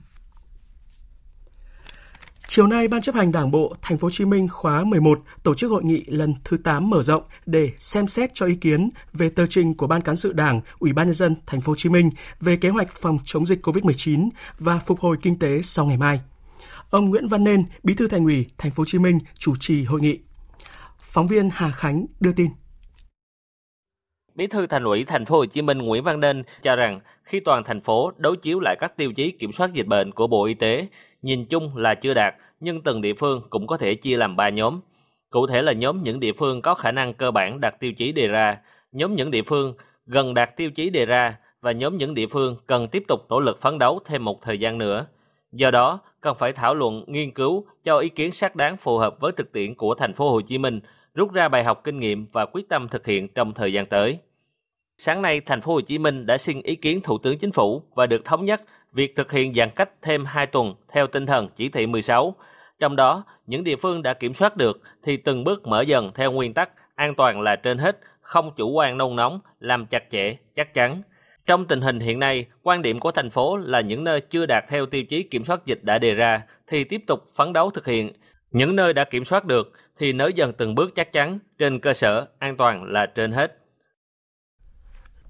Chiều 2.47 2.67
nay, 2.67 2.87
Ban 2.87 3.01
chấp 3.01 3.15
hành 3.15 3.31
Đảng 3.31 3.51
bộ 3.51 3.75
Thành 3.81 3.97
phố 3.97 4.05
Hồ 4.05 4.09
Chí 4.11 4.25
Minh 4.25 4.47
khóa 4.47 4.83
11 4.83 5.19
tổ 5.43 5.53
chức 5.55 5.71
hội 5.71 5.83
nghị 5.83 6.03
lần 6.07 6.33
thứ 6.43 6.57
8 6.57 6.89
mở 6.89 7.03
rộng 7.03 7.23
để 7.45 7.71
xem 7.77 8.07
xét 8.07 8.29
cho 8.33 8.45
ý 8.45 8.55
kiến 8.55 8.89
về 9.13 9.29
tờ 9.29 9.45
trình 9.45 9.73
của 9.73 9.87
Ban 9.87 10.01
cán 10.01 10.15
sự 10.15 10.33
Đảng, 10.33 10.61
Ủy 10.79 10.93
ban 10.93 11.07
nhân 11.07 11.13
dân 11.13 11.35
Thành 11.45 11.61
phố 11.61 11.71
Hồ 11.71 11.75
Chí 11.75 11.89
Minh 11.89 12.09
về 12.41 12.57
kế 12.57 12.69
hoạch 12.69 12.91
phòng 12.91 13.19
chống 13.25 13.45
dịch 13.45 13.67
COVID-19 13.67 14.29
và 14.59 14.79
phục 14.79 14.99
hồi 14.99 15.17
kinh 15.21 15.39
tế 15.39 15.61
sau 15.61 15.85
ngày 15.85 15.97
mai. 15.97 16.21
Ông 16.89 17.09
Nguyễn 17.09 17.27
Văn 17.27 17.43
Nên, 17.43 17.63
Bí 17.83 17.93
thư 17.93 18.07
Thành 18.07 18.23
ủy 18.23 18.45
Thành 18.57 18.71
phố 18.71 18.81
Hồ 18.81 18.85
Chí 18.85 18.99
Minh 18.99 19.19
chủ 19.37 19.55
trì 19.59 19.83
hội 19.83 20.01
nghị. 20.01 20.19
Phóng 21.01 21.27
viên 21.27 21.49
Hà 21.53 21.71
Khánh 21.71 22.05
đưa 22.19 22.31
tin. 22.31 22.49
Bí 24.37 24.47
thư 24.47 24.67
Thành 24.67 24.83
ủy 24.83 25.03
Thành 25.03 25.25
phố 25.25 25.37
Hồ 25.37 25.45
Chí 25.45 25.61
Minh 25.61 25.77
Nguyễn 25.77 26.03
Văn 26.03 26.19
Nên 26.19 26.43
cho 26.63 26.75
rằng 26.75 26.99
khi 27.23 27.39
toàn 27.39 27.63
thành 27.63 27.81
phố 27.81 28.11
đối 28.17 28.37
chiếu 28.37 28.59
lại 28.59 28.75
các 28.79 28.97
tiêu 28.97 29.13
chí 29.13 29.31
kiểm 29.31 29.51
soát 29.51 29.73
dịch 29.73 29.87
bệnh 29.87 30.11
của 30.11 30.27
Bộ 30.27 30.45
Y 30.45 30.53
tế, 30.53 30.87
nhìn 31.21 31.45
chung 31.45 31.77
là 31.77 31.95
chưa 31.95 32.13
đạt, 32.13 32.35
nhưng 32.59 32.81
từng 32.81 33.01
địa 33.01 33.13
phương 33.13 33.41
cũng 33.49 33.67
có 33.67 33.77
thể 33.77 33.95
chia 33.95 34.17
làm 34.17 34.35
3 34.35 34.49
nhóm. 34.49 34.79
Cụ 35.29 35.47
thể 35.47 35.61
là 35.61 35.71
nhóm 35.71 36.01
những 36.01 36.19
địa 36.19 36.31
phương 36.33 36.61
có 36.61 36.75
khả 36.75 36.91
năng 36.91 37.13
cơ 37.13 37.31
bản 37.31 37.61
đạt 37.61 37.79
tiêu 37.79 37.93
chí 37.93 38.11
đề 38.11 38.27
ra, 38.27 38.57
nhóm 38.91 39.15
những 39.15 39.31
địa 39.31 39.41
phương 39.41 39.73
gần 40.05 40.33
đạt 40.33 40.57
tiêu 40.57 40.71
chí 40.71 40.89
đề 40.89 41.05
ra 41.05 41.37
và 41.61 41.71
nhóm 41.71 41.97
những 41.97 42.13
địa 42.13 42.27
phương 42.27 42.55
cần 42.67 42.87
tiếp 42.87 43.03
tục 43.07 43.25
nỗ 43.29 43.39
lực 43.39 43.61
phấn 43.61 43.79
đấu 43.79 43.99
thêm 44.05 44.25
một 44.25 44.41
thời 44.41 44.59
gian 44.59 44.77
nữa. 44.77 45.07
Do 45.51 45.71
đó, 45.71 45.99
cần 46.21 46.35
phải 46.39 46.53
thảo 46.53 46.75
luận, 46.75 47.03
nghiên 47.07 47.31
cứu 47.31 47.65
cho 47.83 47.97
ý 47.97 48.09
kiến 48.09 48.31
xác 48.31 48.55
đáng 48.55 48.77
phù 48.77 48.97
hợp 48.97 49.19
với 49.19 49.31
thực 49.31 49.51
tiễn 49.51 49.75
của 49.75 49.95
thành 49.95 50.13
phố 50.13 50.29
Hồ 50.29 50.41
Chí 50.41 50.57
Minh, 50.57 50.79
rút 51.13 51.33
ra 51.33 51.49
bài 51.49 51.63
học 51.63 51.81
kinh 51.83 51.99
nghiệm 51.99 52.25
và 52.31 52.45
quyết 52.45 52.69
tâm 52.69 52.87
thực 52.87 53.05
hiện 53.05 53.27
trong 53.27 53.53
thời 53.53 53.73
gian 53.73 53.85
tới. 53.85 54.19
Sáng 54.99 55.21
nay, 55.21 55.41
thành 55.41 55.61
phố 55.61 55.73
Hồ 55.73 55.81
Chí 55.81 55.97
Minh 55.97 56.25
đã 56.25 56.37
xin 56.37 56.61
ý 56.61 56.75
kiến 56.75 57.01
Thủ 57.01 57.17
tướng 57.17 57.37
Chính 57.37 57.51
phủ 57.51 57.81
và 57.95 58.05
được 58.05 58.25
thống 58.25 58.45
nhất 58.45 58.61
việc 58.93 59.15
thực 59.15 59.31
hiện 59.31 59.53
giãn 59.53 59.69
cách 59.75 59.89
thêm 60.01 60.25
2 60.25 60.45
tuần 60.45 60.75
theo 60.87 61.07
tinh 61.07 61.25
thần 61.25 61.49
chỉ 61.55 61.69
thị 61.69 61.87
16. 61.87 62.35
Trong 62.79 62.95
đó, 62.95 63.23
những 63.47 63.63
địa 63.63 63.75
phương 63.75 64.03
đã 64.03 64.13
kiểm 64.13 64.33
soát 64.33 64.57
được 64.57 64.81
thì 65.03 65.17
từng 65.17 65.43
bước 65.43 65.67
mở 65.67 65.81
dần 65.81 66.11
theo 66.15 66.31
nguyên 66.31 66.53
tắc 66.53 66.69
an 66.95 67.15
toàn 67.15 67.41
là 67.41 67.55
trên 67.55 67.77
hết, 67.77 67.99
không 68.21 68.51
chủ 68.55 68.71
quan 68.71 68.97
nôn 68.97 69.15
nóng, 69.15 69.39
làm 69.59 69.85
chặt 69.85 70.03
chẽ, 70.11 70.35
chắc 70.55 70.73
chắn. 70.73 71.01
Trong 71.45 71.65
tình 71.65 71.81
hình 71.81 71.99
hiện 71.99 72.19
nay, 72.19 72.45
quan 72.63 72.81
điểm 72.81 72.99
của 72.99 73.11
thành 73.11 73.29
phố 73.29 73.57
là 73.57 73.81
những 73.81 74.03
nơi 74.03 74.21
chưa 74.21 74.45
đạt 74.45 74.63
theo 74.69 74.85
tiêu 74.85 75.03
chí 75.03 75.23
kiểm 75.23 75.43
soát 75.43 75.65
dịch 75.65 75.79
đã 75.83 75.99
đề 75.99 76.13
ra 76.13 76.41
thì 76.67 76.83
tiếp 76.83 77.03
tục 77.07 77.19
phấn 77.35 77.53
đấu 77.53 77.71
thực 77.71 77.85
hiện. 77.85 78.11
Những 78.51 78.75
nơi 78.75 78.93
đã 78.93 79.03
kiểm 79.03 79.25
soát 79.25 79.45
được 79.45 79.71
thì 79.99 80.13
nới 80.13 80.33
dần 80.33 80.53
từng 80.53 80.75
bước 80.75 80.95
chắc 80.95 81.11
chắn 81.11 81.39
trên 81.57 81.79
cơ 81.79 81.93
sở 81.93 82.25
an 82.39 82.57
toàn 82.57 82.83
là 82.83 83.05
trên 83.05 83.31
hết. 83.31 83.57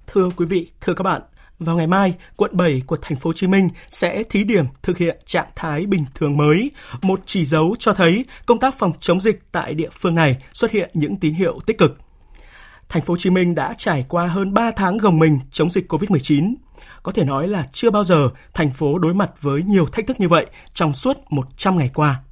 Thưa 0.07 0.29
quý 0.37 0.45
vị, 0.45 0.71
thưa 0.81 0.93
các 0.93 1.03
bạn, 1.03 1.21
vào 1.59 1.77
ngày 1.77 1.87
mai, 1.87 2.13
quận 2.35 2.51
7 2.53 2.81
của 2.87 2.97
thành 3.01 3.17
phố 3.17 3.27
Hồ 3.27 3.33
Chí 3.33 3.47
Minh 3.47 3.69
sẽ 3.89 4.23
thí 4.23 4.43
điểm 4.43 4.65
thực 4.83 4.97
hiện 4.97 5.17
trạng 5.25 5.47
thái 5.55 5.85
bình 5.85 6.05
thường 6.15 6.37
mới, 6.37 6.71
một 7.01 7.19
chỉ 7.25 7.45
dấu 7.45 7.75
cho 7.79 7.93
thấy 7.93 8.25
công 8.45 8.59
tác 8.59 8.75
phòng 8.77 8.91
chống 8.99 9.21
dịch 9.21 9.39
tại 9.51 9.73
địa 9.73 9.89
phương 9.91 10.15
này 10.15 10.37
xuất 10.53 10.71
hiện 10.71 10.89
những 10.93 11.15
tín 11.15 11.33
hiệu 11.33 11.59
tích 11.65 11.77
cực. 11.77 11.97
Thành 12.89 13.01
phố 13.01 13.11
Hồ 13.11 13.17
Chí 13.17 13.29
Minh 13.29 13.55
đã 13.55 13.73
trải 13.77 14.05
qua 14.09 14.27
hơn 14.27 14.53
3 14.53 14.71
tháng 14.71 14.97
gồng 14.97 15.19
mình 15.19 15.39
chống 15.51 15.69
dịch 15.69 15.93
COVID-19. 15.93 16.53
Có 17.03 17.11
thể 17.11 17.23
nói 17.23 17.47
là 17.47 17.67
chưa 17.73 17.91
bao 17.91 18.03
giờ 18.03 18.29
thành 18.53 18.71
phố 18.71 18.99
đối 18.99 19.13
mặt 19.13 19.31
với 19.41 19.63
nhiều 19.63 19.85
thách 19.85 20.07
thức 20.07 20.19
như 20.19 20.27
vậy 20.27 20.45
trong 20.73 20.93
suốt 20.93 21.17
100 21.29 21.77
ngày 21.77 21.91
qua. 21.93 22.23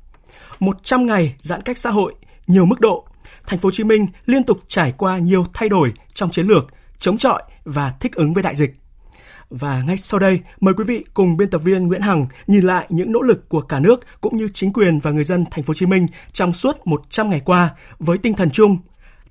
100 0.59 1.05
ngày 1.05 1.35
giãn 1.37 1.61
cách 1.61 1.77
xã 1.77 1.89
hội, 1.89 2.13
nhiều 2.47 2.65
mức 2.65 2.79
độ, 2.79 3.07
thành 3.47 3.59
phố 3.59 3.67
Hồ 3.67 3.71
Chí 3.71 3.83
Minh 3.83 4.07
liên 4.25 4.43
tục 4.43 4.59
trải 4.67 4.93
qua 4.97 5.17
nhiều 5.17 5.45
thay 5.53 5.69
đổi 5.69 5.93
trong 6.13 6.31
chiến 6.31 6.47
lược 6.47 6.67
chống 6.99 7.17
chọi 7.17 7.43
và 7.65 7.93
thích 7.99 8.15
ứng 8.15 8.33
với 8.33 8.43
đại 8.43 8.55
dịch. 8.55 8.71
Và 9.49 9.83
ngay 9.87 9.97
sau 9.97 10.19
đây, 10.19 10.39
mời 10.59 10.73
quý 10.73 10.83
vị 10.83 11.05
cùng 11.13 11.37
biên 11.37 11.49
tập 11.49 11.57
viên 11.57 11.87
Nguyễn 11.87 12.01
Hằng 12.01 12.27
nhìn 12.47 12.65
lại 12.65 12.85
những 12.89 13.11
nỗ 13.11 13.21
lực 13.21 13.49
của 13.49 13.61
cả 13.61 13.79
nước 13.79 13.99
cũng 14.21 14.37
như 14.37 14.49
chính 14.53 14.73
quyền 14.73 14.99
và 14.99 15.11
người 15.11 15.23
dân 15.23 15.45
thành 15.51 15.63
phố 15.63 15.71
Hồ 15.71 15.73
Chí 15.73 15.85
Minh 15.85 16.07
trong 16.31 16.53
suốt 16.53 16.87
100 16.87 17.29
ngày 17.29 17.41
qua 17.45 17.69
với 17.99 18.17
tinh 18.17 18.33
thần 18.33 18.49
chung 18.49 18.77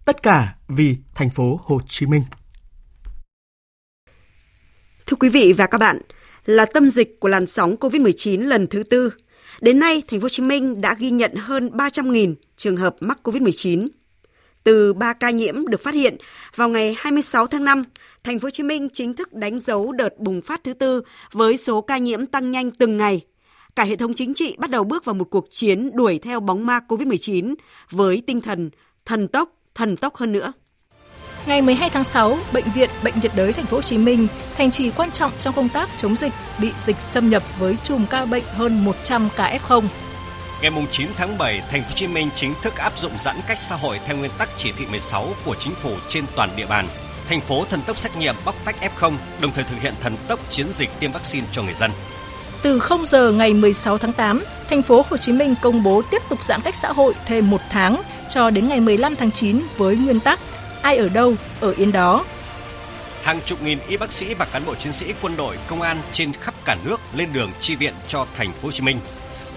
tất 0.04 0.22
cả 0.22 0.54
vì 0.68 0.96
thành 1.14 1.30
phố 1.30 1.60
Hồ 1.64 1.80
Chí 1.86 2.06
Minh. 2.06 2.22
Thưa 5.06 5.16
quý 5.20 5.28
vị 5.28 5.52
và 5.52 5.66
các 5.66 5.78
bạn, 5.78 5.98
là 6.44 6.66
tâm 6.66 6.90
dịch 6.90 7.20
của 7.20 7.28
làn 7.28 7.46
sóng 7.46 7.76
COVID-19 7.80 8.48
lần 8.48 8.66
thứ 8.66 8.82
tư, 8.82 9.10
đến 9.60 9.78
nay 9.78 10.02
thành 10.08 10.20
phố 10.20 10.24
Hồ 10.24 10.28
Chí 10.28 10.42
Minh 10.42 10.80
đã 10.80 10.94
ghi 10.98 11.10
nhận 11.10 11.34
hơn 11.34 11.70
300.000 11.72 12.34
trường 12.56 12.76
hợp 12.76 12.96
mắc 13.00 13.18
COVID-19 13.22 13.88
từ 14.64 14.92
3 14.92 15.12
ca 15.12 15.30
nhiễm 15.30 15.66
được 15.66 15.82
phát 15.82 15.94
hiện 15.94 16.16
vào 16.56 16.68
ngày 16.68 16.94
26 16.98 17.46
tháng 17.46 17.64
5, 17.64 17.82
thành 18.24 18.38
phố 18.38 18.46
Hồ 18.46 18.50
Chí 18.50 18.62
Minh 18.62 18.88
chính 18.92 19.14
thức 19.14 19.32
đánh 19.32 19.60
dấu 19.60 19.92
đợt 19.92 20.18
bùng 20.18 20.42
phát 20.42 20.64
thứ 20.64 20.74
tư 20.74 21.02
với 21.32 21.56
số 21.56 21.80
ca 21.80 21.98
nhiễm 21.98 22.26
tăng 22.26 22.50
nhanh 22.50 22.70
từng 22.70 22.96
ngày. 22.96 23.20
Cả 23.76 23.84
hệ 23.84 23.96
thống 23.96 24.14
chính 24.14 24.34
trị 24.34 24.56
bắt 24.58 24.70
đầu 24.70 24.84
bước 24.84 25.04
vào 25.04 25.14
một 25.14 25.24
cuộc 25.30 25.46
chiến 25.50 25.90
đuổi 25.94 26.18
theo 26.18 26.40
bóng 26.40 26.66
ma 26.66 26.80
COVID-19 26.88 27.54
với 27.90 28.22
tinh 28.26 28.40
thần 28.40 28.70
thần 29.04 29.28
tốc, 29.28 29.50
thần 29.74 29.96
tốc 29.96 30.16
hơn 30.16 30.32
nữa. 30.32 30.52
Ngày 31.46 31.62
12 31.62 31.90
tháng 31.90 32.04
6, 32.04 32.38
bệnh 32.52 32.64
viện 32.74 32.90
Bệnh 33.04 33.14
nhiệt 33.22 33.32
đới 33.34 33.52
thành 33.52 33.66
phố 33.66 33.76
Hồ 33.76 33.82
Chí 33.82 33.98
Minh, 33.98 34.26
thành 34.56 34.70
trì 34.70 34.90
quan 34.90 35.10
trọng 35.10 35.32
trong 35.40 35.54
công 35.54 35.68
tác 35.68 35.88
chống 35.96 36.16
dịch, 36.16 36.32
bị 36.60 36.70
dịch 36.80 37.00
xâm 37.00 37.30
nhập 37.30 37.42
với 37.58 37.76
chùm 37.82 38.06
ca 38.10 38.24
bệnh 38.24 38.44
hơn 38.44 38.84
100 38.84 39.28
ca 39.36 39.58
F0. 39.68 39.82
Ngày 40.62 40.72
9 40.90 41.08
tháng 41.16 41.38
7, 41.38 41.62
thành 41.70 41.82
phố 41.82 41.88
Hồ 41.88 41.94
Chí 41.94 42.06
Minh 42.06 42.28
chính 42.34 42.54
thức 42.62 42.76
áp 42.76 42.98
dụng 42.98 43.12
giãn 43.18 43.36
cách 43.48 43.58
xã 43.60 43.76
hội 43.76 44.00
theo 44.06 44.16
nguyên 44.16 44.30
tắc 44.38 44.48
chỉ 44.56 44.72
thị 44.72 44.86
16 44.90 45.34
của 45.44 45.54
chính 45.58 45.74
phủ 45.74 45.90
trên 46.08 46.24
toàn 46.36 46.50
địa 46.56 46.66
bàn. 46.66 46.86
Thành 47.28 47.40
phố 47.40 47.64
thần 47.64 47.80
tốc 47.86 47.98
xét 47.98 48.16
nghiệm 48.16 48.34
bóc 48.44 48.54
tách 48.64 48.76
F0, 48.80 49.12
đồng 49.40 49.52
thời 49.52 49.64
thực 49.64 49.80
hiện 49.80 49.94
thần 50.00 50.16
tốc 50.28 50.40
chiến 50.50 50.66
dịch 50.72 50.90
tiêm 51.00 51.12
vaccine 51.12 51.46
cho 51.52 51.62
người 51.62 51.74
dân. 51.74 51.90
Từ 52.62 52.78
0 52.78 53.06
giờ 53.06 53.32
ngày 53.32 53.54
16 53.54 53.98
tháng 53.98 54.12
8, 54.12 54.44
thành 54.70 54.82
phố 54.82 55.04
Hồ 55.10 55.16
Chí 55.16 55.32
Minh 55.32 55.54
công 55.62 55.82
bố 55.82 56.02
tiếp 56.10 56.22
tục 56.28 56.38
giãn 56.48 56.60
cách 56.60 56.74
xã 56.74 56.92
hội 56.92 57.14
thêm 57.26 57.50
một 57.50 57.60
tháng 57.70 58.02
cho 58.28 58.50
đến 58.50 58.68
ngày 58.68 58.80
15 58.80 59.16
tháng 59.16 59.30
9 59.30 59.60
với 59.76 59.96
nguyên 59.96 60.20
tắc 60.20 60.40
ai 60.82 60.96
ở 60.96 61.08
đâu, 61.08 61.34
ở 61.60 61.74
yên 61.76 61.92
đó. 61.92 62.24
Hàng 63.22 63.40
chục 63.46 63.62
nghìn 63.62 63.78
y 63.88 63.96
bác 63.96 64.12
sĩ 64.12 64.34
và 64.34 64.44
cán 64.44 64.62
bộ 64.66 64.74
chiến 64.74 64.92
sĩ 64.92 65.14
quân 65.22 65.36
đội, 65.36 65.56
công 65.66 65.82
an 65.82 65.98
trên 66.12 66.32
khắp 66.32 66.54
cả 66.64 66.76
nước 66.84 67.00
lên 67.14 67.28
đường 67.32 67.50
chi 67.60 67.74
viện 67.74 67.94
cho 68.08 68.26
thành 68.36 68.52
phố 68.52 68.58
Hồ 68.62 68.70
Chí 68.70 68.80
Minh 68.80 68.98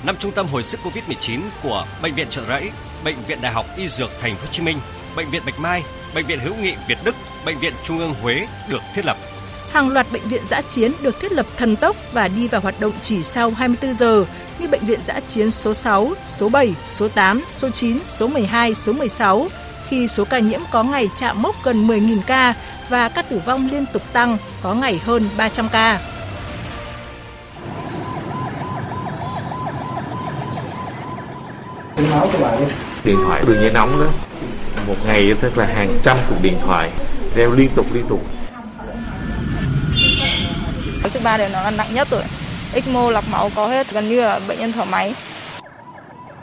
năm 0.03 0.15
trung 0.20 0.32
tâm 0.32 0.47
hồi 0.47 0.63
sức 0.63 0.80
Covid-19 0.84 1.39
của 1.63 1.86
Bệnh 2.01 2.13
viện 2.13 2.28
Trợ 2.30 2.41
Rẫy, 2.47 2.72
Bệnh 3.03 3.15
viện 3.28 3.38
Đại 3.41 3.51
học 3.51 3.65
Y 3.78 3.88
Dược 3.88 4.09
Thành 4.22 4.36
phố 4.36 4.41
Hồ 4.41 4.51
Chí 4.51 4.63
Minh, 4.63 4.78
Bệnh 5.15 5.30
viện 5.30 5.41
Bạch 5.45 5.59
Mai, 5.59 5.84
Bệnh 6.15 6.26
viện 6.26 6.39
Hữu 6.39 6.55
nghị 6.55 6.74
Việt 6.88 6.97
Đức, 7.03 7.15
Bệnh 7.47 7.59
viện 7.59 7.73
Trung 7.83 7.99
ương 7.99 8.13
Huế 8.21 8.47
được 8.69 8.81
thiết 8.95 9.05
lập. 9.05 9.17
Hàng 9.71 9.89
loạt 9.89 10.11
bệnh 10.11 10.21
viện 10.21 10.41
giã 10.49 10.61
chiến 10.61 10.91
được 11.01 11.19
thiết 11.19 11.31
lập 11.31 11.45
thần 11.57 11.75
tốc 11.75 11.95
và 12.13 12.27
đi 12.27 12.47
vào 12.47 12.61
hoạt 12.61 12.79
động 12.79 12.91
chỉ 13.01 13.23
sau 13.23 13.51
24 13.51 13.93
giờ 13.93 14.25
như 14.59 14.67
bệnh 14.67 14.85
viện 14.85 14.99
giã 15.05 15.19
chiến 15.27 15.51
số 15.51 15.73
6, 15.73 16.11
số 16.37 16.49
7, 16.49 16.75
số 16.85 17.07
8, 17.07 17.41
số 17.47 17.69
9, 17.69 17.99
số 18.05 18.27
12, 18.27 18.75
số 18.75 18.93
16 18.93 19.47
khi 19.87 20.07
số 20.07 20.25
ca 20.25 20.39
nhiễm 20.39 20.61
có 20.71 20.83
ngày 20.83 21.09
chạm 21.15 21.41
mốc 21.41 21.55
gần 21.63 21.87
10.000 21.87 22.19
ca 22.27 22.53
và 22.89 23.09
ca 23.09 23.21
tử 23.21 23.41
vong 23.45 23.69
liên 23.71 23.85
tục 23.93 24.01
tăng, 24.13 24.37
có 24.61 24.73
ngày 24.73 24.99
hơn 25.03 25.29
300 25.37 25.69
ca. 25.71 25.99
điện 33.03 33.17
thoại 33.27 33.43
đường 33.47 33.57
dây 33.61 33.71
nóng 33.73 33.99
đó 33.99 34.26
một 34.88 34.95
ngày 35.05 35.34
tức 35.41 35.57
là 35.57 35.65
hàng 35.65 35.99
trăm 36.03 36.17
cuộc 36.30 36.36
điện 36.41 36.57
thoại 36.61 36.91
reo 37.36 37.51
liên 37.51 37.69
tục 37.75 37.86
liên 37.93 38.05
tục 38.09 38.21
Sức 41.09 41.23
ba 41.23 41.38
đều 41.38 41.49
nó 41.49 41.61
là 41.61 41.71
nặng 41.71 41.93
nhất 41.93 42.07
rồi. 42.11 42.23
ECMO 42.73 43.11
lọc 43.11 43.28
máu 43.30 43.51
có 43.55 43.67
hết, 43.67 43.91
gần 43.91 44.09
như 44.09 44.21
là 44.21 44.39
bệnh 44.47 44.59
nhân 44.59 44.71
thở 44.71 44.86
máy. 44.86 45.15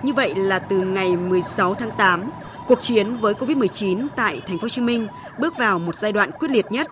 Như 0.03 0.13
vậy 0.13 0.35
là 0.35 0.59
từ 0.59 0.77
ngày 0.77 1.17
16 1.17 1.75
tháng 1.75 1.91
8, 1.99 2.31
cuộc 2.69 2.83
chiến 2.83 3.17
với 3.17 3.35
Covid-19 3.35 4.07
tại 4.17 4.41
thành 4.47 4.59
phố 4.59 4.63
Hồ 4.63 4.69
Chí 4.69 4.81
Minh 4.81 5.07
bước 5.39 5.57
vào 5.57 5.79
một 5.79 5.95
giai 5.95 6.13
đoạn 6.13 6.31
quyết 6.39 6.51
liệt 6.51 6.67
nhất. 6.71 6.89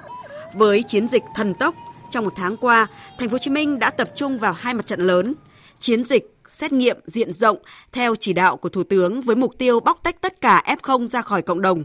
Với 0.54 0.82
chiến 0.82 1.08
dịch 1.08 1.22
thần 1.34 1.54
tốc, 1.54 1.74
trong 2.10 2.24
một 2.24 2.32
tháng 2.36 2.56
qua, 2.56 2.86
thành 3.18 3.28
phố 3.28 3.32
Hồ 3.32 3.38
Chí 3.38 3.50
Minh 3.50 3.78
đã 3.78 3.90
tập 3.90 4.08
trung 4.14 4.38
vào 4.38 4.52
hai 4.52 4.74
mặt 4.74 4.86
trận 4.86 5.00
lớn: 5.00 5.34
chiến 5.80 6.04
dịch 6.04 6.34
xét 6.52 6.72
nghiệm 6.72 6.96
diện 7.06 7.32
rộng 7.32 7.58
theo 7.92 8.14
chỉ 8.16 8.32
đạo 8.32 8.56
của 8.56 8.68
Thủ 8.68 8.82
tướng 8.82 9.20
với 9.20 9.36
mục 9.36 9.58
tiêu 9.58 9.80
bóc 9.80 10.00
tách 10.02 10.20
tất 10.20 10.40
cả 10.40 10.76
F0 10.82 11.08
ra 11.08 11.22
khỏi 11.22 11.42
cộng 11.42 11.62
đồng, 11.62 11.84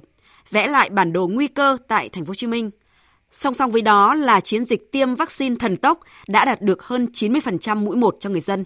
vẽ 0.52 0.68
lại 0.68 0.90
bản 0.90 1.14
đồ 1.14 1.28
nguy 1.28 1.48
cơ 1.48 1.78
tại 1.88 2.10
thành 2.10 2.26
phố 2.26 2.30
Hồ 2.30 2.36
Chí 2.36 2.48
Minh. 2.48 2.70
Song 3.32 3.54
song 3.54 3.72
với 3.72 3.82
đó 3.82 4.16
là 4.16 4.40
chiến 4.40 4.66
dịch 4.66 4.92
tiêm 4.92 5.16
vaccine 5.16 5.56
thần 5.60 5.78
tốc 5.78 6.00
đã 6.28 6.46
đạt 6.46 6.62
được 6.62 6.84
hơn 6.84 7.08
90% 7.14 7.78
mũi 7.78 7.96
một 7.96 8.16
cho 8.20 8.30
người 8.30 8.42
dân. 8.42 8.66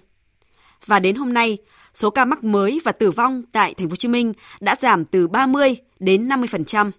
Và 0.85 0.99
đến 0.99 1.15
hôm 1.15 1.33
nay, 1.33 1.57
số 1.93 2.09
ca 2.09 2.25
mắc 2.25 2.43
mới 2.43 2.81
và 2.85 2.91
tử 2.91 3.11
vong 3.11 3.41
tại 3.51 3.73
thành 3.73 3.87
phố 3.87 3.91
Hồ 3.91 3.95
Chí 3.95 4.07
Minh 4.07 4.33
đã 4.59 4.75
giảm 4.81 5.05
từ 5.05 5.27
30 5.27 5.75
đến 5.99 6.27
50%. 6.27 6.91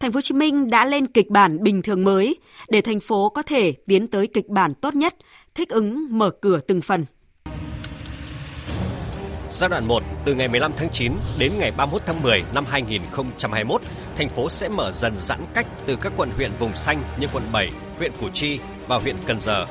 Thành 0.00 0.12
phố 0.12 0.16
Hồ 0.16 0.20
Chí 0.20 0.34
Minh 0.34 0.70
đã 0.70 0.84
lên 0.84 1.06
kịch 1.06 1.28
bản 1.28 1.62
bình 1.62 1.82
thường 1.82 2.04
mới 2.04 2.36
để 2.68 2.80
thành 2.80 3.00
phố 3.00 3.28
có 3.28 3.42
thể 3.42 3.72
tiến 3.86 4.06
tới 4.06 4.26
kịch 4.26 4.48
bản 4.48 4.74
tốt 4.74 4.94
nhất, 4.94 5.16
thích 5.54 5.68
ứng 5.68 6.18
mở 6.18 6.30
cửa 6.30 6.60
từng 6.60 6.80
phần. 6.80 7.04
Giai 9.50 9.68
đoạn 9.68 9.88
1 9.88 10.02
từ 10.24 10.34
ngày 10.34 10.48
15 10.48 10.72
tháng 10.76 10.90
9 10.90 11.12
đến 11.38 11.52
ngày 11.58 11.72
31 11.76 12.02
tháng 12.06 12.22
10 12.22 12.44
năm 12.54 12.64
2021, 12.68 13.82
thành 14.16 14.28
phố 14.28 14.48
sẽ 14.48 14.68
mở 14.68 14.90
dần 14.92 15.14
giãn 15.16 15.40
cách 15.54 15.66
từ 15.86 15.96
các 15.96 16.12
quận 16.16 16.30
huyện 16.36 16.52
vùng 16.58 16.76
xanh 16.76 17.02
như 17.18 17.26
quận 17.32 17.42
7, 17.52 17.70
huyện 17.98 18.12
Củ 18.20 18.28
Chi 18.34 18.58
và 18.88 18.96
huyện 18.96 19.16
Cần 19.26 19.40
Giờ. 19.40 19.66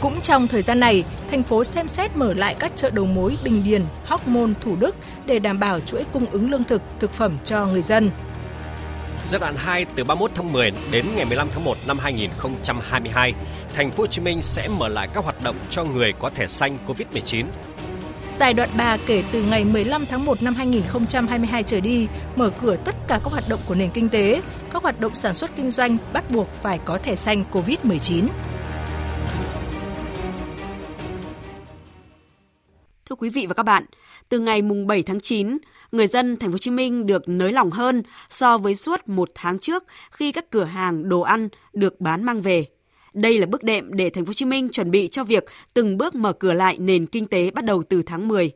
Cũng 0.00 0.20
trong 0.20 0.48
thời 0.48 0.62
gian 0.62 0.80
này, 0.80 1.04
thành 1.30 1.42
phố 1.42 1.64
xem 1.64 1.88
xét 1.88 2.16
mở 2.16 2.34
lại 2.34 2.56
các 2.58 2.72
chợ 2.76 2.90
đầu 2.90 3.06
mối 3.06 3.36
Bình 3.44 3.64
Điền, 3.64 3.82
Hóc 4.04 4.28
Môn, 4.28 4.54
Thủ 4.60 4.76
Đức 4.76 4.96
để 5.26 5.38
đảm 5.38 5.58
bảo 5.58 5.80
chuỗi 5.80 6.04
cung 6.12 6.26
ứng 6.26 6.50
lương 6.50 6.64
thực, 6.64 6.82
thực 7.00 7.12
phẩm 7.12 7.38
cho 7.44 7.66
người 7.66 7.82
dân. 7.82 8.10
Giai 9.26 9.40
đoạn 9.40 9.54
2 9.56 9.84
từ 9.84 10.04
31 10.04 10.30
tháng 10.34 10.52
10 10.52 10.72
đến 10.90 11.06
ngày 11.16 11.24
15 11.24 11.48
tháng 11.54 11.64
1 11.64 11.76
năm 11.86 11.98
2022, 11.98 13.34
thành 13.74 13.90
phố 13.90 14.02
Hồ 14.02 14.06
Chí 14.06 14.20
Minh 14.20 14.42
sẽ 14.42 14.68
mở 14.68 14.88
lại 14.88 15.08
các 15.14 15.24
hoạt 15.24 15.42
động 15.42 15.56
cho 15.70 15.84
người 15.84 16.12
có 16.18 16.30
thẻ 16.30 16.46
xanh 16.46 16.78
COVID-19 16.86 17.44
Giai 18.38 18.54
đoạn 18.54 18.70
3 18.76 18.96
kể 19.06 19.24
từ 19.32 19.42
ngày 19.42 19.64
15 19.64 20.06
tháng 20.06 20.24
1 20.24 20.42
năm 20.42 20.54
2022 20.54 21.62
trở 21.62 21.80
đi, 21.80 22.08
mở 22.36 22.50
cửa 22.60 22.76
tất 22.84 22.96
cả 23.08 23.20
các 23.24 23.32
hoạt 23.32 23.44
động 23.48 23.60
của 23.66 23.74
nền 23.74 23.90
kinh 23.90 24.08
tế, 24.08 24.42
các 24.70 24.82
hoạt 24.82 25.00
động 25.00 25.14
sản 25.14 25.34
xuất 25.34 25.56
kinh 25.56 25.70
doanh 25.70 25.96
bắt 26.12 26.30
buộc 26.30 26.48
phải 26.52 26.80
có 26.84 26.98
thẻ 26.98 27.16
xanh 27.16 27.44
COVID-19. 27.52 28.26
Thưa 33.06 33.16
quý 33.18 33.30
vị 33.30 33.46
và 33.46 33.54
các 33.54 33.62
bạn, 33.62 33.84
từ 34.28 34.40
ngày 34.40 34.62
mùng 34.62 34.86
7 34.86 35.02
tháng 35.02 35.20
9, 35.20 35.58
người 35.92 36.06
dân 36.06 36.36
thành 36.36 36.50
phố 36.50 36.54
Hồ 36.54 36.58
Chí 36.58 36.70
Minh 36.70 37.06
được 37.06 37.28
nới 37.28 37.52
lỏng 37.52 37.70
hơn 37.70 38.02
so 38.28 38.58
với 38.58 38.74
suốt 38.74 39.08
một 39.08 39.30
tháng 39.34 39.58
trước 39.58 39.84
khi 40.10 40.32
các 40.32 40.50
cửa 40.50 40.64
hàng 40.64 41.08
đồ 41.08 41.20
ăn 41.20 41.48
được 41.72 42.00
bán 42.00 42.24
mang 42.24 42.40
về. 42.40 42.66
Đây 43.14 43.38
là 43.38 43.46
bước 43.46 43.62
đệm 43.62 43.94
để 43.94 44.10
thành 44.10 44.24
phố 44.24 44.28
Hồ 44.28 44.34
Chí 44.34 44.44
Minh 44.44 44.68
chuẩn 44.68 44.90
bị 44.90 45.08
cho 45.08 45.24
việc 45.24 45.44
từng 45.74 45.98
bước 45.98 46.14
mở 46.14 46.32
cửa 46.32 46.54
lại 46.54 46.76
nền 46.80 47.06
kinh 47.06 47.26
tế 47.26 47.50
bắt 47.50 47.64
đầu 47.64 47.82
từ 47.82 48.02
tháng 48.02 48.28
10. 48.28 48.50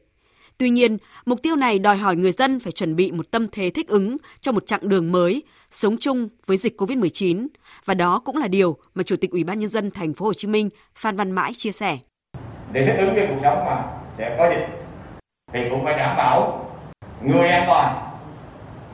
Tuy 0.58 0.70
nhiên, 0.70 0.98
mục 1.26 1.42
tiêu 1.42 1.56
này 1.56 1.78
đòi 1.78 1.96
hỏi 1.96 2.16
người 2.16 2.32
dân 2.32 2.60
phải 2.60 2.72
chuẩn 2.72 2.96
bị 2.96 3.12
một 3.12 3.30
tâm 3.30 3.46
thế 3.52 3.70
thích 3.70 3.88
ứng 3.88 4.16
cho 4.40 4.52
một 4.52 4.66
chặng 4.66 4.88
đường 4.88 5.12
mới, 5.12 5.42
sống 5.70 5.96
chung 6.00 6.28
với 6.46 6.56
dịch 6.56 6.80
COVID-19 6.80 7.46
và 7.84 7.94
đó 7.94 8.22
cũng 8.24 8.36
là 8.36 8.48
điều 8.48 8.76
mà 8.94 9.02
Chủ 9.02 9.16
tịch 9.16 9.30
Ủy 9.30 9.44
ban 9.44 9.58
nhân 9.58 9.68
dân 9.68 9.90
thành 9.90 10.14
phố 10.14 10.26
Hồ 10.26 10.32
Chí 10.32 10.48
Minh 10.48 10.68
Phan 10.94 11.16
Văn 11.16 11.30
Mãi 11.30 11.52
chia 11.56 11.72
sẻ. 11.72 11.98
Để 12.72 12.86
thích 12.86 12.96
ứng 12.98 13.14
với 13.14 13.26
cuộc 13.28 13.38
sống 13.42 13.58
mà 13.66 13.84
sẽ 14.18 14.36
có 14.38 14.50
dịch 14.50 14.66
thì 15.52 15.60
cũng 15.70 15.84
phải 15.84 15.98
đảm 15.98 16.16
bảo 16.16 16.70
người 17.22 17.48
an 17.48 17.64
toàn, 17.66 18.18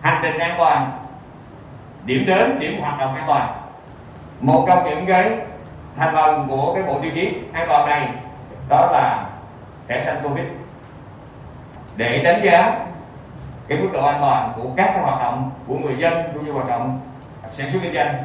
hành 0.00 0.20
trình 0.22 0.40
an 0.40 0.54
toàn, 0.58 1.06
điểm 2.06 2.24
đến, 2.26 2.58
điểm 2.60 2.80
hoạt 2.80 3.00
động 3.00 3.14
an 3.14 3.24
toàn. 3.26 3.62
Một 4.40 4.64
trong 4.68 4.84
những 4.90 5.04
cái 5.06 5.51
thành 5.96 6.14
phần 6.14 6.48
của 6.48 6.74
cái 6.74 6.82
bộ 6.82 7.00
tiêu 7.02 7.10
chí 7.14 7.28
an 7.52 7.66
toàn 7.68 7.88
này 7.88 8.08
đó 8.68 8.90
là 8.92 9.30
thẻ 9.88 10.02
xanh 10.04 10.20
covid 10.22 10.46
để 11.96 12.22
đánh 12.24 12.42
giá 12.44 12.86
cái 13.68 13.78
mức 13.78 13.88
độ 13.92 14.06
an 14.06 14.16
toàn 14.20 14.52
của 14.56 14.70
các 14.76 14.90
cái 14.94 15.02
hoạt 15.02 15.22
động 15.22 15.50
của 15.66 15.78
người 15.78 15.96
dân 16.00 16.12
cũng 16.34 16.46
như 16.46 16.52
hoạt 16.52 16.68
động 16.68 17.00
sản 17.52 17.70
xuất 17.72 17.78
kinh 17.82 17.94
doanh 17.94 18.24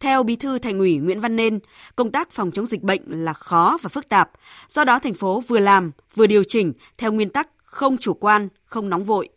theo 0.00 0.22
Bí 0.22 0.36
thư 0.36 0.58
Thành 0.58 0.78
ủy 0.78 0.96
Nguyễn 0.96 1.20
Văn 1.20 1.36
Nên, 1.36 1.58
công 1.96 2.12
tác 2.12 2.30
phòng 2.30 2.50
chống 2.50 2.66
dịch 2.66 2.82
bệnh 2.82 3.02
là 3.06 3.32
khó 3.32 3.78
và 3.82 3.88
phức 3.88 4.08
tạp. 4.08 4.30
Do 4.68 4.84
đó 4.84 4.98
thành 4.98 5.14
phố 5.14 5.42
vừa 5.48 5.58
làm, 5.58 5.92
vừa 6.14 6.26
điều 6.26 6.44
chỉnh 6.44 6.72
theo 6.98 7.12
nguyên 7.12 7.28
tắc 7.30 7.48
không 7.64 7.96
chủ 7.96 8.14
quan, 8.14 8.48
không 8.64 8.90
nóng 8.90 9.04
vội. 9.04 9.28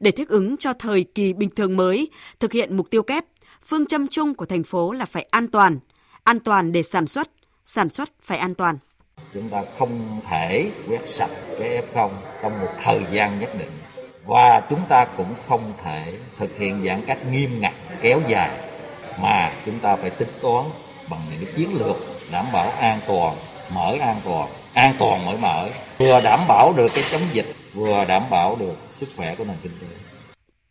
Để 0.00 0.10
thích 0.10 0.28
ứng 0.28 0.56
cho 0.56 0.72
thời 0.72 1.04
kỳ 1.14 1.32
bình 1.32 1.50
thường 1.56 1.76
mới, 1.76 2.10
thực 2.40 2.52
hiện 2.52 2.76
mục 2.76 2.90
tiêu 2.90 3.02
kép, 3.02 3.24
phương 3.64 3.86
châm 3.86 4.08
chung 4.08 4.34
của 4.34 4.46
thành 4.46 4.64
phố 4.64 4.92
là 4.92 5.04
phải 5.04 5.26
an 5.30 5.46
toàn, 5.46 5.78
an 6.24 6.40
toàn 6.40 6.72
để 6.72 6.82
sản 6.82 7.06
xuất, 7.06 7.30
sản 7.64 7.88
xuất 7.88 8.10
phải 8.22 8.38
an 8.38 8.54
toàn. 8.54 8.78
Chúng 9.34 9.48
ta 9.48 9.62
không 9.78 10.20
thể 10.28 10.70
quét 10.88 11.08
sạch 11.08 11.30
cái 11.58 11.82
F0 11.82 12.10
trong 12.42 12.60
một 12.60 12.72
thời 12.82 13.00
gian 13.12 13.40
nhất 13.40 13.50
định 13.58 13.70
và 14.26 14.62
chúng 14.70 14.80
ta 14.88 15.04
cũng 15.04 15.34
không 15.48 15.72
thể 15.84 16.18
thực 16.38 16.58
hiện 16.58 16.84
giãn 16.86 17.02
cách 17.06 17.18
nghiêm 17.30 17.60
ngặt 17.60 17.74
kéo 18.02 18.20
dài 18.28 18.50
mà 19.22 19.52
chúng 19.66 19.78
ta 19.78 19.96
phải 19.96 20.10
tính 20.10 20.28
toán 20.42 20.64
bằng 21.10 21.20
những 21.30 21.44
cái 21.44 21.54
chiến 21.56 21.74
lược 21.78 21.96
đảm 22.32 22.44
bảo 22.52 22.70
an 22.70 23.00
toàn 23.06 23.36
mở 23.74 23.96
an 24.00 24.16
toàn 24.24 24.48
an 24.74 24.94
toàn 24.98 25.26
mở 25.26 25.36
mở 25.42 25.68
vừa 25.98 26.20
đảm 26.20 26.40
bảo 26.48 26.72
được 26.76 26.88
cái 26.94 27.04
chống 27.10 27.22
dịch 27.32 27.46
vừa 27.74 28.04
đảm 28.04 28.22
bảo 28.30 28.56
được 28.60 28.74
sức 28.90 29.08
khỏe 29.16 29.34
của 29.34 29.44
nền 29.44 29.56
kinh 29.62 29.72
tế 29.80 29.86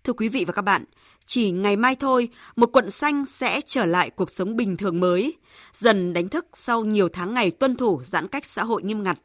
Thưa 0.04 0.14
quý 0.14 0.30
vị 0.30 0.46
và 0.48 0.54
các 0.54 0.62
bạn, 0.62 0.84
chỉ 1.26 1.52
ngày 1.52 1.76
mai 1.76 1.96
thôi, 1.96 2.30
một 2.56 2.70
quận 2.74 2.92
xanh 2.92 3.26
sẽ 3.26 3.62
trở 3.66 3.86
lại 3.86 4.10
cuộc 4.10 4.32
sống 4.32 4.56
bình 4.56 4.78
thường 4.78 5.00
mới, 5.00 5.38
dần 5.74 6.14
đánh 6.14 6.30
thức 6.30 6.46
sau 6.54 6.84
nhiều 6.84 7.10
tháng 7.14 7.34
ngày 7.34 7.52
tuân 7.52 7.76
thủ 7.76 8.02
giãn 8.04 8.28
cách 8.28 8.46
xã 8.46 8.64
hội 8.64 8.84
nghiêm 8.84 9.04
ngặt. 9.04 9.18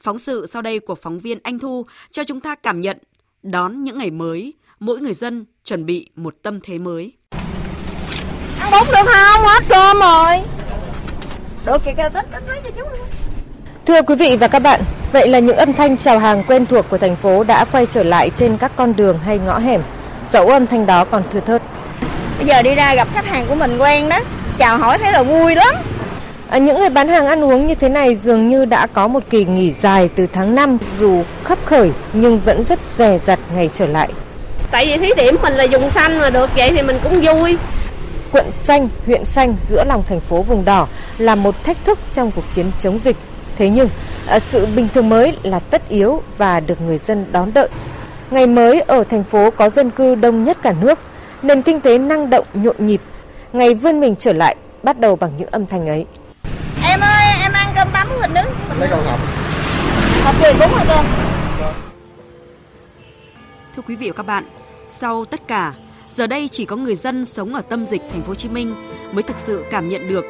Phóng 0.00 0.18
sự 0.18 0.46
sau 0.46 0.62
đây 0.62 0.78
của 0.78 0.94
phóng 0.94 1.20
viên 1.20 1.38
Anh 1.42 1.58
Thu 1.58 1.86
cho 2.10 2.24
chúng 2.24 2.40
ta 2.40 2.54
cảm 2.54 2.80
nhận 2.80 2.98
đón 3.42 3.84
những 3.84 3.98
ngày 3.98 4.10
mới, 4.10 4.54
mỗi 4.80 5.00
người 5.00 5.14
dân 5.14 5.44
chuẩn 5.64 5.86
bị 5.86 6.10
một 6.16 6.34
tâm 6.42 6.60
thế 6.62 6.78
mới. 6.78 7.12
Ăn 8.60 8.70
bún 8.70 8.86
được 8.86 9.12
không? 9.12 9.46
Hết 9.46 9.64
cơm 9.68 9.98
rồi. 9.98 10.36
Được 11.66 11.82
kìa 11.84 11.92
kìa, 11.96 12.08
tích 12.14 12.26
tích 12.32 12.42
lấy 12.48 12.60
cho 12.64 12.70
chú. 12.76 12.84
Thưa 13.86 14.02
quý 14.02 14.14
vị 14.14 14.36
và 14.40 14.48
các 14.48 14.58
bạn, 14.58 14.82
vậy 15.12 15.28
là 15.28 15.38
những 15.38 15.56
âm 15.56 15.72
thanh 15.72 15.96
chào 15.96 16.18
hàng 16.18 16.44
quen 16.46 16.66
thuộc 16.66 16.86
của 16.90 16.98
thành 16.98 17.16
phố 17.16 17.44
đã 17.44 17.64
quay 17.64 17.86
trở 17.86 18.02
lại 18.02 18.30
trên 18.36 18.56
các 18.56 18.72
con 18.76 18.96
đường 18.96 19.18
hay 19.18 19.38
ngõ 19.38 19.58
hẻm. 19.58 19.82
Dẫu 20.34 20.48
âm 20.48 20.66
thanh 20.66 20.86
đó 20.86 21.04
còn 21.04 21.22
thưa 21.32 21.40
thớt. 21.40 21.62
Bây 22.38 22.46
giờ 22.46 22.62
đi 22.62 22.74
ra 22.74 22.94
gặp 22.94 23.08
khách 23.14 23.26
hàng 23.26 23.46
của 23.48 23.54
mình 23.54 23.78
quen 23.78 24.08
đó, 24.08 24.20
chào 24.58 24.78
hỏi 24.78 24.98
thấy 24.98 25.12
là 25.12 25.22
vui 25.22 25.54
lắm. 25.54 25.74
À, 26.48 26.58
những 26.58 26.78
người 26.78 26.90
bán 26.90 27.08
hàng 27.08 27.26
ăn 27.26 27.44
uống 27.44 27.66
như 27.66 27.74
thế 27.74 27.88
này 27.88 28.18
dường 28.24 28.48
như 28.48 28.64
đã 28.64 28.86
có 28.86 29.08
một 29.08 29.22
kỳ 29.30 29.44
nghỉ 29.44 29.74
dài 29.82 30.10
từ 30.14 30.26
tháng 30.26 30.54
5 30.54 30.78
dù 31.00 31.22
khắp 31.44 31.58
khởi 31.64 31.90
nhưng 32.12 32.40
vẫn 32.40 32.62
rất 32.62 32.78
dè 32.98 33.18
dặt 33.18 33.38
ngày 33.56 33.70
trở 33.74 33.86
lại. 33.86 34.08
Tại 34.70 34.86
vì 34.86 34.96
thí 34.96 35.22
điểm 35.22 35.36
mình 35.42 35.52
là 35.52 35.64
dùng 35.64 35.90
xanh 35.90 36.18
mà 36.18 36.30
được 36.30 36.50
vậy 36.56 36.72
thì 36.76 36.82
mình 36.82 36.98
cũng 37.02 37.20
vui. 37.20 37.58
Quận 38.32 38.52
xanh, 38.52 38.88
huyện 39.06 39.24
xanh 39.24 39.54
giữa 39.68 39.84
lòng 39.84 40.02
thành 40.08 40.20
phố 40.20 40.42
vùng 40.42 40.64
đỏ 40.64 40.86
là 41.18 41.34
một 41.34 41.64
thách 41.64 41.84
thức 41.84 41.98
trong 42.12 42.30
cuộc 42.30 42.44
chiến 42.54 42.66
chống 42.80 42.98
dịch. 43.04 43.16
Thế 43.58 43.68
nhưng, 43.68 43.88
à, 44.26 44.38
sự 44.38 44.66
bình 44.76 44.88
thường 44.94 45.08
mới 45.08 45.36
là 45.42 45.58
tất 45.58 45.88
yếu 45.88 46.22
và 46.38 46.60
được 46.60 46.80
người 46.80 46.98
dân 46.98 47.26
đón 47.32 47.50
đợi. 47.54 47.68
Ngày 48.34 48.46
mới 48.46 48.80
ở 48.80 49.04
thành 49.04 49.24
phố 49.24 49.50
có 49.50 49.68
dân 49.68 49.90
cư 49.90 50.14
đông 50.14 50.44
nhất 50.44 50.58
cả 50.62 50.74
nước, 50.80 50.98
nền 51.42 51.62
kinh 51.62 51.80
tế 51.80 51.98
năng 51.98 52.30
động 52.30 52.46
nhộn 52.54 52.76
nhịp. 52.78 53.00
Ngày 53.52 53.74
vươn 53.74 54.00
mình 54.00 54.14
trở 54.18 54.32
lại 54.32 54.56
bắt 54.82 55.00
đầu 55.00 55.16
bằng 55.16 55.30
những 55.38 55.48
âm 55.50 55.66
thanh 55.66 55.88
ấy. 55.88 56.06
Em 56.82 57.00
ơi, 57.00 57.24
em 57.42 57.52
ăn 57.52 57.72
cơm 57.76 57.88
tấm 57.92 58.08
mình 58.20 58.34
đứng. 58.34 58.46
Lấy 58.78 58.88
con 58.90 59.04
hộp. 59.04 59.20
Hộp 60.24 60.34
gì 60.42 60.48
cũng 60.58 60.72
rồi 60.72 60.84
cơm. 60.88 61.04
Thưa 63.76 63.82
quý 63.88 63.96
vị 63.96 64.10
và 64.10 64.16
các 64.16 64.26
bạn, 64.26 64.44
sau 64.88 65.24
tất 65.24 65.48
cả, 65.48 65.72
giờ 66.08 66.26
đây 66.26 66.48
chỉ 66.48 66.64
có 66.64 66.76
người 66.76 66.94
dân 66.94 67.24
sống 67.24 67.54
ở 67.54 67.60
tâm 67.68 67.84
dịch 67.84 68.02
thành 68.12 68.22
phố 68.22 68.28
Hồ 68.28 68.34
Chí 68.34 68.48
Minh 68.48 68.74
mới 69.12 69.22
thực 69.22 69.38
sự 69.38 69.64
cảm 69.70 69.88
nhận 69.88 70.08
được 70.08 70.24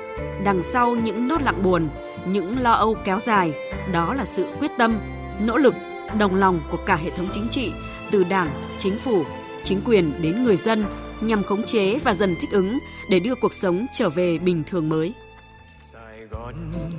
đằng 0.44 0.62
sau 0.62 0.90
những 0.90 1.28
nốt 1.28 1.42
lặng 1.42 1.62
buồn, 1.62 1.88
những 2.26 2.57
lo 2.62 2.72
âu 2.72 2.96
kéo 3.05 3.18
dài, 3.26 3.52
đó 3.92 4.14
là 4.14 4.24
sự 4.24 4.46
quyết 4.61 4.70
tâm, 4.78 5.00
nỗ 5.40 5.57
lực, 5.57 5.74
đồng 6.18 6.34
lòng 6.34 6.61
của 6.70 6.78
cả 6.86 6.96
hệ 6.96 7.11
thống 7.11 7.28
chính 7.32 7.48
trị, 7.50 7.72
từ 8.11 8.24
Đảng, 8.24 8.50
chính 8.78 8.98
phủ, 8.98 9.24
chính 9.64 9.80
quyền 9.84 10.22
đến 10.22 10.44
người 10.44 10.57
dân 10.57 10.84
nhằm 11.20 11.44
khống 11.44 11.62
chế 11.62 11.98
và 12.05 12.14
dần 12.14 12.36
thích 12.40 12.50
ứng 12.52 12.78
để 13.11 13.20
đưa 13.20 13.34
cuộc 13.34 13.55
sống 13.55 13.86
trở 13.92 14.09
về 14.09 14.38
bình 14.38 14.62
thường 14.66 14.88
mới. 14.88 15.12
Sài 15.92 16.26
Gòn 16.30 16.55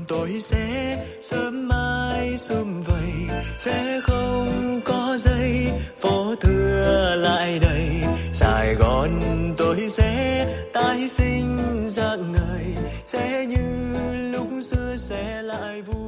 tôi 0.07 0.39
sẽ 0.41 0.97
sớm 1.21 1.67
mai 1.67 2.37
sum 2.37 2.83
vầy 2.83 3.39
sẽ 3.59 4.01
không 4.03 4.81
có 4.85 5.17
giây 5.19 5.71
phố 5.97 6.35
thưa 6.41 7.15
lại 7.15 7.59
đầy 7.59 8.03
Sài 8.33 8.75
Gòn 8.75 9.21
tôi 9.57 9.89
sẽ 9.89 10.45
tái 10.73 11.07
sinh 11.07 11.57
dạng 11.89 12.31
người 12.31 12.75
sẽ 13.05 13.45
như 13.45 14.15
lúc 14.31 14.47
xưa 14.61 14.95
sẽ 14.97 15.41
lại 15.41 15.81
vui 15.81 16.04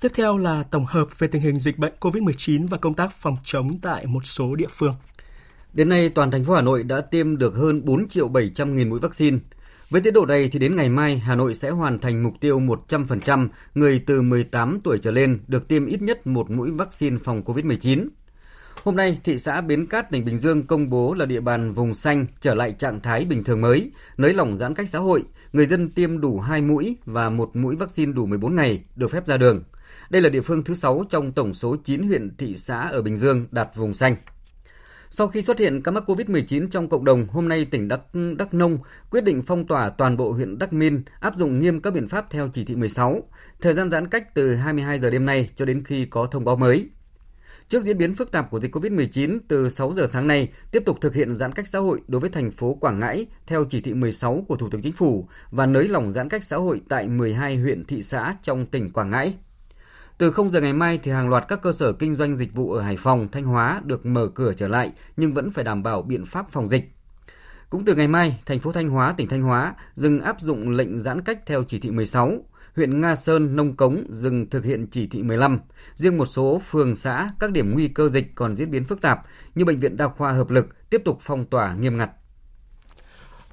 Tiếp 0.00 0.12
theo 0.14 0.38
là 0.38 0.62
tổng 0.62 0.86
hợp 0.86 1.18
về 1.18 1.28
tình 1.28 1.42
hình 1.42 1.58
dịch 1.58 1.78
bệnh 1.78 1.92
COVID-19 2.00 2.68
và 2.68 2.78
công 2.78 2.94
tác 2.94 3.12
phòng 3.20 3.36
chống 3.44 3.78
tại 3.82 4.06
một 4.06 4.26
số 4.26 4.54
địa 4.54 4.68
phương. 4.70 4.94
Đến 5.72 5.88
nay, 5.88 6.08
toàn 6.08 6.30
thành 6.30 6.44
phố 6.44 6.54
Hà 6.54 6.62
Nội 6.62 6.82
đã 6.82 7.00
tiêm 7.00 7.38
được 7.38 7.54
hơn 7.54 7.84
4 7.84 8.08
triệu 8.08 8.28
700 8.28 8.74
nghìn 8.74 8.90
mũi 8.90 9.00
vaccine. 9.00 9.38
Với 9.90 10.00
tiến 10.00 10.14
độ 10.14 10.26
này 10.26 10.48
thì 10.48 10.58
đến 10.58 10.76
ngày 10.76 10.88
mai, 10.88 11.18
Hà 11.18 11.34
Nội 11.34 11.54
sẽ 11.54 11.70
hoàn 11.70 11.98
thành 11.98 12.22
mục 12.22 12.34
tiêu 12.40 12.60
100% 12.60 13.48
người 13.74 14.02
từ 14.06 14.22
18 14.22 14.80
tuổi 14.84 14.98
trở 14.98 15.10
lên 15.10 15.38
được 15.48 15.68
tiêm 15.68 15.86
ít 15.86 16.02
nhất 16.02 16.26
một 16.26 16.50
mũi 16.50 16.70
vaccine 16.70 17.18
phòng 17.24 17.42
COVID-19. 17.42 18.08
Hôm 18.84 18.96
nay, 18.96 19.18
thị 19.24 19.38
xã 19.38 19.60
Bến 19.60 19.86
Cát, 19.86 20.10
tỉnh 20.10 20.24
Bình 20.24 20.38
Dương 20.38 20.62
công 20.62 20.90
bố 20.90 21.14
là 21.14 21.26
địa 21.26 21.40
bàn 21.40 21.72
vùng 21.72 21.94
xanh 21.94 22.26
trở 22.40 22.54
lại 22.54 22.72
trạng 22.72 23.00
thái 23.00 23.24
bình 23.24 23.44
thường 23.44 23.60
mới, 23.60 23.90
nới 24.16 24.34
lỏng 24.34 24.56
giãn 24.56 24.74
cách 24.74 24.88
xã 24.88 24.98
hội, 24.98 25.22
người 25.52 25.66
dân 25.66 25.90
tiêm 25.90 26.20
đủ 26.20 26.40
2 26.40 26.62
mũi 26.62 26.96
và 27.04 27.30
một 27.30 27.56
mũi 27.56 27.76
vaccine 27.76 28.12
đủ 28.12 28.26
14 28.26 28.56
ngày 28.56 28.84
được 28.96 29.10
phép 29.10 29.26
ra 29.26 29.36
đường. 29.36 29.62
Đây 30.10 30.22
là 30.22 30.28
địa 30.28 30.40
phương 30.40 30.64
thứ 30.64 30.74
6 30.74 31.04
trong 31.10 31.32
tổng 31.32 31.54
số 31.54 31.76
9 31.84 32.08
huyện 32.08 32.36
thị 32.36 32.56
xã 32.56 32.80
ở 32.80 33.02
Bình 33.02 33.16
Dương 33.16 33.46
đạt 33.50 33.68
vùng 33.74 33.94
xanh. 33.94 34.16
Sau 35.10 35.28
khi 35.28 35.42
xuất 35.42 35.58
hiện 35.58 35.82
ca 35.82 35.90
mắc 35.92 36.04
COVID-19 36.10 36.66
trong 36.68 36.88
cộng 36.88 37.04
đồng, 37.04 37.26
hôm 37.28 37.48
nay 37.48 37.64
tỉnh 37.64 37.88
Đắk 37.88 38.00
Đắk 38.38 38.54
Nông 38.54 38.78
quyết 39.10 39.24
định 39.24 39.42
phong 39.46 39.66
tỏa 39.66 39.88
toàn 39.88 40.16
bộ 40.16 40.32
huyện 40.32 40.58
Đắk 40.58 40.72
Min, 40.72 41.02
áp 41.20 41.36
dụng 41.36 41.60
nghiêm 41.60 41.80
các 41.80 41.90
biện 41.90 42.08
pháp 42.08 42.30
theo 42.30 42.48
chỉ 42.52 42.64
thị 42.64 42.76
16, 42.76 43.22
thời 43.60 43.74
gian 43.74 43.90
giãn 43.90 44.08
cách 44.08 44.34
từ 44.34 44.54
22 44.54 44.98
giờ 44.98 45.10
đêm 45.10 45.26
nay 45.26 45.50
cho 45.54 45.64
đến 45.64 45.84
khi 45.84 46.04
có 46.04 46.26
thông 46.26 46.44
báo 46.44 46.56
mới. 46.56 46.90
Trước 47.68 47.84
diễn 47.84 47.98
biến 47.98 48.14
phức 48.14 48.32
tạp 48.32 48.50
của 48.50 48.58
dịch 48.58 48.74
COVID-19, 48.74 49.38
từ 49.48 49.68
6 49.68 49.92
giờ 49.92 50.06
sáng 50.06 50.26
nay 50.26 50.52
tiếp 50.70 50.82
tục 50.86 50.98
thực 51.00 51.14
hiện 51.14 51.36
giãn 51.36 51.52
cách 51.52 51.68
xã 51.68 51.78
hội 51.78 52.00
đối 52.08 52.20
với 52.20 52.30
thành 52.30 52.50
phố 52.50 52.74
Quảng 52.74 53.00
Ngãi 53.00 53.26
theo 53.46 53.64
chỉ 53.64 53.80
thị 53.80 53.94
16 53.94 54.44
của 54.48 54.56
Thủ 54.56 54.68
tướng 54.70 54.82
Chính 54.82 54.92
phủ 54.92 55.28
và 55.50 55.66
nới 55.66 55.88
lỏng 55.88 56.10
giãn 56.10 56.28
cách 56.28 56.44
xã 56.44 56.56
hội 56.56 56.80
tại 56.88 57.08
12 57.08 57.56
huyện 57.56 57.84
thị 57.84 58.02
xã 58.02 58.36
trong 58.42 58.66
tỉnh 58.66 58.90
Quảng 58.90 59.10
Ngãi. 59.10 59.34
Từ 60.18 60.30
0 60.30 60.50
giờ 60.50 60.60
ngày 60.60 60.72
mai 60.72 60.98
thì 61.02 61.10
hàng 61.10 61.28
loạt 61.28 61.44
các 61.48 61.62
cơ 61.62 61.72
sở 61.72 61.92
kinh 61.92 62.14
doanh 62.14 62.36
dịch 62.36 62.54
vụ 62.54 62.72
ở 62.72 62.82
Hải 62.82 62.96
Phòng, 62.96 63.28
Thanh 63.32 63.44
Hóa 63.44 63.80
được 63.84 64.06
mở 64.06 64.28
cửa 64.34 64.52
trở 64.56 64.68
lại 64.68 64.92
nhưng 65.16 65.34
vẫn 65.34 65.50
phải 65.50 65.64
đảm 65.64 65.82
bảo 65.82 66.02
biện 66.02 66.26
pháp 66.26 66.50
phòng 66.50 66.68
dịch. 66.68 66.92
Cũng 67.70 67.84
từ 67.84 67.94
ngày 67.94 68.08
mai, 68.08 68.38
thành 68.46 68.60
phố 68.60 68.72
Thanh 68.72 68.88
Hóa, 68.88 69.14
tỉnh 69.16 69.28
Thanh 69.28 69.42
Hóa 69.42 69.74
dừng 69.94 70.20
áp 70.20 70.40
dụng 70.40 70.70
lệnh 70.70 70.98
giãn 70.98 71.22
cách 71.22 71.46
theo 71.46 71.64
chỉ 71.64 71.78
thị 71.78 71.90
16, 71.90 72.32
huyện 72.76 73.00
Nga 73.00 73.16
Sơn, 73.16 73.56
Nông 73.56 73.76
Cống 73.76 74.04
dừng 74.10 74.50
thực 74.50 74.64
hiện 74.64 74.86
chỉ 74.90 75.06
thị 75.06 75.22
15. 75.22 75.60
Riêng 75.94 76.18
một 76.18 76.26
số 76.26 76.60
phường 76.70 76.96
xã, 76.96 77.30
các 77.40 77.50
điểm 77.50 77.74
nguy 77.74 77.88
cơ 77.88 78.08
dịch 78.08 78.34
còn 78.34 78.54
diễn 78.54 78.70
biến 78.70 78.84
phức 78.84 79.00
tạp 79.00 79.22
như 79.54 79.64
bệnh 79.64 79.80
viện 79.80 79.96
đa 79.96 80.08
khoa 80.08 80.32
hợp 80.32 80.50
lực 80.50 80.90
tiếp 80.90 81.02
tục 81.04 81.18
phong 81.20 81.44
tỏa 81.44 81.74
nghiêm 81.74 81.96
ngặt. 81.96 82.10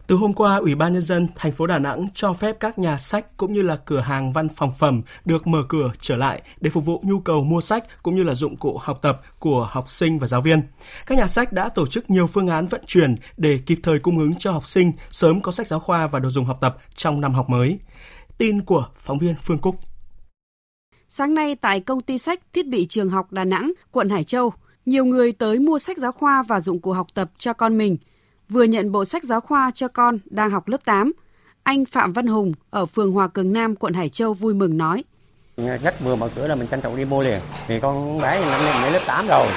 Từ 0.08 0.16
hôm 0.16 0.34
qua, 0.34 0.58
Ủy 0.58 0.76
ban 0.76 0.94
nhân 0.94 1.02
dân 1.02 1.28
thành 1.36 1.52
phố 1.52 1.68
Đà 1.68 1.80
Nẵng 1.80 2.08
cho 2.14 2.34
phép 2.34 2.58
các 2.60 2.80
nhà 2.80 2.98
sách 2.98 3.38
cũng 3.38 3.54
như 3.54 3.62
là 3.62 3.76
cửa 3.76 4.00
hàng 4.00 4.34
văn 4.34 4.50
phòng 4.50 4.72
phẩm 4.78 5.02
được 5.26 5.48
mở 5.48 5.64
cửa 5.70 5.92
trở 6.00 6.16
lại 6.16 6.42
để 6.62 6.70
phục 6.70 6.86
vụ 6.86 7.02
nhu 7.04 7.20
cầu 7.20 7.44
mua 7.44 7.62
sách 7.62 8.04
cũng 8.04 8.16
như 8.16 8.24
là 8.24 8.34
dụng 8.34 8.56
cụ 8.56 8.78
học 8.78 9.00
tập 9.02 9.22
của 9.40 9.68
học 9.72 9.90
sinh 9.90 10.20
và 10.20 10.28
giáo 10.28 10.42
viên. 10.42 10.62
Các 11.06 11.18
nhà 11.18 11.28
sách 11.28 11.54
đã 11.54 11.70
tổ 11.70 11.88
chức 11.88 12.10
nhiều 12.10 12.28
phương 12.28 12.48
án 12.48 12.68
vận 12.68 12.82
chuyển 12.86 13.16
để 13.38 13.60
kịp 13.66 13.80
thời 13.84 14.00
cung 14.00 14.20
ứng 14.20 14.36
cho 14.40 14.52
học 14.52 14.68
sinh 14.68 14.92
sớm 15.10 15.42
có 15.42 15.52
sách 15.52 15.68
giáo 15.68 15.80
khoa 15.80 16.08
và 16.08 16.20
đồ 16.20 16.30
dùng 16.30 16.46
học 16.46 16.58
tập 16.62 16.78
trong 16.96 17.22
năm 17.22 17.34
học 17.34 17.50
mới. 17.50 17.80
Tin 18.38 18.62
của 18.62 18.88
phóng 18.96 19.20
viên 19.20 19.36
Phương 19.44 19.60
Cúc. 19.60 19.76
Sáng 21.08 21.34
nay 21.34 21.56
tại 21.56 21.80
công 21.80 22.02
ty 22.02 22.18
sách 22.18 22.40
thiết 22.54 22.68
bị 22.68 22.86
trường 22.86 23.10
học 23.10 23.32
Đà 23.32 23.44
Nẵng, 23.44 23.72
quận 23.92 24.10
Hải 24.10 24.24
Châu, 24.24 24.54
nhiều 24.86 25.06
người 25.06 25.32
tới 25.32 25.60
mua 25.60 25.80
sách 25.80 25.98
giáo 25.98 26.12
khoa 26.12 26.44
và 26.44 26.60
dụng 26.60 26.80
cụ 26.80 26.92
học 26.92 27.08
tập 27.14 27.32
cho 27.38 27.54
con 27.54 27.78
mình– 27.78 27.98
vừa 28.50 28.64
nhận 28.64 28.92
bộ 28.92 29.06
sách 29.06 29.24
giáo 29.24 29.42
khoa 29.42 29.72
cho 29.72 29.88
con 29.88 30.20
đang 30.26 30.50
học 30.50 30.68
lớp 30.68 30.86
8. 30.86 31.12
Anh 31.64 31.86
Phạm 31.86 32.14
Văn 32.14 32.28
Hùng 32.28 32.54
ở 32.70 32.86
phường 32.86 33.12
Hòa 33.12 33.28
Cường 33.28 33.54
Nam, 33.54 33.76
quận 33.76 33.94
Hải 33.94 34.10
Châu 34.10 34.34
vui 34.34 34.54
mừng 34.54 34.78
nói. 34.78 35.04
Sách 35.84 36.02
vừa 36.04 36.16
mở 36.16 36.30
cửa 36.36 36.48
là 36.48 36.56
mình 36.56 36.68
tranh 36.68 36.82
thủ 36.82 36.96
đi 36.96 37.06
mua 37.06 37.24
liền. 37.24 37.40
Vì 37.68 37.80
con 37.80 38.22
bé 38.22 38.42
năm 38.42 38.62
nay 38.66 38.92
lớp 38.92 39.02
8 39.08 39.26
rồi. 39.28 39.48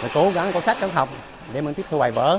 Phải 0.00 0.10
cố 0.14 0.30
gắng 0.34 0.50
có 0.54 0.60
sách 0.60 0.76
trong 0.80 0.90
học 0.90 1.08
để 1.52 1.60
mình 1.60 1.74
tiếp 1.74 1.86
thu 1.90 1.98
bài 1.98 2.10
vở. 2.10 2.38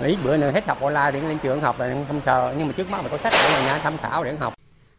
Ít 0.00 0.16
bữa 0.24 0.36
nữa 0.36 0.50
hết 0.50 0.66
học 0.66 0.80
online 0.80 1.10
thì 1.12 1.20
lên 1.20 1.38
trường 1.38 1.60
học 1.60 1.80
là 1.80 2.04
không 2.08 2.20
sợ. 2.26 2.54
Nhưng 2.58 2.66
mà 2.66 2.72
trước 2.72 2.90
mắt 2.90 3.00
phải 3.00 3.10
có 3.10 3.18
sách 3.18 3.32
ở 3.32 3.66
nhà 3.66 3.78
tham 3.78 3.96
khảo 3.96 4.24
để 4.24 4.36
học. 4.36 4.54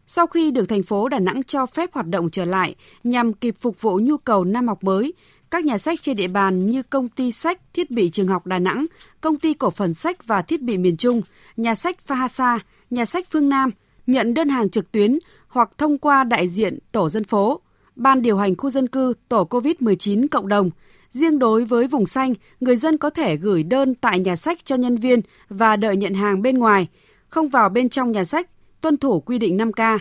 Sau 0.06 0.26
khi 0.26 0.50
được 0.50 0.66
thành 0.68 0.82
phố 0.82 1.08
Đà 1.08 1.18
Nẵng 1.18 1.42
cho 1.42 1.66
phép 1.66 1.90
hoạt 1.92 2.06
động 2.06 2.30
trở 2.30 2.44
lại 2.44 2.74
nhằm 3.04 3.32
kịp 3.32 3.54
phục 3.60 3.80
vụ 3.80 4.00
nhu 4.02 4.16
cầu 4.16 4.44
năm 4.44 4.68
học 4.68 4.84
mới, 4.84 5.12
các 5.50 5.64
nhà 5.64 5.78
sách 5.78 6.02
trên 6.02 6.16
địa 6.16 6.28
bàn 6.28 6.66
như 6.66 6.82
công 6.82 7.08
ty 7.08 7.32
sách 7.32 7.60
thiết 7.74 7.90
bị 7.90 8.10
trường 8.10 8.28
học 8.28 8.46
Đà 8.46 8.58
Nẵng, 8.58 8.86
công 9.20 9.38
ty 9.38 9.54
cổ 9.54 9.70
phần 9.70 9.94
sách 9.94 10.26
và 10.26 10.42
thiết 10.42 10.62
bị 10.62 10.78
miền 10.78 10.96
Trung, 10.96 11.22
nhà 11.56 11.74
sách 11.74 12.00
Phahasa, 12.06 12.58
nhà 12.90 13.04
sách 13.04 13.26
Phương 13.30 13.48
Nam 13.48 13.70
nhận 14.06 14.34
đơn 14.34 14.48
hàng 14.48 14.70
trực 14.70 14.92
tuyến 14.92 15.18
hoặc 15.48 15.70
thông 15.78 15.98
qua 15.98 16.24
đại 16.24 16.48
diện 16.48 16.78
tổ 16.92 17.08
dân 17.08 17.24
phố, 17.24 17.60
ban 17.96 18.22
điều 18.22 18.36
hành 18.36 18.56
khu 18.56 18.70
dân 18.70 18.88
cư 18.88 19.14
tổ 19.28 19.44
COVID-19 19.50 20.26
cộng 20.30 20.48
đồng. 20.48 20.70
Riêng 21.10 21.38
đối 21.38 21.64
với 21.64 21.88
vùng 21.88 22.06
xanh, 22.06 22.34
người 22.60 22.76
dân 22.76 22.98
có 22.98 23.10
thể 23.10 23.36
gửi 23.36 23.62
đơn 23.62 23.94
tại 23.94 24.18
nhà 24.18 24.36
sách 24.36 24.64
cho 24.64 24.76
nhân 24.76 24.96
viên 24.96 25.20
và 25.48 25.76
đợi 25.76 25.96
nhận 25.96 26.14
hàng 26.14 26.42
bên 26.42 26.58
ngoài, 26.58 26.88
không 27.28 27.48
vào 27.48 27.68
bên 27.68 27.88
trong 27.88 28.12
nhà 28.12 28.24
sách, 28.24 28.50
tuân 28.80 28.96
thủ 28.96 29.20
quy 29.20 29.38
định 29.38 29.56
5K. 29.56 29.98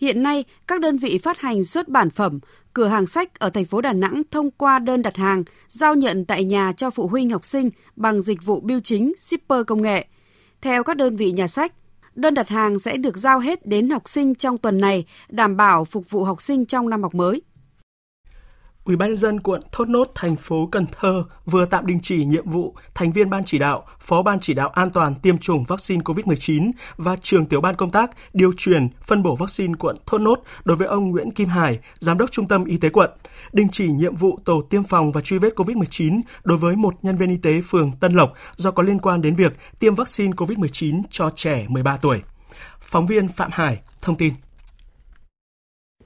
Hiện 0.00 0.22
nay, 0.22 0.44
các 0.66 0.80
đơn 0.80 0.96
vị 0.96 1.18
phát 1.18 1.38
hành 1.38 1.64
xuất 1.64 1.88
bản 1.88 2.10
phẩm 2.10 2.38
cửa 2.74 2.86
hàng 2.86 3.06
sách 3.06 3.38
ở 3.38 3.50
thành 3.50 3.64
phố 3.64 3.80
Đà 3.80 3.92
Nẵng 3.92 4.22
thông 4.30 4.50
qua 4.50 4.78
đơn 4.78 5.02
đặt 5.02 5.16
hàng, 5.16 5.44
giao 5.68 5.94
nhận 5.94 6.24
tại 6.24 6.44
nhà 6.44 6.72
cho 6.76 6.90
phụ 6.90 7.08
huynh 7.08 7.30
học 7.30 7.44
sinh 7.44 7.70
bằng 7.96 8.22
dịch 8.22 8.44
vụ 8.44 8.60
bưu 8.60 8.80
chính 8.80 9.12
shipper 9.16 9.66
công 9.66 9.82
nghệ. 9.82 10.06
Theo 10.60 10.82
các 10.82 10.96
đơn 10.96 11.16
vị 11.16 11.32
nhà 11.32 11.48
sách, 11.48 11.72
đơn 12.14 12.34
đặt 12.34 12.48
hàng 12.48 12.78
sẽ 12.78 12.96
được 12.96 13.16
giao 13.16 13.40
hết 13.40 13.66
đến 13.66 13.90
học 13.90 14.08
sinh 14.08 14.34
trong 14.34 14.58
tuần 14.58 14.78
này, 14.78 15.04
đảm 15.28 15.56
bảo 15.56 15.84
phục 15.84 16.10
vụ 16.10 16.24
học 16.24 16.42
sinh 16.42 16.66
trong 16.66 16.90
năm 16.90 17.02
học 17.02 17.14
mới. 17.14 17.42
Ủy 18.84 18.96
ban 18.96 19.08
nhân 19.08 19.18
dân 19.18 19.40
quận 19.40 19.60
Thốt 19.72 19.88
Nốt, 19.88 20.10
thành 20.14 20.36
phố 20.36 20.68
Cần 20.72 20.86
Thơ 20.92 21.24
vừa 21.46 21.64
tạm 21.64 21.86
đình 21.86 21.98
chỉ 22.02 22.24
nhiệm 22.24 22.50
vụ 22.50 22.74
thành 22.94 23.12
viên 23.12 23.30
ban 23.30 23.44
chỉ 23.44 23.58
đạo, 23.58 23.86
phó 24.00 24.22
ban 24.22 24.40
chỉ 24.40 24.54
đạo 24.54 24.68
an 24.68 24.90
toàn 24.90 25.14
tiêm 25.14 25.38
chủng 25.38 25.64
vaccine 25.64 26.02
COVID-19 26.02 26.70
và 26.96 27.16
trường 27.16 27.46
tiểu 27.46 27.60
ban 27.60 27.76
công 27.76 27.90
tác 27.90 28.10
điều 28.32 28.52
chuyển 28.56 28.88
phân 29.02 29.22
bổ 29.22 29.36
vaccine 29.36 29.74
quận 29.78 29.96
Thốt 30.06 30.18
Nốt 30.18 30.42
đối 30.64 30.76
với 30.76 30.88
ông 30.88 31.10
Nguyễn 31.10 31.30
Kim 31.30 31.48
Hải, 31.48 31.78
giám 31.98 32.18
đốc 32.18 32.32
trung 32.32 32.48
tâm 32.48 32.64
y 32.64 32.76
tế 32.76 32.88
quận, 32.88 33.10
đình 33.52 33.68
chỉ 33.72 33.88
nhiệm 33.88 34.14
vụ 34.14 34.38
tổ 34.44 34.62
tiêm 34.70 34.84
phòng 34.84 35.12
và 35.12 35.20
truy 35.20 35.38
vết 35.38 35.54
COVID-19 35.56 36.20
đối 36.44 36.58
với 36.58 36.76
một 36.76 36.94
nhân 37.02 37.16
viên 37.16 37.30
y 37.30 37.36
tế 37.36 37.60
phường 37.60 37.92
Tân 38.00 38.12
Lộc 38.12 38.32
do 38.56 38.70
có 38.70 38.82
liên 38.82 38.98
quan 38.98 39.22
đến 39.22 39.34
việc 39.34 39.52
tiêm 39.78 39.94
vaccine 39.94 40.32
COVID-19 40.32 41.02
cho 41.10 41.30
trẻ 41.34 41.66
13 41.68 41.96
tuổi. 41.96 42.22
Phóng 42.80 43.06
viên 43.06 43.28
Phạm 43.28 43.50
Hải 43.52 43.80
thông 44.00 44.16
tin. 44.16 44.34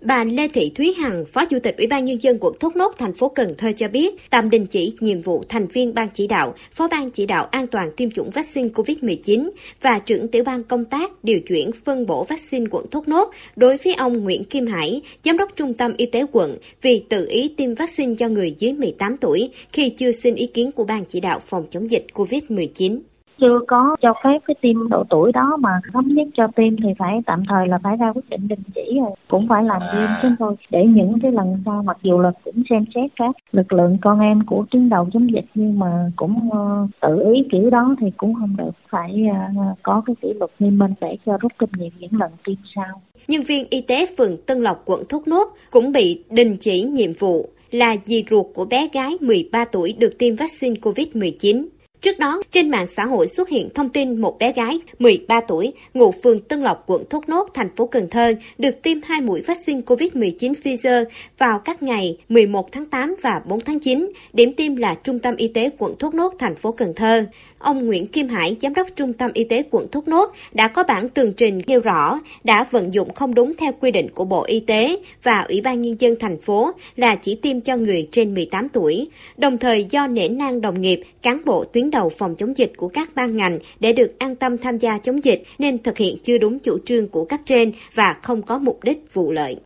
Bà 0.01 0.25
Lê 0.25 0.49
Thị 0.49 0.73
Thúy 0.75 0.93
Hằng, 0.93 1.25
Phó 1.33 1.45
Chủ 1.45 1.59
tịch 1.59 1.77
Ủy 1.77 1.87
ban 1.87 2.05
Nhân 2.05 2.23
dân 2.23 2.39
quận 2.41 2.55
Thốt 2.61 2.77
Nốt, 2.77 2.95
thành 2.99 3.15
phố 3.15 3.29
Cần 3.29 3.55
Thơ 3.59 3.73
cho 3.77 3.89
biết, 3.89 4.31
tạm 4.31 4.51
đình 4.51 4.67
chỉ 4.67 4.93
nhiệm 5.01 5.21
vụ 5.21 5.45
thành 5.49 5.67
viên 5.67 5.95
ban 5.95 6.09
chỉ 6.15 6.27
đạo, 6.27 6.55
phó 6.73 6.89
ban 6.89 7.11
chỉ 7.11 7.27
đạo 7.27 7.49
an 7.51 7.67
toàn 7.67 7.91
tiêm 7.97 8.11
chủng 8.11 8.31
vaccine 8.31 8.69
COVID-19 8.69 9.51
và 9.83 9.99
trưởng 9.99 10.29
tiểu 10.29 10.45
ban 10.45 10.63
công 10.63 10.85
tác 10.85 11.25
điều 11.25 11.41
chuyển 11.41 11.71
phân 11.85 12.07
bổ 12.07 12.25
vaccine 12.25 12.67
quận 12.71 12.87
Thốt 12.91 13.09
Nốt 13.09 13.31
đối 13.57 13.77
với 13.77 13.95
ông 13.95 14.25
Nguyễn 14.25 14.45
Kim 14.45 14.67
Hải, 14.67 15.03
Giám 15.25 15.37
đốc 15.37 15.57
Trung 15.57 15.75
tâm 15.75 15.95
Y 15.97 16.07
tế 16.07 16.25
quận 16.33 16.57
vì 16.83 17.03
tự 17.09 17.27
ý 17.31 17.55
tiêm 17.57 17.75
vaccine 17.75 18.15
cho 18.15 18.29
người 18.29 18.55
dưới 18.59 18.73
18 18.73 19.17
tuổi 19.17 19.51
khi 19.73 19.91
chưa 19.91 20.13
xin 20.13 20.35
ý 20.35 20.47
kiến 20.47 20.73
của 20.73 20.85
ban 20.85 21.05
chỉ 21.05 21.21
đạo 21.21 21.41
phòng 21.47 21.67
chống 21.71 21.91
dịch 21.91 22.07
COVID-19 22.15 22.99
chưa 23.41 23.61
có 23.69 23.97
cho 24.01 24.15
phép 24.25 24.39
cái 24.47 24.55
tiêm 24.61 24.89
độ 24.89 25.05
tuổi 25.11 25.33
đó 25.33 25.57
mà 25.61 25.71
thống 25.93 26.09
nhất 26.09 26.29
cho 26.37 26.47
tiêm 26.57 26.77
thì 26.77 26.89
phải 26.99 27.21
tạm 27.27 27.43
thời 27.49 27.69
là 27.69 27.79
phải 27.83 27.97
ra 27.97 28.13
quyết 28.13 28.31
định 28.31 28.49
đình 28.49 28.63
chỉ 28.75 28.99
rồi. 29.01 29.11
Cũng 29.29 29.49
phải 29.49 29.65
làm 29.65 29.83
nghiêm 29.95 30.09
chứ 30.23 30.29
thôi. 30.39 30.57
Để 30.71 30.85
những 30.87 31.19
cái 31.23 31.33
lần 31.33 31.63
sau 31.65 31.83
mặc 31.83 31.97
dù 32.03 32.21
là 32.21 32.33
cũng 32.45 32.63
xem 32.71 32.85
xét 32.95 33.11
các 33.17 33.37
lực 33.53 33.73
lượng 33.73 33.99
con 34.01 34.21
em 34.21 34.47
của 34.47 34.65
tuyến 34.71 34.89
đầu 34.89 35.09
chống 35.13 35.33
dịch 35.33 35.45
nhưng 35.55 35.79
mà 35.79 36.11
cũng 36.17 36.49
uh, 36.49 36.91
tự 37.01 37.33
ý 37.35 37.43
kiểu 37.53 37.71
đó 37.71 37.97
thì 38.01 38.07
cũng 38.17 38.35
không 38.35 38.57
được. 38.57 38.71
Phải 38.91 39.25
uh, 39.51 39.79
có 39.83 40.03
cái 40.07 40.17
kỷ 40.23 40.33
luật 40.39 40.51
nghiêm 40.59 40.79
minh 40.79 40.95
để 41.01 41.17
cho 41.27 41.39
rút 41.41 41.53
kinh 41.59 41.71
nghiệm 41.79 41.93
những 41.99 42.21
lần 42.21 42.31
tiêm 42.45 42.57
sau. 42.75 43.01
Nhân 43.29 43.43
viên 43.43 43.65
y 43.71 43.81
tế 43.81 44.07
phường 44.19 44.37
Tân 44.47 44.59
Lộc 44.59 44.83
quận 44.85 45.03
Thốt 45.09 45.23
Nốt 45.29 45.49
cũng 45.71 45.93
bị 45.93 46.25
đình 46.31 46.57
chỉ 46.61 46.83
nhiệm 46.83 47.11
vụ 47.19 47.49
là 47.71 47.97
dì 48.05 48.25
ruột 48.31 48.47
của 48.55 48.65
bé 48.65 48.89
gái 48.93 49.13
13 49.21 49.65
tuổi 49.65 49.93
được 49.99 50.19
tiêm 50.19 50.37
vaccine 50.37 50.75
COVID-19. 50.75 51.67
Trước 52.01 52.19
đó, 52.19 52.43
trên 52.51 52.71
mạng 52.71 52.87
xã 52.97 53.05
hội 53.05 53.29
xuất 53.29 53.49
hiện 53.49 53.69
thông 53.75 53.89
tin 53.89 54.21
một 54.21 54.39
bé 54.39 54.53
gái 54.53 54.81
13 54.99 55.41
tuổi, 55.41 55.73
ngụ 55.95 56.13
phường 56.23 56.41
Tân 56.41 56.63
Lộc, 56.63 56.85
quận 56.87 57.05
Thốt 57.11 57.29
Nốt, 57.29 57.49
thành 57.55 57.69
phố 57.77 57.87
Cần 57.87 58.09
Thơ, 58.09 58.35
được 58.59 58.83
tiêm 58.83 58.99
hai 59.03 59.21
mũi 59.21 59.43
vaccine 59.43 59.81
COVID-19 59.81 60.53
Pfizer 60.53 61.05
vào 61.39 61.59
các 61.59 61.83
ngày 61.83 62.19
11 62.29 62.73
tháng 62.73 62.87
8 62.87 63.15
và 63.23 63.43
4 63.47 63.61
tháng 63.61 63.81
9. 63.81 64.13
Điểm 64.33 64.55
tiêm 64.55 64.77
là 64.77 64.95
Trung 64.95 65.19
tâm 65.19 65.37
Y 65.37 65.49
tế 65.49 65.71
quận 65.79 65.95
Thốt 65.99 66.15
Nốt, 66.15 66.35
thành 66.39 66.55
phố 66.55 66.73
Cần 66.73 66.95
Thơ 66.95 67.25
ông 67.59 67.87
Nguyễn 67.87 68.07
Kim 68.07 68.29
Hải, 68.29 68.57
giám 68.61 68.75
đốc 68.75 68.89
Trung 68.97 69.13
tâm 69.13 69.31
Y 69.35 69.45
tế 69.45 69.63
quận 69.71 69.89
Thốt 69.93 70.09
Nốt, 70.09 70.33
đã 70.53 70.69
có 70.69 70.83
bản 70.83 71.09
tường 71.09 71.33
trình 71.33 71.63
nêu 71.67 71.81
rõ 71.81 72.21
đã 72.45 72.65
vận 72.71 72.95
dụng 72.95 73.15
không 73.15 73.35
đúng 73.35 73.53
theo 73.59 73.73
quy 73.81 73.91
định 73.91 74.09
của 74.15 74.25
Bộ 74.25 74.45
Y 74.45 74.61
tế 74.61 74.97
và 75.23 75.41
Ủy 75.41 75.61
ban 75.61 75.83
Nhân 75.83 75.97
dân 75.99 76.15
thành 76.21 76.41
phố 76.41 76.73
là 76.97 77.15
chỉ 77.15 77.35
tiêm 77.35 77.61
cho 77.61 77.77
người 77.77 78.09
trên 78.13 78.35
18 78.35 78.69
tuổi, 78.69 79.09
đồng 79.37 79.59
thời 79.59 79.85
do 79.85 80.07
nể 80.07 80.29
nang 80.29 80.61
đồng 80.61 80.81
nghiệp, 80.81 81.03
cán 81.23 81.41
bộ 81.45 81.65
tuyến 81.65 81.91
đầu 81.91 82.09
phòng 82.09 82.35
chống 82.35 82.57
dịch 82.57 82.73
của 82.77 82.89
các 82.89 83.11
ban 83.15 83.37
ngành 83.37 83.59
để 83.81 83.93
được 83.93 84.19
an 84.19 84.37
tâm 84.37 84.59
tham 84.59 84.79
gia 84.79 84.99
chống 84.99 85.25
dịch 85.25 85.43
nên 85.59 85.79
thực 85.79 85.99
hiện 85.99 86.17
chưa 86.25 86.39
đúng 86.39 86.59
chủ 86.59 86.79
trương 86.85 87.09
của 87.09 87.25
cấp 87.25 87.41
trên 87.45 87.73
và 87.95 88.17
không 88.23 88.43
có 88.43 88.59
mục 88.59 88.85
đích 88.85 89.15
vụ 89.15 89.33
lợi. 89.33 89.57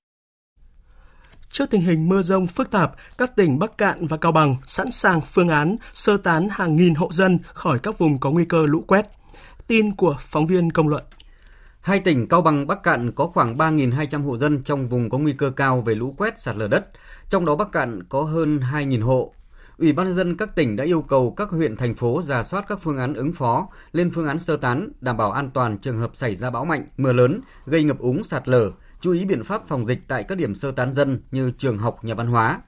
Trước 1.53 1.71
tình 1.71 1.81
hình 1.81 2.09
mưa 2.09 2.23
rông 2.23 2.47
phức 2.47 2.71
tạp, 2.71 2.93
các 3.19 3.37
tỉnh 3.37 3.59
Bắc 3.59 3.79
Cạn 3.79 4.07
và 4.07 4.17
Cao 4.17 4.33
Bằng 4.33 4.57
sẵn 4.67 4.91
sàng 4.91 5.21
phương 5.21 5.49
án 5.49 5.77
sơ 5.93 6.17
tán 6.17 6.49
hàng 6.51 6.77
nghìn 6.77 6.95
hộ 6.95 7.09
dân 7.13 7.39
khỏi 7.55 7.79
các 7.79 7.99
vùng 7.99 8.19
có 8.19 8.31
nguy 8.31 8.45
cơ 8.45 8.67
lũ 8.67 8.85
quét. 8.87 9.07
Tin 9.67 9.97
của 9.97 10.17
phóng 10.21 10.47
viên 10.47 10.71
công 10.71 10.89
luận. 10.89 11.05
Hai 11.81 12.01
tỉnh 12.01 12.29
Cao 12.29 12.43
Bằng, 12.43 12.67
Bắc 12.67 12.83
Cạn 12.83 13.13
có 13.13 13.27
khoảng 13.27 13.57
3.200 13.57 14.25
hộ 14.25 14.37
dân 14.37 14.63
trong 14.63 14.89
vùng 14.89 15.11
có 15.11 15.19
nguy 15.19 15.33
cơ 15.33 15.51
cao 15.51 15.81
về 15.81 15.95
lũ 15.95 16.15
quét 16.19 16.41
sạt 16.41 16.57
lở 16.57 16.69
đất, 16.69 16.87
trong 17.29 17.45
đó 17.45 17.57
Bắc 17.57 17.73
Cạn 17.73 18.03
có 18.09 18.23
hơn 18.23 18.61
2.000 18.73 19.03
hộ. 19.03 19.35
Ủy 19.79 19.93
ban 19.93 20.07
nhân 20.07 20.15
dân 20.15 20.37
các 20.37 20.57
tỉnh 20.57 20.77
đã 20.77 20.85
yêu 20.85 21.03
cầu 21.03 21.31
các 21.31 21.51
huyện 21.51 21.77
thành 21.77 21.95
phố 21.95 22.23
giả 22.23 22.43
soát 22.43 22.65
các 22.69 22.79
phương 22.83 22.99
án 22.99 23.15
ứng 23.15 23.33
phó, 23.33 23.69
lên 23.93 24.11
phương 24.15 24.27
án 24.27 24.39
sơ 24.39 24.57
tán, 24.57 24.89
đảm 25.01 25.17
bảo 25.17 25.33
an 25.33 25.51
toàn 25.55 25.79
trường 25.79 25.99
hợp 25.99 26.11
xảy 26.15 26.35
ra 26.35 26.51
bão 26.51 26.65
mạnh, 26.65 26.87
mưa 26.97 27.13
lớn, 27.13 27.41
gây 27.67 27.83
ngập 27.83 27.99
úng 27.99 28.25
sạt 28.25 28.49
lở, 28.49 28.71
chú 29.03 29.13
ý 29.13 29.25
biện 29.25 29.45
pháp 29.45 29.69
phòng 29.69 29.87
dịch 29.87 29.99
tại 30.09 30.25
các 30.25 30.39
điểm 30.39 30.55
sơ 30.55 30.71
tán 30.71 30.93
dân 30.93 31.21
như 31.31 31.53
trường 31.59 31.79
học, 31.79 32.05
nhà 32.05 32.15
văn 32.15 32.27
hóa. 32.27 32.61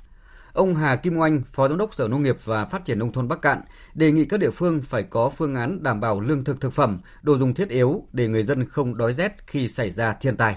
Ông 0.53 0.75
Hà 0.75 0.97
Kim 0.97 1.19
Oanh, 1.19 1.43
Phó 1.53 1.69
Giám 1.69 1.79
đốc 1.79 1.95
Sở 1.95 2.09
Nông 2.09 2.23
nghiệp 2.23 2.37
và 2.45 2.65
Phát 2.65 2.85
triển 2.85 2.99
Nông 2.99 3.13
thôn 3.13 3.29
Bắc 3.29 3.43
Cạn, 3.43 3.61
đề 3.95 4.13
nghị 4.13 4.25
các 4.25 4.41
địa 4.41 4.51
phương 4.51 4.81
phải 4.83 5.03
có 5.03 5.29
phương 5.29 5.55
án 5.55 5.83
đảm 5.83 6.01
bảo 6.01 6.21
lương 6.21 6.45
thực 6.45 6.61
thực 6.61 6.73
phẩm, 6.73 7.01
đồ 7.23 7.37
dùng 7.37 7.55
thiết 7.55 7.69
yếu 7.69 8.03
để 8.13 8.29
người 8.29 8.43
dân 8.43 8.69
không 8.69 8.97
đói 8.97 9.13
rét 9.13 9.33
khi 9.47 9.69
xảy 9.69 9.91
ra 9.91 10.13
thiên 10.13 10.37
tai. 10.37 10.57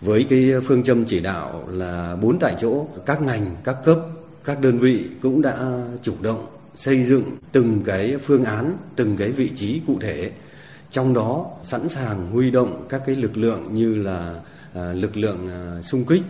Với 0.00 0.26
cái 0.30 0.52
phương 0.66 0.82
châm 0.82 1.04
chỉ 1.04 1.20
đạo 1.20 1.68
là 1.70 2.16
bốn 2.16 2.38
tại 2.38 2.56
chỗ, 2.60 2.86
các 3.06 3.22
ngành, 3.22 3.56
các 3.64 3.76
cấp, 3.84 3.98
các 4.44 4.60
đơn 4.60 4.78
vị 4.78 5.10
cũng 5.22 5.42
đã 5.42 5.84
chủ 6.02 6.14
động 6.22 6.46
xây 6.74 7.04
dựng 7.04 7.24
từng 7.52 7.82
cái 7.84 8.16
phương 8.18 8.44
án, 8.44 8.76
từng 8.96 9.16
cái 9.16 9.32
vị 9.32 9.50
trí 9.54 9.80
cụ 9.86 9.98
thể 10.00 10.30
trong 10.90 11.14
đó 11.14 11.50
sẵn 11.62 11.88
sàng 11.88 12.30
huy 12.30 12.50
động 12.50 12.86
các 12.88 13.02
cái 13.06 13.16
lực 13.16 13.36
lượng 13.36 13.74
như 13.74 13.94
là 13.94 14.40
à, 14.74 14.92
lực 14.92 15.16
lượng 15.16 15.48
à, 15.48 15.82
xung 15.82 16.04
kích 16.04 16.22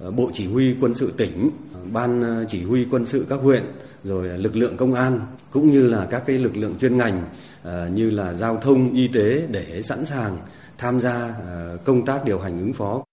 à, 0.00 0.10
bộ 0.10 0.30
chỉ 0.34 0.46
huy 0.46 0.76
quân 0.80 0.94
sự 0.94 1.12
tỉnh 1.16 1.50
ban 1.92 2.44
chỉ 2.48 2.62
huy 2.62 2.86
quân 2.90 3.06
sự 3.06 3.26
các 3.28 3.40
huyện 3.40 3.64
rồi 4.04 4.38
lực 4.38 4.56
lượng 4.56 4.76
công 4.76 4.94
an 4.94 5.20
cũng 5.50 5.72
như 5.72 5.86
là 5.86 6.06
các 6.10 6.22
cái 6.26 6.38
lực 6.38 6.56
lượng 6.56 6.74
chuyên 6.80 6.96
ngành 6.96 7.24
như 7.94 8.10
là 8.10 8.32
giao 8.32 8.56
thông 8.56 8.94
y 8.94 9.08
tế 9.08 9.46
để 9.50 9.82
sẵn 9.82 10.06
sàng 10.06 10.38
tham 10.78 11.00
gia 11.00 11.34
công 11.84 12.06
tác 12.06 12.24
điều 12.24 12.38
hành 12.38 12.58
ứng 12.58 12.72
phó. 12.72 13.04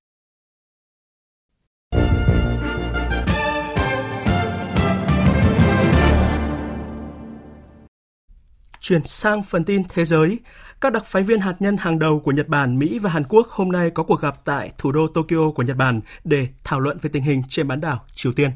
Chuyển 8.79 9.03
sang 9.03 9.43
phần 9.43 9.63
tin 9.63 9.81
thế 9.89 10.05
giới, 10.05 10.39
các 10.81 10.93
đặc 10.93 11.05
phái 11.05 11.23
viên 11.23 11.39
hạt 11.39 11.55
nhân 11.59 11.77
hàng 11.77 11.99
đầu 11.99 12.19
của 12.19 12.31
Nhật 12.31 12.47
Bản, 12.47 12.79
Mỹ 12.79 12.99
và 12.99 13.09
Hàn 13.09 13.23
Quốc 13.23 13.47
hôm 13.47 13.71
nay 13.71 13.89
có 13.89 14.03
cuộc 14.03 14.21
gặp 14.21 14.45
tại 14.45 14.71
thủ 14.77 14.91
đô 14.91 15.07
Tokyo 15.07 15.51
của 15.55 15.63
Nhật 15.63 15.77
Bản 15.77 16.01
để 16.23 16.47
thảo 16.63 16.79
luận 16.79 16.97
về 17.01 17.09
tình 17.13 17.23
hình 17.23 17.41
trên 17.49 17.67
bán 17.67 17.81
đảo 17.81 18.05
Triều 18.15 18.33
Tiên. 18.33 18.49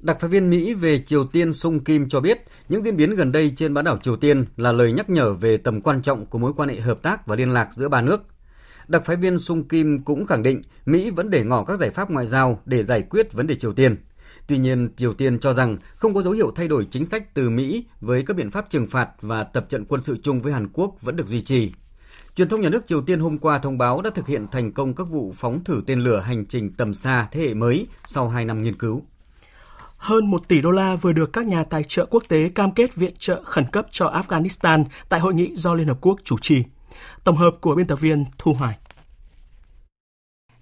Đặc 0.00 0.20
phái 0.20 0.30
viên 0.30 0.50
Mỹ 0.50 0.74
về 0.74 0.98
Triều 0.98 1.26
Tiên 1.26 1.54
Sung 1.54 1.84
Kim 1.84 2.08
cho 2.08 2.20
biết 2.20 2.44
những 2.68 2.82
diễn 2.82 2.96
biến 2.96 3.16
gần 3.16 3.32
đây 3.32 3.52
trên 3.56 3.74
bán 3.74 3.84
đảo 3.84 3.98
Triều 4.02 4.16
Tiên 4.16 4.44
là 4.56 4.72
lời 4.72 4.92
nhắc 4.92 5.10
nhở 5.10 5.32
về 5.32 5.56
tầm 5.56 5.80
quan 5.80 6.02
trọng 6.02 6.26
của 6.26 6.38
mối 6.38 6.52
quan 6.56 6.68
hệ 6.68 6.80
hợp 6.80 7.02
tác 7.02 7.26
và 7.26 7.36
liên 7.36 7.50
lạc 7.50 7.68
giữa 7.72 7.88
ba 7.88 8.00
nước. 8.00 8.20
Đặc 8.88 9.02
phái 9.04 9.16
viên 9.16 9.38
Sung 9.38 9.68
Kim 9.68 10.02
cũng 10.04 10.26
khẳng 10.26 10.42
định 10.42 10.62
Mỹ 10.86 11.10
vẫn 11.10 11.30
để 11.30 11.44
ngỏ 11.44 11.64
các 11.64 11.78
giải 11.78 11.90
pháp 11.90 12.10
ngoại 12.10 12.26
giao 12.26 12.60
để 12.64 12.82
giải 12.82 13.02
quyết 13.02 13.32
vấn 13.32 13.46
đề 13.46 13.54
Triều 13.54 13.72
Tiên. 13.72 13.96
Tuy 14.46 14.58
nhiên, 14.58 14.88
Triều 14.96 15.14
Tiên 15.14 15.38
cho 15.38 15.52
rằng 15.52 15.76
không 15.96 16.14
có 16.14 16.22
dấu 16.22 16.32
hiệu 16.32 16.50
thay 16.56 16.68
đổi 16.68 16.86
chính 16.90 17.04
sách 17.04 17.34
từ 17.34 17.50
Mỹ 17.50 17.84
với 18.00 18.22
các 18.22 18.36
biện 18.36 18.50
pháp 18.50 18.70
trừng 18.70 18.86
phạt 18.86 19.08
và 19.20 19.44
tập 19.44 19.66
trận 19.68 19.84
quân 19.84 20.00
sự 20.00 20.18
chung 20.22 20.40
với 20.40 20.52
Hàn 20.52 20.68
Quốc 20.72 21.02
vẫn 21.02 21.16
được 21.16 21.26
duy 21.26 21.40
trì. 21.40 21.72
Truyền 22.36 22.48
thông 22.48 22.60
nhà 22.60 22.68
nước 22.68 22.86
Triều 22.86 23.02
Tiên 23.02 23.20
hôm 23.20 23.38
qua 23.38 23.58
thông 23.58 23.78
báo 23.78 24.02
đã 24.02 24.10
thực 24.10 24.26
hiện 24.26 24.46
thành 24.52 24.72
công 24.72 24.94
các 24.94 25.04
vụ 25.04 25.32
phóng 25.36 25.64
thử 25.64 25.82
tên 25.86 26.00
lửa 26.00 26.20
hành 26.20 26.46
trình 26.46 26.72
tầm 26.72 26.94
xa 26.94 27.28
thế 27.32 27.40
hệ 27.40 27.54
mới 27.54 27.86
sau 28.06 28.28
2 28.28 28.44
năm 28.44 28.62
nghiên 28.62 28.78
cứu. 28.78 29.02
Hơn 29.96 30.30
1 30.30 30.48
tỷ 30.48 30.60
đô 30.60 30.70
la 30.70 30.96
vừa 30.96 31.12
được 31.12 31.32
các 31.32 31.46
nhà 31.46 31.64
tài 31.64 31.84
trợ 31.84 32.06
quốc 32.06 32.22
tế 32.28 32.48
cam 32.48 32.72
kết 32.72 32.94
viện 32.94 33.12
trợ 33.18 33.42
khẩn 33.44 33.64
cấp 33.72 33.86
cho 33.90 34.06
Afghanistan 34.06 34.84
tại 35.08 35.20
hội 35.20 35.34
nghị 35.34 35.50
do 35.54 35.74
Liên 35.74 35.88
Hợp 35.88 35.98
Quốc 36.00 36.18
chủ 36.24 36.38
trì. 36.38 36.62
Tổng 37.24 37.36
hợp 37.36 37.56
của 37.60 37.74
biên 37.74 37.86
tập 37.86 38.00
viên 38.00 38.24
Thu 38.38 38.54
Hoài. 38.54 38.78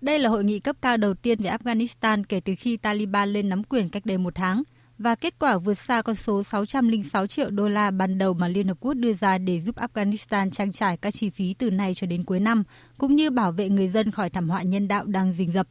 Đây 0.05 0.19
là 0.19 0.31
hội 0.31 0.45
nghị 0.45 0.61
cấp 0.61 0.77
cao 0.83 0.97
đầu 0.97 1.15
tiên 1.15 1.39
về 1.43 1.51
Afghanistan 1.51 2.23
kể 2.29 2.41
từ 2.41 2.55
khi 2.59 2.77
Taliban 2.77 3.29
lên 3.29 3.49
nắm 3.49 3.65
quyền 3.65 3.89
cách 3.89 4.07
đây 4.07 4.19
một 4.19 4.35
tháng 4.35 4.63
và 4.99 5.15
kết 5.15 5.35
quả 5.39 5.59
vượt 5.59 5.75
xa 5.75 6.03
con 6.03 6.15
số 6.15 6.43
606 6.43 7.27
triệu 7.27 7.51
đô 7.51 7.69
la 7.69 7.91
ban 7.91 8.19
đầu 8.19 8.35
mà 8.35 8.49
Liên 8.49 8.69
Hợp 8.69 8.77
Quốc 8.81 8.95
đưa 8.95 9.15
ra 9.15 9.39
để 9.39 9.61
giúp 9.61 9.77
Afghanistan 9.77 10.51
trang 10.51 10.73
trải 10.73 10.97
các 10.97 11.15
chi 11.15 11.31
phí 11.31 11.55
từ 11.55 11.71
nay 11.71 11.95
cho 11.95 12.07
đến 12.07 12.25
cuối 12.25 12.41
năm, 12.41 12.65
cũng 12.99 13.15
như 13.15 13.31
bảo 13.31 13.53
vệ 13.53 13.69
người 13.69 13.89
dân 13.89 14.11
khỏi 14.11 14.31
thảm 14.31 14.49
họa 14.49 14.63
nhân 14.63 14.89
đạo 14.89 15.05
đang 15.05 15.33
rình 15.33 15.53
rập. 15.53 15.67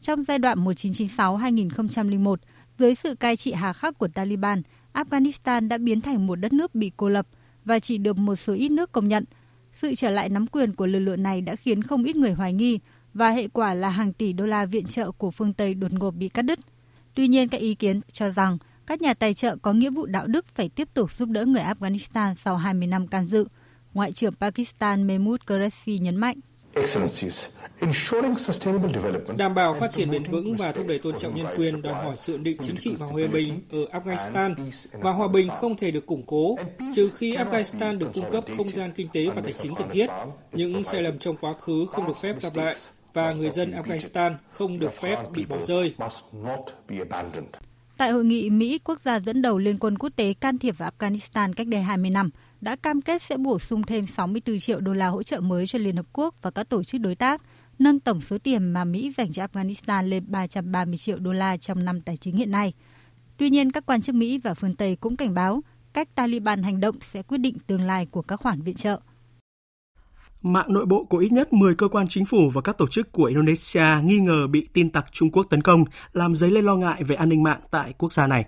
Trong 0.00 0.24
giai 0.24 0.38
đoạn 0.38 0.64
1996-2001, 0.64 2.36
dưới 2.78 2.94
sự 2.94 3.14
cai 3.14 3.36
trị 3.36 3.52
hà 3.52 3.72
khắc 3.72 3.98
của 3.98 4.08
Taliban, 4.08 4.62
Afghanistan 4.92 5.68
đã 5.68 5.78
biến 5.78 6.00
thành 6.00 6.26
một 6.26 6.36
đất 6.36 6.52
nước 6.52 6.74
bị 6.74 6.92
cô 6.96 7.08
lập 7.08 7.26
và 7.64 7.78
chỉ 7.78 7.98
được 7.98 8.18
một 8.18 8.36
số 8.36 8.52
ít 8.52 8.70
nước 8.70 8.92
công 8.92 9.08
nhận. 9.08 9.24
Sự 9.72 9.94
trở 9.94 10.10
lại 10.10 10.28
nắm 10.28 10.46
quyền 10.46 10.72
của 10.72 10.86
lực 10.86 10.98
lượng 10.98 11.22
này 11.22 11.40
đã 11.40 11.56
khiến 11.56 11.82
không 11.82 12.04
ít 12.04 12.16
người 12.16 12.32
hoài 12.32 12.52
nghi 12.52 12.78
và 13.16 13.30
hệ 13.30 13.48
quả 13.48 13.74
là 13.74 13.88
hàng 13.88 14.12
tỷ 14.12 14.32
đô 14.32 14.46
la 14.46 14.64
viện 14.64 14.86
trợ 14.86 15.10
của 15.10 15.30
phương 15.30 15.52
Tây 15.52 15.74
đột 15.74 15.92
ngột 15.92 16.10
bị 16.10 16.28
cắt 16.28 16.42
đứt. 16.42 16.58
Tuy 17.14 17.28
nhiên, 17.28 17.48
các 17.48 17.60
ý 17.60 17.74
kiến 17.74 18.00
cho 18.12 18.30
rằng 18.30 18.58
các 18.86 19.02
nhà 19.02 19.14
tài 19.14 19.34
trợ 19.34 19.56
có 19.56 19.72
nghĩa 19.72 19.90
vụ 19.90 20.06
đạo 20.06 20.26
đức 20.26 20.46
phải 20.54 20.68
tiếp 20.68 20.88
tục 20.94 21.12
giúp 21.12 21.28
đỡ 21.28 21.44
người 21.44 21.62
Afghanistan 21.62 22.34
sau 22.44 22.56
20 22.56 22.86
năm 22.86 23.06
can 23.06 23.26
dự. 23.26 23.44
Ngoại 23.94 24.12
trưởng 24.12 24.34
Pakistan 24.34 25.06
Mehmood 25.06 25.40
Qureshi 25.46 25.98
nhấn 25.98 26.16
mạnh. 26.16 26.40
Đảm 29.36 29.54
bảo 29.54 29.74
phát 29.74 29.90
triển 29.90 30.10
bền 30.10 30.22
vững 30.22 30.56
và 30.56 30.72
thúc 30.72 30.86
đẩy 30.88 30.98
tôn 30.98 31.14
trọng 31.18 31.34
nhân 31.34 31.46
quyền 31.56 31.82
đòi 31.82 31.94
hỏi 31.94 32.16
sự 32.16 32.36
định 32.36 32.56
chính 32.60 32.76
trị 32.76 32.94
và 32.98 33.06
hòa 33.06 33.26
bình 33.32 33.60
ở 33.72 33.78
Afghanistan 34.00 34.54
và 34.92 35.12
hòa 35.12 35.28
bình 35.28 35.48
không 35.48 35.76
thể 35.76 35.90
được 35.90 36.06
củng 36.06 36.22
cố 36.26 36.56
trừ 36.94 37.10
khi 37.16 37.36
Afghanistan 37.36 37.98
được 37.98 38.10
cung 38.14 38.30
cấp 38.30 38.44
không 38.56 38.68
gian 38.68 38.92
kinh 38.96 39.08
tế 39.12 39.26
và 39.34 39.40
tài 39.40 39.52
chính 39.52 39.74
cần 39.74 39.88
thiết. 39.90 40.06
Những 40.52 40.84
sai 40.84 41.02
lầm 41.02 41.18
trong 41.18 41.36
quá 41.36 41.52
khứ 41.60 41.86
không 41.86 42.06
được 42.06 42.16
phép 42.16 42.36
lặp 42.42 42.56
lại 42.56 42.76
và 43.16 43.32
người 43.32 43.50
dân 43.50 43.70
Afghanistan 43.70 44.32
không 44.48 44.78
được 44.78 44.92
phép 44.92 45.16
bị 45.34 45.44
bỏ 45.44 45.62
rơi. 45.62 45.94
Tại 47.96 48.10
hội 48.10 48.24
nghị, 48.24 48.50
Mỹ, 48.50 48.78
quốc 48.84 49.00
gia 49.04 49.20
dẫn 49.20 49.42
đầu 49.42 49.58
Liên 49.58 49.78
quân 49.78 49.98
quốc 49.98 50.10
tế 50.16 50.34
can 50.34 50.58
thiệp 50.58 50.78
vào 50.78 50.90
Afghanistan 50.98 51.52
cách 51.52 51.66
đây 51.66 51.82
20 51.82 52.10
năm, 52.10 52.30
đã 52.60 52.76
cam 52.76 53.02
kết 53.02 53.22
sẽ 53.22 53.36
bổ 53.36 53.58
sung 53.58 53.82
thêm 53.82 54.06
64 54.06 54.58
triệu 54.58 54.80
đô 54.80 54.92
la 54.92 55.06
hỗ 55.06 55.22
trợ 55.22 55.40
mới 55.40 55.66
cho 55.66 55.78
Liên 55.78 55.96
Hợp 55.96 56.06
Quốc 56.12 56.34
và 56.42 56.50
các 56.50 56.68
tổ 56.68 56.82
chức 56.82 57.00
đối 57.00 57.14
tác, 57.14 57.42
nâng 57.78 58.00
tổng 58.00 58.20
số 58.20 58.38
tiền 58.38 58.72
mà 58.72 58.84
Mỹ 58.84 59.12
dành 59.16 59.32
cho 59.32 59.46
Afghanistan 59.46 60.08
lên 60.08 60.24
330 60.28 60.96
triệu 60.96 61.18
đô 61.18 61.32
la 61.32 61.56
trong 61.56 61.84
năm 61.84 62.00
tài 62.00 62.16
chính 62.16 62.36
hiện 62.36 62.50
nay. 62.50 62.72
Tuy 63.36 63.50
nhiên, 63.50 63.72
các 63.72 63.86
quan 63.86 64.00
chức 64.00 64.14
Mỹ 64.14 64.38
và 64.38 64.54
phương 64.54 64.76
Tây 64.76 64.96
cũng 64.96 65.16
cảnh 65.16 65.34
báo 65.34 65.62
cách 65.92 66.14
Taliban 66.14 66.62
hành 66.62 66.80
động 66.80 66.96
sẽ 67.00 67.22
quyết 67.22 67.38
định 67.38 67.58
tương 67.66 67.82
lai 67.82 68.06
của 68.06 68.22
các 68.22 68.36
khoản 68.36 68.62
viện 68.62 68.76
trợ. 68.76 69.00
Mạng 70.52 70.66
nội 70.68 70.86
bộ 70.86 71.04
của 71.04 71.18
ít 71.18 71.32
nhất 71.32 71.52
10 71.52 71.74
cơ 71.74 71.88
quan 71.88 72.06
chính 72.08 72.24
phủ 72.24 72.50
và 72.50 72.60
các 72.60 72.78
tổ 72.78 72.86
chức 72.86 73.12
của 73.12 73.24
Indonesia 73.24 73.84
nghi 74.04 74.18
ngờ 74.18 74.46
bị 74.46 74.68
tin 74.72 74.90
tặc 74.90 75.06
Trung 75.12 75.30
Quốc 75.30 75.46
tấn 75.50 75.62
công, 75.62 75.84
làm 76.12 76.34
dấy 76.34 76.50
lên 76.50 76.64
lo 76.64 76.76
ngại 76.76 77.04
về 77.04 77.16
an 77.16 77.28
ninh 77.28 77.42
mạng 77.42 77.60
tại 77.70 77.94
quốc 77.98 78.12
gia 78.12 78.26
này. 78.26 78.44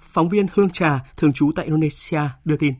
Phóng 0.00 0.28
viên 0.28 0.46
Hương 0.52 0.70
Trà, 0.70 1.00
thường 1.16 1.32
trú 1.32 1.52
tại 1.56 1.64
Indonesia, 1.64 2.20
đưa 2.44 2.56
tin. 2.56 2.72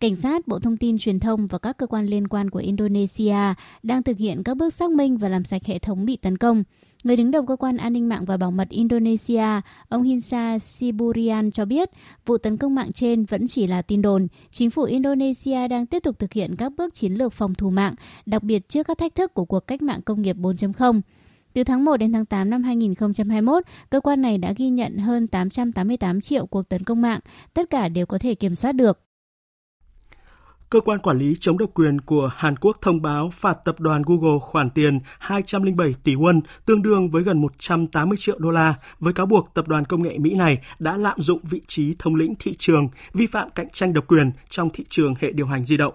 Cảnh 0.00 0.14
sát, 0.14 0.48
Bộ 0.48 0.58
Thông 0.58 0.76
tin 0.76 0.98
Truyền 0.98 1.20
thông 1.20 1.46
và 1.46 1.58
các 1.58 1.76
cơ 1.78 1.86
quan 1.86 2.06
liên 2.06 2.28
quan 2.28 2.50
của 2.50 2.58
Indonesia 2.58 3.54
đang 3.82 4.02
thực 4.02 4.18
hiện 4.18 4.42
các 4.42 4.56
bước 4.56 4.74
xác 4.74 4.90
minh 4.90 5.16
và 5.16 5.28
làm 5.28 5.44
sạch 5.44 5.62
hệ 5.64 5.78
thống 5.78 6.04
bị 6.04 6.16
tấn 6.16 6.38
công. 6.38 6.62
Người 7.06 7.16
đứng 7.16 7.30
đầu 7.30 7.46
cơ 7.46 7.56
quan 7.56 7.76
an 7.76 7.92
ninh 7.92 8.08
mạng 8.08 8.24
và 8.24 8.36
bảo 8.36 8.50
mật 8.50 8.68
Indonesia, 8.68 9.60
ông 9.88 10.02
Hinsa 10.02 10.58
Siburian 10.58 11.50
cho 11.50 11.64
biết 11.64 11.90
vụ 12.26 12.38
tấn 12.38 12.56
công 12.56 12.74
mạng 12.74 12.92
trên 12.92 13.24
vẫn 13.24 13.48
chỉ 13.48 13.66
là 13.66 13.82
tin 13.82 14.02
đồn. 14.02 14.26
Chính 14.50 14.70
phủ 14.70 14.82
Indonesia 14.82 15.68
đang 15.68 15.86
tiếp 15.86 16.02
tục 16.02 16.18
thực 16.18 16.32
hiện 16.32 16.56
các 16.56 16.72
bước 16.76 16.94
chiến 16.94 17.12
lược 17.12 17.32
phòng 17.32 17.54
thủ 17.54 17.70
mạng, 17.70 17.94
đặc 18.26 18.42
biệt 18.42 18.68
trước 18.68 18.86
các 18.86 18.98
thách 18.98 19.14
thức 19.14 19.34
của 19.34 19.44
cuộc 19.44 19.60
cách 19.60 19.82
mạng 19.82 20.02
công 20.02 20.22
nghiệp 20.22 20.36
4.0. 20.36 21.00
Từ 21.52 21.64
tháng 21.64 21.84
1 21.84 21.96
đến 21.96 22.12
tháng 22.12 22.26
8 22.26 22.50
năm 22.50 22.62
2021, 22.62 23.64
cơ 23.90 24.00
quan 24.00 24.22
này 24.22 24.38
đã 24.38 24.52
ghi 24.56 24.68
nhận 24.68 24.98
hơn 24.98 25.26
888 25.26 26.20
triệu 26.20 26.46
cuộc 26.46 26.68
tấn 26.68 26.84
công 26.84 27.02
mạng, 27.02 27.20
tất 27.54 27.70
cả 27.70 27.88
đều 27.88 28.06
có 28.06 28.18
thể 28.18 28.34
kiểm 28.34 28.54
soát 28.54 28.72
được. 28.72 29.05
Cơ 30.70 30.80
quan 30.80 30.98
quản 30.98 31.18
lý 31.18 31.34
chống 31.40 31.58
độc 31.58 31.70
quyền 31.74 32.00
của 32.00 32.30
Hàn 32.36 32.56
Quốc 32.56 32.78
thông 32.82 33.02
báo 33.02 33.30
phạt 33.30 33.58
tập 33.64 33.80
đoàn 33.80 34.02
Google 34.06 34.38
khoản 34.40 34.70
tiền 34.70 35.00
207 35.18 35.94
tỷ 36.04 36.14
won, 36.14 36.40
tương 36.64 36.82
đương 36.82 37.10
với 37.10 37.22
gần 37.22 37.40
180 37.40 38.16
triệu 38.20 38.38
đô 38.38 38.50
la, 38.50 38.74
với 39.00 39.12
cáo 39.12 39.26
buộc 39.26 39.54
tập 39.54 39.68
đoàn 39.68 39.84
công 39.84 40.02
nghệ 40.02 40.18
Mỹ 40.18 40.34
này 40.34 40.58
đã 40.78 40.96
lạm 40.96 41.20
dụng 41.20 41.40
vị 41.42 41.60
trí 41.66 41.94
thống 41.98 42.14
lĩnh 42.14 42.34
thị 42.38 42.54
trường, 42.58 42.88
vi 43.14 43.26
phạm 43.26 43.50
cạnh 43.50 43.70
tranh 43.70 43.92
độc 43.92 44.06
quyền 44.06 44.32
trong 44.50 44.70
thị 44.70 44.84
trường 44.88 45.14
hệ 45.20 45.32
điều 45.32 45.46
hành 45.46 45.64
di 45.64 45.76
động. 45.76 45.94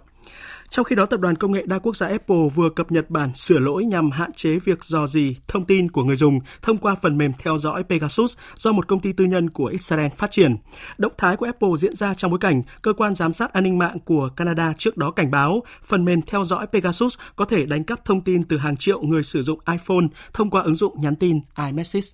Trong 0.72 0.86
khi 0.86 0.96
đó, 0.96 1.06
tập 1.06 1.20
đoàn 1.20 1.36
công 1.36 1.52
nghệ 1.52 1.64
đa 1.66 1.80
quốc 1.80 1.96
gia 1.96 2.08
Apple 2.08 2.50
vừa 2.56 2.70
cập 2.70 2.92
nhật 2.92 3.10
bản 3.10 3.36
sửa 3.36 3.60
lỗi 3.60 3.86
nhằm 3.86 4.12
hạn 4.12 4.32
chế 4.32 4.60
việc 4.60 4.84
dò 4.84 5.08
dỉ 5.08 5.36
thông 5.48 5.66
tin 5.66 5.92
của 5.92 6.04
người 6.04 6.16
dùng 6.16 6.40
thông 6.62 6.78
qua 6.78 6.96
phần 7.02 7.18
mềm 7.18 7.32
theo 7.40 7.58
dõi 7.58 7.84
Pegasus 7.84 8.38
do 8.58 8.72
một 8.72 8.88
công 8.88 9.00
ty 9.00 9.14
tư 9.14 9.26
nhân 9.26 9.50
của 9.50 9.66
Israel 9.66 10.10
phát 10.18 10.32
triển. 10.32 10.56
Động 10.98 11.14
thái 11.18 11.38
của 11.38 11.46
Apple 11.46 11.70
diễn 11.78 11.96
ra 11.96 12.14
trong 12.14 12.32
bối 12.32 12.40
cảnh 12.40 12.62
cơ 12.82 12.94
quan 12.94 13.16
giám 13.16 13.34
sát 13.34 13.54
an 13.54 13.64
ninh 13.64 13.78
mạng 13.78 14.00
của 14.06 14.30
Canada 14.36 14.74
trước 14.78 14.98
đó 14.98 15.12
cảnh 15.12 15.32
báo 15.32 15.64
phần 15.86 16.06
mềm 16.06 16.22
theo 16.22 16.46
dõi 16.46 16.68
Pegasus 16.74 17.18
có 17.36 17.46
thể 17.46 17.66
đánh 17.66 17.84
cắp 17.84 18.06
thông 18.06 18.22
tin 18.22 18.44
từ 18.44 18.58
hàng 18.58 18.78
triệu 18.78 19.02
người 19.02 19.24
sử 19.24 19.42
dụng 19.42 19.60
iPhone 19.72 20.06
thông 20.34 20.50
qua 20.50 20.62
ứng 20.62 20.76
dụng 20.76 21.02
nhắn 21.02 21.16
tin 21.16 21.40
iMessage. 21.66 22.08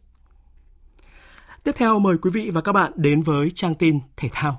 Tiếp 1.63 1.71
theo 1.75 1.99
mời 1.99 2.17
quý 2.21 2.31
vị 2.33 2.49
và 2.49 2.61
các 2.61 2.71
bạn 2.71 2.91
đến 2.95 3.23
với 3.23 3.51
trang 3.55 3.75
tin 3.75 3.99
thể 4.17 4.29
thao. 4.33 4.57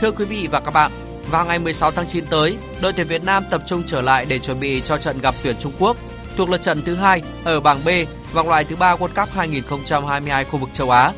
Thưa 0.00 0.10
quý 0.10 0.24
vị 0.24 0.48
và 0.50 0.60
các 0.60 0.70
bạn, 0.70 0.92
vào 1.30 1.46
ngày 1.46 1.58
16 1.58 1.90
tháng 1.90 2.06
9 2.06 2.24
tới, 2.30 2.58
đội 2.82 2.92
tuyển 2.92 3.06
Việt 3.06 3.24
Nam 3.24 3.44
tập 3.50 3.62
trung 3.66 3.82
trở 3.86 4.02
lại 4.02 4.26
để 4.28 4.38
chuẩn 4.38 4.60
bị 4.60 4.82
cho 4.84 4.98
trận 4.98 5.20
gặp 5.20 5.34
tuyển 5.42 5.56
Trung 5.58 5.72
Quốc 5.78 5.96
thuộc 6.36 6.50
lượt 6.50 6.62
trận 6.62 6.82
thứ 6.82 6.94
hai 6.94 7.22
ở 7.44 7.60
bảng 7.60 7.84
B 7.84 7.88
vòng 8.32 8.48
loại 8.48 8.64
thứ 8.64 8.76
ba 8.76 8.96
World 8.96 9.14
Cup 9.14 9.34
2022 9.34 10.44
khu 10.44 10.58
vực 10.58 10.70
châu 10.72 10.90
Á. 10.90 11.12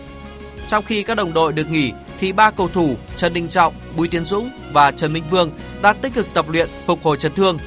Trong 0.66 0.84
khi 0.84 1.02
các 1.02 1.14
đồng 1.14 1.32
đội 1.32 1.52
được 1.52 1.70
nghỉ 1.70 1.92
thì 2.20 2.32
ba 2.32 2.50
cầu 2.50 2.68
thủ 2.68 2.96
Trần 3.16 3.34
Đình 3.34 3.48
Trọng, 3.48 3.74
Bùi 3.96 4.08
Tiến 4.08 4.24
Dũng 4.24 4.50
và 4.72 4.90
Trần 4.90 5.12
Minh 5.12 5.24
Vương 5.30 5.50
đang 5.82 5.98
tích 6.00 6.14
cực 6.14 6.26
tập 6.34 6.46
luyện 6.48 6.68
phục 6.86 7.02
hồi 7.02 7.16
chấn 7.16 7.32
thương. 7.32 7.58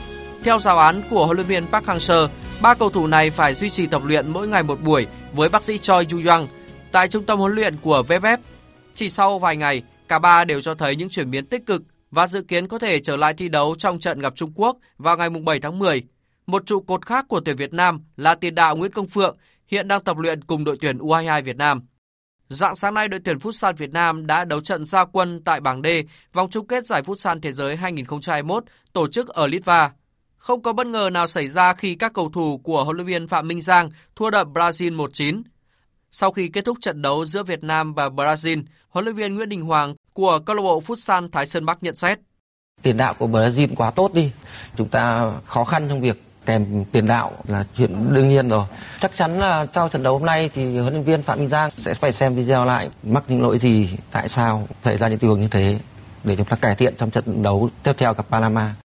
Theo 0.44 0.60
giáo 0.60 0.78
án 0.78 1.02
của 1.10 1.26
huấn 1.26 1.38
luyện 1.38 1.48
viên 1.48 1.68
Park 1.68 1.86
Hang-seo, 1.86 2.28
ba 2.62 2.74
cầu 2.74 2.90
thủ 2.90 3.08
này 3.08 3.30
phải 3.30 3.54
duy 3.54 3.70
trì 3.70 3.88
tập 3.88 4.02
luyện 4.06 4.30
mỗi 4.30 4.48
ngày 4.48 4.64
một 4.64 4.82
buổi 4.82 5.08
với 5.34 5.50
bác 5.50 5.64
sĩ 5.64 5.78
Choi 5.78 6.08
Yu 6.12 6.22
Yang 6.26 6.48
tại 6.92 7.08
trung 7.08 7.26
tâm 7.26 7.40
huấn 7.40 7.56
luyện 7.56 7.78
của 7.82 8.04
VFF. 8.08 8.38
Chỉ 8.96 9.10
sau 9.10 9.40
vài 9.40 9.58
ngày, 9.58 9.82
Cả 10.14 10.20
ba 10.20 10.46
đều 10.46 10.62
cho 10.62 10.76
thấy 10.76 10.96
những 10.96 11.10
chuyển 11.10 11.32
biến 11.32 11.46
tích 11.46 11.66
cực 11.66 11.82
và 12.12 12.28
dự 12.28 12.42
kiến 12.42 12.68
có 12.68 12.80
thể 12.80 13.00
trở 13.00 13.16
lại 13.16 13.34
thi 13.34 13.50
đấu 13.50 13.76
trong 13.78 14.00
trận 14.00 14.20
gặp 14.20 14.34
Trung 14.36 14.52
Quốc 14.56 14.78
vào 14.98 15.18
ngày 15.18 15.30
7 15.30 15.60
tháng 15.60 15.80
10. 15.80 16.04
Một 16.48 16.66
trụ 16.66 16.82
cột 16.82 17.06
khác 17.06 17.26
của 17.28 17.40
tuyển 17.40 17.56
Việt 17.56 17.74
Nam 17.74 18.02
là 18.18 18.36
tiền 18.36 18.56
đạo 18.56 18.76
Nguyễn 18.76 18.92
Công 18.92 19.08
Phượng 19.08 19.38
hiện 19.68 19.88
đang 19.88 20.02
tập 20.02 20.18
luyện 20.18 20.44
cùng 20.44 20.64
đội 20.64 20.78
tuyển 20.82 20.98
U22 20.98 21.44
Việt 21.44 21.58
Nam. 21.58 21.82
Dạng 22.48 22.76
sáng 22.76 22.94
nay, 22.94 23.08
đội 23.08 23.20
tuyển 23.26 23.38
Futsal 23.38 23.74
Việt 23.74 23.92
Nam 23.92 24.28
đã 24.28 24.46
đấu 24.46 24.62
trận 24.62 24.86
gia 24.86 25.06
quân 25.06 25.42
tại 25.44 25.60
bảng 25.60 25.82
D 25.82 25.88
vòng 26.34 26.50
chung 26.50 26.68
kết 26.68 26.86
giải 26.86 27.02
Futsal 27.02 27.40
Thế 27.42 27.52
giới 27.52 27.76
2021 27.76 28.64
tổ 28.94 29.08
chức 29.08 29.28
ở 29.28 29.48
Litva. 29.48 29.92
Không 30.38 30.62
có 30.62 30.74
bất 30.74 30.88
ngờ 30.88 31.10
nào 31.14 31.28
xảy 31.28 31.48
ra 31.48 31.74
khi 31.74 31.96
các 31.96 32.14
cầu 32.14 32.30
thủ 32.30 32.58
của 32.64 32.84
huấn 32.84 32.96
luyện 32.96 33.08
viên 33.08 33.28
Phạm 33.28 33.48
Minh 33.48 33.62
Giang 33.62 33.90
thua 34.16 34.30
đậm 34.30 34.54
Brazil 34.54 34.96
1-9. 34.96 35.42
Sau 36.12 36.32
khi 36.32 36.48
kết 36.48 36.66
thúc 36.66 36.78
trận 36.82 37.02
đấu 37.02 37.26
giữa 37.26 37.44
Việt 37.44 37.64
Nam 37.64 37.94
và 37.94 38.10
Brazil, 38.10 38.64
huấn 38.90 39.06
luyện 39.06 39.16
viên 39.16 39.36
Nguyễn 39.36 39.50
Đình 39.50 39.62
Hoàng 39.62 39.96
của 40.14 40.40
câu 40.40 40.56
lạc 40.56 40.62
bộ 40.62 40.82
Futsal 40.82 41.30
Thái 41.32 41.46
Sơn 41.46 41.66
Bắc 41.66 41.84
nhận 41.84 41.96
xét. 41.96 42.20
Tiền 42.82 42.98
đạo 42.98 43.14
của 43.14 43.28
Brazil 43.28 43.68
quá 43.76 43.92
tốt 43.92 44.14
đi. 44.14 44.32
Chúng 44.76 44.90
ta 44.90 45.32
khó 45.46 45.64
khăn 45.64 45.90
trong 45.90 46.02
việc 46.02 46.24
kèm 46.46 46.86
tiền 46.92 47.08
đạo 47.08 47.32
là 47.48 47.66
chuyện 47.78 48.14
đương 48.14 48.30
nhiên 48.30 48.50
rồi. 48.50 48.66
Chắc 49.00 49.16
chắn 49.16 49.40
là 49.40 49.66
sau 49.74 49.90
trận 49.90 50.04
đấu 50.04 50.18
hôm 50.18 50.26
nay 50.26 50.50
thì 50.54 50.78
huấn 50.78 50.94
luyện 50.94 51.04
viên 51.04 51.24
Phạm 51.24 51.40
Minh 51.40 51.50
Giang 51.50 51.72
sẽ 51.72 51.94
phải 51.94 52.12
xem 52.12 52.36
video 52.36 52.66
lại 52.66 52.90
mắc 53.04 53.24
những 53.28 53.42
lỗi 53.42 53.58
gì, 53.58 53.90
tại 54.12 54.30
sao 54.30 54.68
xảy 54.84 54.98
ra 54.98 55.08
những 55.08 55.20
tình 55.20 55.30
huống 55.30 55.42
như 55.42 55.48
thế 55.48 55.80
để 56.24 56.36
chúng 56.36 56.46
ta 56.46 56.56
cải 56.56 56.76
thiện 56.76 56.96
trong 56.98 57.12
trận 57.12 57.44
đấu 57.44 57.70
tiếp 57.84 57.94
theo 57.98 58.14
gặp 58.14 58.26
Panama. 58.30 58.76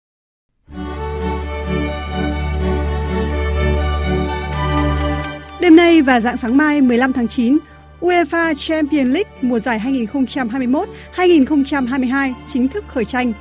Đêm 5.60 5.76
nay 5.76 6.02
và 6.02 6.20
dạng 6.20 6.36
sáng 6.36 6.56
mai 6.56 6.80
15 6.80 7.12
tháng 7.12 7.28
9, 7.28 7.58
UEFA 8.00 8.54
Champions 8.54 9.12
League 9.12 9.30
mùa 9.40 9.58
giải 9.58 9.80
2021-2022 11.16 12.32
chính 12.46 12.68
thức 12.68 12.84
khởi 12.88 13.04
tranh. 13.04 13.32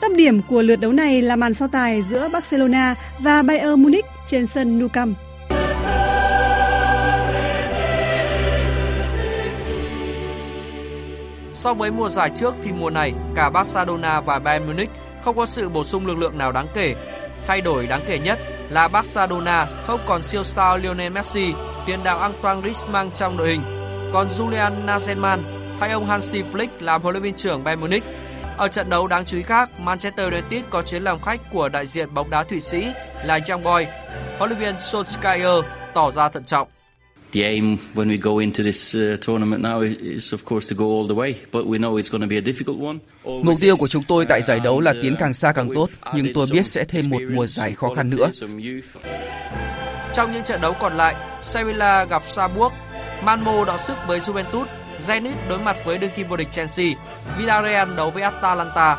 Tâm 0.00 0.16
điểm 0.16 0.42
của 0.42 0.62
lượt 0.62 0.76
đấu 0.76 0.92
này 0.92 1.22
là 1.22 1.36
màn 1.36 1.54
so 1.54 1.66
tài 1.66 2.02
giữa 2.02 2.28
Barcelona 2.28 2.94
và 3.18 3.42
Bayern 3.42 3.82
Munich 3.82 4.04
trên 4.26 4.46
sân 4.46 4.78
Nou 4.78 4.88
Camp. 4.88 5.18
So 11.54 11.74
với 11.74 11.90
mùa 11.90 12.08
giải 12.08 12.30
trước 12.34 12.54
thì 12.62 12.72
mùa 12.72 12.90
này 12.90 13.12
cả 13.34 13.50
Barcelona 13.50 14.20
và 14.20 14.38
Bayern 14.38 14.66
Munich 14.66 14.90
không 15.24 15.36
có 15.36 15.46
sự 15.46 15.68
bổ 15.68 15.84
sung 15.84 16.06
lực 16.06 16.18
lượng 16.18 16.38
nào 16.38 16.52
đáng 16.52 16.66
kể. 16.74 16.94
Thay 17.46 17.60
đổi 17.60 17.86
đáng 17.86 18.04
kể 18.08 18.18
nhất 18.18 18.38
là 18.70 18.88
Barcelona 18.88 19.66
không 19.86 20.00
còn 20.06 20.22
siêu 20.22 20.44
sao 20.44 20.78
Lionel 20.78 21.12
Messi, 21.12 21.52
tiền 21.86 22.04
đạo 22.04 22.18
Antoine 22.18 22.60
Griezmann 22.60 23.10
trong 23.10 23.36
đội 23.36 23.48
hình 23.48 23.75
còn 24.12 24.28
Julian 24.28 24.84
Nagelsmann 24.84 25.44
thay 25.80 25.90
ông 25.90 26.06
Hansi 26.06 26.42
Flick 26.42 26.68
làm 26.80 27.02
huấn 27.02 27.12
luyện 27.12 27.22
viên 27.22 27.34
trưởng 27.34 27.64
Bayern 27.64 27.80
Munich. 27.80 28.04
Ở 28.56 28.68
trận 28.68 28.90
đấu 28.90 29.06
đáng 29.06 29.24
chú 29.24 29.36
ý 29.36 29.42
khác, 29.42 29.80
Manchester 29.80 30.32
United 30.32 30.64
có 30.70 30.82
chuyến 30.82 31.02
làm 31.02 31.22
khách 31.22 31.40
của 31.52 31.68
đại 31.68 31.86
diện 31.86 32.14
bóng 32.14 32.30
đá 32.30 32.44
Thụy 32.44 32.60
Sĩ 32.60 32.86
là 33.24 33.40
Young 33.48 33.62
Boy. 33.62 33.84
Huấn 34.38 34.50
luyện 34.50 34.60
viên 34.60 34.76
Solskjaer 34.76 35.62
tỏ 35.94 36.12
ra 36.12 36.28
thận 36.28 36.44
trọng. 36.44 36.68
The 37.32 37.42
aim 37.42 37.76
when 37.94 38.08
we 38.08 38.18
go 38.20 38.38
into 38.38 38.64
this 38.64 38.96
uh, 38.96 39.26
tournament 39.26 39.62
now 39.62 39.80
is 40.00 40.34
of 40.34 40.38
course 40.44 40.74
to 40.74 40.76
go 40.78 40.84
all 40.84 41.08
the 41.08 41.14
way, 41.14 41.34
but 41.52 41.66
we 41.66 41.78
know 41.78 41.96
it's 41.96 42.10
going 42.10 42.20
to 42.20 42.26
be 42.26 42.36
a 42.36 42.40
difficult 42.40 42.86
one. 42.86 42.98
Mục 43.42 43.56
tiêu 43.60 43.76
của 43.78 43.88
chúng 43.88 44.02
tôi 44.08 44.26
tại 44.28 44.42
giải 44.42 44.60
đấu 44.60 44.80
là 44.80 44.94
tiến 45.02 45.16
càng 45.18 45.34
xa 45.34 45.52
càng 45.52 45.68
tốt, 45.74 45.88
nhưng 46.14 46.26
tôi 46.34 46.46
biết 46.52 46.66
sẽ 46.66 46.84
thêm 46.84 47.10
một 47.10 47.18
mùa 47.30 47.46
giải 47.46 47.72
khó 47.72 47.94
khăn 47.96 48.10
nữa. 48.10 48.30
Trong 50.12 50.32
những 50.32 50.44
trận 50.44 50.60
đấu 50.60 50.72
còn 50.80 50.96
lại, 50.96 51.14
Sevilla 51.42 52.04
gặp 52.04 52.22
Saarbrück 52.28 52.70
Malmo 53.24 53.64
đọ 53.64 53.78
sức 53.78 53.96
với 54.06 54.20
Juventus, 54.20 54.66
Zenit 54.98 55.34
đối 55.48 55.58
mặt 55.58 55.76
với 55.84 55.98
đương 55.98 56.10
kim 56.16 56.28
vô 56.28 56.36
địch 56.36 56.50
Chelsea, 56.50 56.86
Villarreal 57.38 57.94
đấu 57.94 58.10
với 58.10 58.22
Atalanta, 58.22 58.96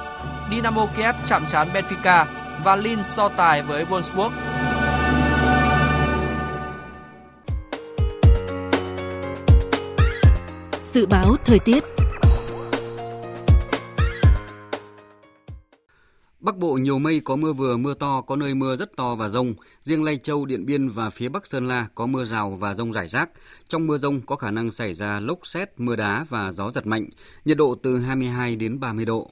Dynamo 0.52 0.86
Kiev 0.98 1.16
chạm 1.26 1.46
trán 1.48 1.70
Benfica 1.74 2.26
và 2.64 2.76
Lille 2.76 3.04
so 3.04 3.30
tài 3.30 3.62
với 3.62 3.86
Wolfsburg. 3.86 4.32
Dự 10.84 11.06
báo 11.06 11.36
thời 11.46 11.60
tiết 11.60 11.97
Bắc 16.40 16.58
Bộ 16.58 16.74
nhiều 16.74 17.00
mây 17.00 17.20
có 17.20 17.36
mưa 17.36 17.54
vừa 17.54 17.78
mưa 17.78 17.94
to, 17.94 18.22
có 18.22 18.36
nơi 18.36 18.56
mưa 18.56 18.76
rất 18.76 18.96
to 18.96 19.16
và 19.16 19.28
rông. 19.28 19.54
Riêng 19.82 20.04
Lai 20.04 20.18
Châu, 20.18 20.46
Điện 20.46 20.66
Biên 20.66 20.90
và 20.90 21.10
phía 21.10 21.30
Bắc 21.30 21.48
Sơn 21.48 21.68
La 21.68 21.88
có 21.96 22.06
mưa 22.06 22.26
rào 22.26 22.52
và 22.52 22.74
rông 22.74 22.94
rải 22.94 23.08
rác. 23.08 23.30
Trong 23.68 23.88
mưa 23.88 23.98
rông 23.98 24.22
có 24.22 24.36
khả 24.36 24.52
năng 24.52 24.72
xảy 24.72 24.94
ra 24.94 25.20
lốc 25.20 25.48
xét, 25.48 25.70
mưa 25.78 25.96
đá 25.96 26.26
và 26.30 26.52
gió 26.52 26.72
giật 26.72 26.88
mạnh. 26.88 27.06
Nhiệt 27.46 27.58
độ 27.58 27.76
từ 27.84 27.98
22 27.98 28.56
đến 28.56 28.80
30 28.80 29.06
độ. 29.06 29.32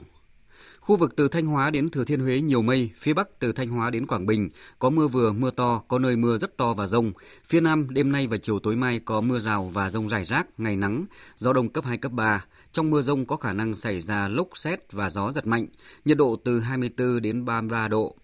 Khu 0.79 0.95
vực 0.95 1.15
từ 1.15 1.27
Thanh 1.27 1.45
Hóa 1.45 1.69
đến 1.69 1.89
Thừa 1.89 2.03
Thiên 2.03 2.19
Huế 2.19 2.41
nhiều 2.41 2.61
mây, 2.61 2.89
phía 2.97 3.13
Bắc 3.13 3.39
từ 3.39 3.51
Thanh 3.51 3.69
Hóa 3.69 3.89
đến 3.89 4.07
Quảng 4.07 4.25
Bình 4.25 4.49
có 4.79 4.89
mưa 4.89 5.07
vừa, 5.07 5.31
mưa 5.31 5.51
to, 5.51 5.81
có 5.87 5.99
nơi 5.99 6.15
mưa 6.15 6.37
rất 6.37 6.57
to 6.57 6.73
và 6.73 6.87
rông. 6.87 7.11
Phía 7.45 7.61
Nam 7.61 7.87
đêm 7.89 8.11
nay 8.11 8.27
và 8.27 8.37
chiều 8.37 8.59
tối 8.59 8.75
mai 8.75 8.99
có 8.99 9.21
mưa 9.21 9.39
rào 9.39 9.71
và 9.73 9.89
rông 9.89 10.09
rải 10.09 10.25
rác, 10.25 10.47
ngày 10.59 10.75
nắng, 10.75 11.05
gió 11.37 11.53
đông 11.53 11.69
cấp 11.69 11.85
2, 11.85 11.97
cấp 11.97 12.11
3. 12.11 12.45
Trong 12.75 12.89
mưa 12.89 13.01
rông 13.01 13.25
có 13.25 13.35
khả 13.35 13.53
năng 13.53 13.75
xảy 13.75 14.01
ra 14.01 14.27
lốc 14.27 14.57
xét 14.57 14.91
và 14.91 15.09
gió 15.09 15.31
giật 15.31 15.47
mạnh, 15.47 15.67
nhiệt 16.05 16.17
độ 16.17 16.35
từ 16.43 16.59
24 16.59 17.21
đến 17.21 17.45
33 17.45 17.87
độ. 17.87 18.15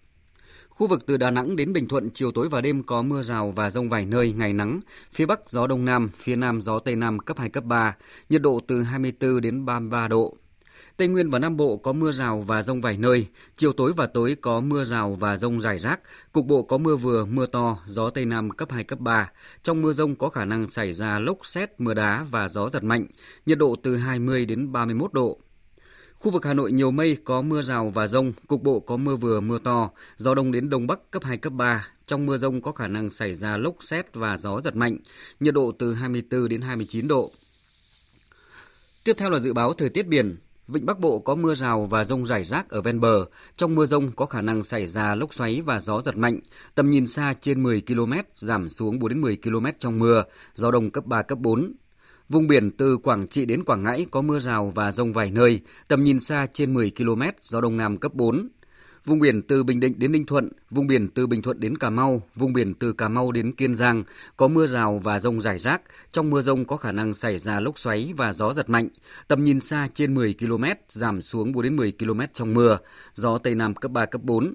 Khu 0.68 0.86
vực 0.86 1.06
từ 1.06 1.16
Đà 1.16 1.30
Nẵng 1.30 1.56
đến 1.56 1.72
Bình 1.72 1.88
Thuận 1.88 2.10
chiều 2.10 2.32
tối 2.32 2.48
và 2.48 2.60
đêm 2.60 2.82
có 2.82 3.02
mưa 3.02 3.22
rào 3.22 3.50
và 3.50 3.70
rông 3.70 3.88
vài 3.88 4.06
nơi, 4.06 4.32
ngày 4.32 4.52
nắng. 4.52 4.80
Phía 5.12 5.26
Bắc 5.26 5.50
gió 5.50 5.66
Đông 5.66 5.84
Nam, 5.84 6.10
phía 6.16 6.36
Nam 6.36 6.62
gió 6.62 6.78
Tây 6.78 6.96
Nam 6.96 7.18
cấp 7.18 7.38
2, 7.38 7.48
cấp 7.48 7.64
3, 7.64 7.96
nhiệt 8.28 8.42
độ 8.42 8.60
từ 8.66 8.82
24 8.82 9.40
đến 9.40 9.64
33 9.64 10.08
độ. 10.08 10.36
Tây 10.96 11.08
Nguyên 11.08 11.30
và 11.30 11.38
Nam 11.38 11.56
Bộ 11.56 11.76
có 11.76 11.92
mưa 11.92 12.12
rào 12.12 12.40
và 12.40 12.62
rông 12.62 12.80
vài 12.80 12.96
nơi, 12.96 13.26
chiều 13.56 13.72
tối 13.72 13.92
và 13.96 14.06
tối 14.06 14.36
có 14.40 14.60
mưa 14.60 14.84
rào 14.84 15.14
và 15.14 15.36
rông 15.36 15.60
rải 15.60 15.78
rác, 15.78 16.00
cục 16.32 16.46
bộ 16.46 16.62
có 16.62 16.78
mưa 16.78 16.96
vừa, 16.96 17.24
mưa 17.24 17.46
to, 17.46 17.78
gió 17.86 18.10
Tây 18.10 18.24
Nam 18.24 18.50
cấp 18.50 18.70
2, 18.70 18.84
cấp 18.84 18.98
3. 18.98 19.30
Trong 19.62 19.82
mưa 19.82 19.92
rông 19.92 20.14
có 20.14 20.28
khả 20.28 20.44
năng 20.44 20.68
xảy 20.68 20.92
ra 20.92 21.18
lốc 21.18 21.46
xét, 21.46 21.80
mưa 21.80 21.94
đá 21.94 22.26
và 22.30 22.48
gió 22.48 22.68
giật 22.68 22.84
mạnh, 22.84 23.06
nhiệt 23.46 23.58
độ 23.58 23.76
từ 23.82 23.96
20 23.96 24.46
đến 24.46 24.72
31 24.72 25.12
độ. 25.12 25.38
Khu 26.18 26.30
vực 26.30 26.44
Hà 26.44 26.54
Nội 26.54 26.72
nhiều 26.72 26.90
mây, 26.90 27.16
có 27.24 27.42
mưa 27.42 27.62
rào 27.62 27.88
và 27.88 28.06
rông, 28.06 28.32
cục 28.46 28.62
bộ 28.62 28.80
có 28.80 28.96
mưa 28.96 29.16
vừa, 29.16 29.40
mưa 29.40 29.58
to, 29.58 29.90
gió 30.16 30.34
đông 30.34 30.52
đến 30.52 30.70
đông 30.70 30.86
bắc 30.86 31.10
cấp 31.10 31.24
2, 31.24 31.36
cấp 31.36 31.52
3. 31.52 31.88
Trong 32.06 32.26
mưa 32.26 32.36
rông 32.36 32.62
có 32.62 32.72
khả 32.72 32.88
năng 32.88 33.10
xảy 33.10 33.34
ra 33.34 33.56
lốc 33.56 33.76
xét 33.80 34.14
và 34.14 34.36
gió 34.36 34.60
giật 34.60 34.76
mạnh, 34.76 34.98
nhiệt 35.40 35.54
độ 35.54 35.72
từ 35.78 35.94
24 35.94 36.48
đến 36.48 36.60
29 36.60 37.08
độ. 37.08 37.30
Tiếp 39.04 39.16
theo 39.18 39.30
là 39.30 39.38
dự 39.38 39.52
báo 39.52 39.72
thời 39.72 39.88
tiết 39.88 40.06
biển. 40.06 40.36
Vịnh 40.68 40.86
Bắc 40.86 41.00
Bộ 41.00 41.18
có 41.18 41.34
mưa 41.34 41.54
rào 41.54 41.86
và 41.86 42.04
rông 42.04 42.26
rải 42.26 42.44
rác 42.44 42.68
ở 42.68 42.82
ven 42.82 43.00
bờ. 43.00 43.24
Trong 43.56 43.74
mưa 43.74 43.86
rông 43.86 44.10
có 44.16 44.26
khả 44.26 44.40
năng 44.40 44.62
xảy 44.62 44.86
ra 44.86 45.14
lốc 45.14 45.34
xoáy 45.34 45.60
và 45.60 45.80
gió 45.80 46.02
giật 46.02 46.16
mạnh. 46.16 46.38
Tầm 46.74 46.90
nhìn 46.90 47.06
xa 47.06 47.34
trên 47.40 47.62
10 47.62 47.82
km, 47.86 48.12
giảm 48.34 48.68
xuống 48.68 48.98
4 48.98 49.08
đến 49.08 49.20
10 49.20 49.36
km 49.36 49.66
trong 49.78 49.98
mưa. 49.98 50.24
Gió 50.54 50.70
đông 50.70 50.90
cấp 50.90 51.06
3, 51.06 51.22
cấp 51.22 51.38
4. 51.38 51.72
Vùng 52.28 52.46
biển 52.46 52.70
từ 52.70 52.96
Quảng 52.96 53.28
Trị 53.28 53.44
đến 53.44 53.64
Quảng 53.64 53.82
Ngãi 53.82 54.06
có 54.10 54.22
mưa 54.22 54.38
rào 54.38 54.72
và 54.74 54.92
rông 54.92 55.12
vài 55.12 55.30
nơi. 55.30 55.60
Tầm 55.88 56.04
nhìn 56.04 56.20
xa 56.20 56.46
trên 56.52 56.74
10 56.74 56.92
km, 56.96 57.22
gió 57.42 57.60
đông 57.60 57.76
nam 57.76 57.98
cấp 57.98 58.14
4. 58.14 58.48
Vùng 59.04 59.18
biển 59.18 59.42
từ 59.42 59.62
Bình 59.62 59.80
Định 59.80 59.94
đến 59.98 60.12
Ninh 60.12 60.26
Thuận, 60.26 60.48
vùng 60.70 60.86
biển 60.86 61.08
từ 61.08 61.26
Bình 61.26 61.42
Thuận 61.42 61.60
đến 61.60 61.78
Cà 61.78 61.90
Mau, 61.90 62.22
vùng 62.34 62.52
biển 62.52 62.74
từ 62.74 62.92
Cà 62.92 63.08
Mau 63.08 63.32
đến 63.32 63.52
Kiên 63.52 63.76
Giang 63.76 64.04
có 64.36 64.48
mưa 64.48 64.66
rào 64.66 64.98
và 64.98 65.18
rông 65.18 65.40
rải 65.40 65.58
rác. 65.58 65.82
Trong 66.12 66.30
mưa 66.30 66.42
rông 66.42 66.64
có 66.64 66.76
khả 66.76 66.92
năng 66.92 67.14
xảy 67.14 67.38
ra 67.38 67.60
lốc 67.60 67.78
xoáy 67.78 68.12
và 68.16 68.32
gió 68.32 68.52
giật 68.52 68.70
mạnh. 68.70 68.88
Tầm 69.28 69.44
nhìn 69.44 69.60
xa 69.60 69.88
trên 69.94 70.14
10 70.14 70.34
km, 70.40 70.64
giảm 70.88 71.22
xuống 71.22 71.52
4 71.52 71.62
đến 71.62 71.76
10 71.76 71.92
km 71.98 72.20
trong 72.32 72.54
mưa. 72.54 72.78
Gió 73.14 73.38
Tây 73.38 73.54
Nam 73.54 73.74
cấp 73.74 73.90
3, 73.90 74.06
cấp 74.06 74.22
4. 74.22 74.54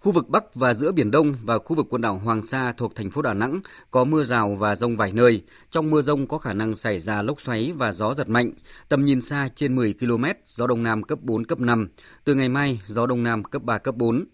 Khu 0.00 0.12
vực 0.12 0.28
Bắc 0.28 0.54
và 0.54 0.74
giữa 0.74 0.92
Biển 0.92 1.10
Đông 1.10 1.34
và 1.42 1.58
khu 1.58 1.76
vực 1.76 1.86
quần 1.90 2.02
đảo 2.02 2.20
Hoàng 2.24 2.46
Sa 2.46 2.72
thuộc 2.72 2.94
thành 2.94 3.10
phố 3.10 3.22
Đà 3.22 3.34
Nẵng 3.34 3.60
có 3.90 4.04
mưa 4.04 4.24
rào 4.24 4.54
và 4.54 4.74
rông 4.74 4.96
vài 4.96 5.12
nơi. 5.12 5.42
Trong 5.70 5.90
mưa 5.90 6.02
rông 6.02 6.26
có 6.26 6.38
khả 6.38 6.52
năng 6.52 6.74
xảy 6.74 6.98
ra 6.98 7.22
lốc 7.22 7.40
xoáy 7.40 7.72
và 7.76 7.92
gió 7.92 8.14
giật 8.14 8.28
mạnh. 8.28 8.50
Tầm 8.88 9.04
nhìn 9.04 9.20
xa 9.20 9.48
trên 9.54 9.76
10 9.76 9.94
km, 10.00 10.24
gió 10.46 10.66
Đông 10.66 10.82
Nam 10.82 11.02
cấp 11.02 11.18
4, 11.22 11.44
cấp 11.44 11.60
5. 11.60 11.88
Từ 12.24 12.34
ngày 12.34 12.48
mai, 12.48 12.80
gió 12.86 13.06
Đông 13.06 13.22
Nam 13.22 13.44
cấp 13.44 13.62
3, 13.62 13.78
cấp 13.78 13.96
4. 13.96 14.24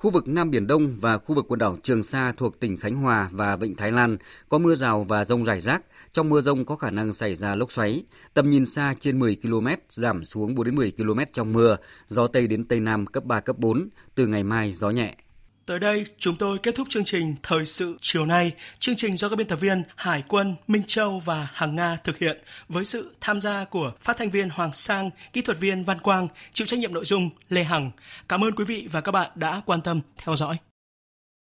Khu 0.00 0.10
vực 0.10 0.28
Nam 0.28 0.50
Biển 0.50 0.66
Đông 0.66 0.96
và 1.00 1.18
khu 1.18 1.34
vực 1.34 1.44
quần 1.48 1.58
đảo 1.58 1.76
Trường 1.82 2.02
Sa 2.02 2.32
thuộc 2.36 2.60
tỉnh 2.60 2.76
Khánh 2.76 2.96
Hòa 2.96 3.28
và 3.32 3.56
Vịnh 3.56 3.74
Thái 3.76 3.92
Lan 3.92 4.16
có 4.48 4.58
mưa 4.58 4.74
rào 4.74 5.04
và 5.04 5.24
rông 5.24 5.44
rải 5.44 5.60
rác. 5.60 5.82
Trong 6.12 6.28
mưa 6.28 6.40
rông 6.40 6.64
có 6.64 6.76
khả 6.76 6.90
năng 6.90 7.12
xảy 7.12 7.34
ra 7.34 7.54
lốc 7.54 7.72
xoáy. 7.72 8.04
Tầm 8.34 8.48
nhìn 8.48 8.66
xa 8.66 8.94
trên 9.00 9.18
10 9.18 9.36
km, 9.42 9.66
giảm 9.88 10.24
xuống 10.24 10.54
4 10.54 10.64
đến 10.64 10.76
10 10.76 10.90
km 10.90 11.20
trong 11.32 11.52
mưa. 11.52 11.76
Gió 12.08 12.26
Tây 12.26 12.46
đến 12.46 12.64
Tây 12.64 12.80
Nam 12.80 13.06
cấp 13.06 13.24
3, 13.24 13.40
cấp 13.40 13.58
4. 13.58 13.88
Từ 14.14 14.26
ngày 14.26 14.44
mai, 14.44 14.72
gió 14.72 14.90
nhẹ. 14.90 15.16
Tới 15.70 15.78
đây, 15.78 16.04
chúng 16.18 16.36
tôi 16.36 16.58
kết 16.58 16.74
thúc 16.74 16.88
chương 16.90 17.04
trình 17.04 17.34
Thời 17.42 17.66
sự 17.66 17.96
chiều 18.00 18.26
nay. 18.26 18.52
Chương 18.78 18.96
trình 18.96 19.16
do 19.16 19.28
các 19.28 19.36
biên 19.36 19.46
tập 19.46 19.56
viên 19.56 19.82
Hải 19.96 20.22
quân, 20.28 20.54
Minh 20.68 20.82
Châu 20.86 21.18
và 21.18 21.48
Hằng 21.52 21.76
Nga 21.76 21.96
thực 22.04 22.18
hiện 22.18 22.38
với 22.68 22.84
sự 22.84 23.14
tham 23.20 23.40
gia 23.40 23.64
của 23.64 23.92
phát 24.00 24.16
thanh 24.16 24.30
viên 24.30 24.50
Hoàng 24.50 24.72
Sang, 24.72 25.10
kỹ 25.32 25.42
thuật 25.42 25.58
viên 25.58 25.84
Văn 25.84 25.98
Quang, 25.98 26.28
chịu 26.52 26.66
trách 26.66 26.78
nhiệm 26.80 26.94
nội 26.94 27.04
dung 27.04 27.30
Lê 27.48 27.64
Hằng. 27.64 27.90
Cảm 28.28 28.44
ơn 28.44 28.52
quý 28.52 28.64
vị 28.64 28.88
và 28.92 29.00
các 29.00 29.12
bạn 29.12 29.30
đã 29.34 29.62
quan 29.66 29.80
tâm 29.80 30.00
theo 30.16 30.36
dõi. 30.36 30.56